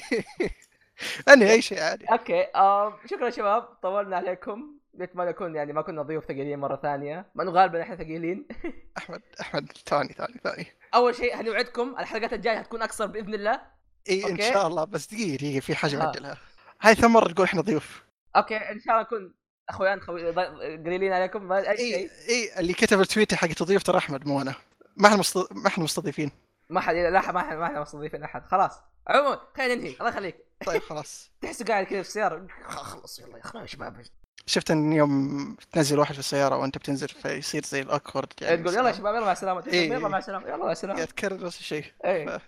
[1.32, 2.04] أنهي أي شيء عادي.
[2.05, 3.62] okay آه شكرا شباب.
[3.82, 4.76] طولنا عليكم.
[4.98, 7.27] نتمنى نكون يعني ما كنا ضيوف ثقيلين مرة ثانية.
[7.35, 8.48] مع انه غالبا إحنا ثقيلين.
[8.98, 10.66] أحمد أحمد ثاني ثاني ثاني.
[10.94, 13.60] أول شيء هنوعدكم الحلقات الجاية حتكون أقصر بإذن الله.
[14.09, 14.40] إي إن.
[14.40, 14.85] شاء الله.
[14.85, 16.05] بس دقيقة دقيقة في حاجة ها.
[16.05, 16.39] بعدلها
[16.82, 18.05] هاي ثم مره تقول إحنا ضيوف.
[18.36, 19.35] أوكي إن شاء الله نكون
[19.68, 20.32] أخوان خوي
[20.77, 21.43] قليلين عليكم.
[21.43, 22.10] ما أي شيء.
[22.28, 24.55] إي اللي كتب ال tweet حق تضيف ترى أحمد مو أنا.
[24.97, 25.23] ما إحنا.
[25.51, 26.31] ما إحنا مستضيفين.
[26.70, 28.47] ما حد لا ما إحنا ما إحنا مستضيفين أحد.
[28.47, 28.81] خلاص.
[29.09, 29.94] عموما خلينا ننهي.
[30.01, 30.36] الله يخليك.
[30.66, 31.31] طيب خلاص.
[31.43, 32.47] تحسه قاعد كذا في السيارة.
[32.66, 34.02] خلص يلا يا أخوان يا شباب.
[34.48, 38.74] شفت إن يوم تنزل واحد في السيارة وأنت بتنزل فيصير زي ال awkward يعني تقول
[38.74, 39.66] يلا يا شباب يلا مع السلامة.
[39.66, 39.93] إيه.
[39.93, 41.05] يلا مع السلامة يلا مع السلامة.
[41.05, 41.85] تكرر نفس الشيء.
[42.05, 42.40] اي إيه.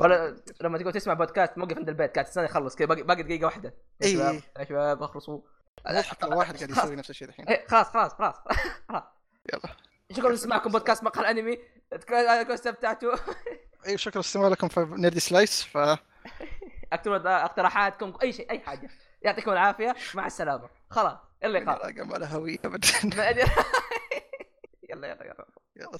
[0.00, 3.74] ولا لما تقول تسمع بودكاست موقف عند البيت قاعد تستنى يخلص كذا باقي دقيقة واحدة.
[4.00, 4.08] يا.
[4.08, 5.40] شباب يا شباب اخلصوا.
[5.86, 7.48] مضحك لو واحد قاعد يسوي نفس الشيء الحين.
[7.48, 8.34] إيه، خلاص خلاص خلاص.
[8.88, 9.02] خلاص
[9.52, 9.76] يلا.
[10.12, 11.58] شكرا لسماعكم بودكاست مقهى الأنمي.
[11.92, 13.12] اتمنى استمتعتوا.
[13.86, 15.78] اي شكرا استماعكم في نيردي سلايس ف
[16.92, 18.90] اكتبوا أقتراحاتكم أي شيء أي حاجة.
[19.22, 19.96] يعطيكم العافية.
[20.14, 20.68] مع السلامة.
[20.90, 21.27] خلاص.
[21.44, 22.88] اللي قال ما لها هوية ابدا.
[24.90, 25.46] يلا يلا يلا.
[25.76, 25.90] يلا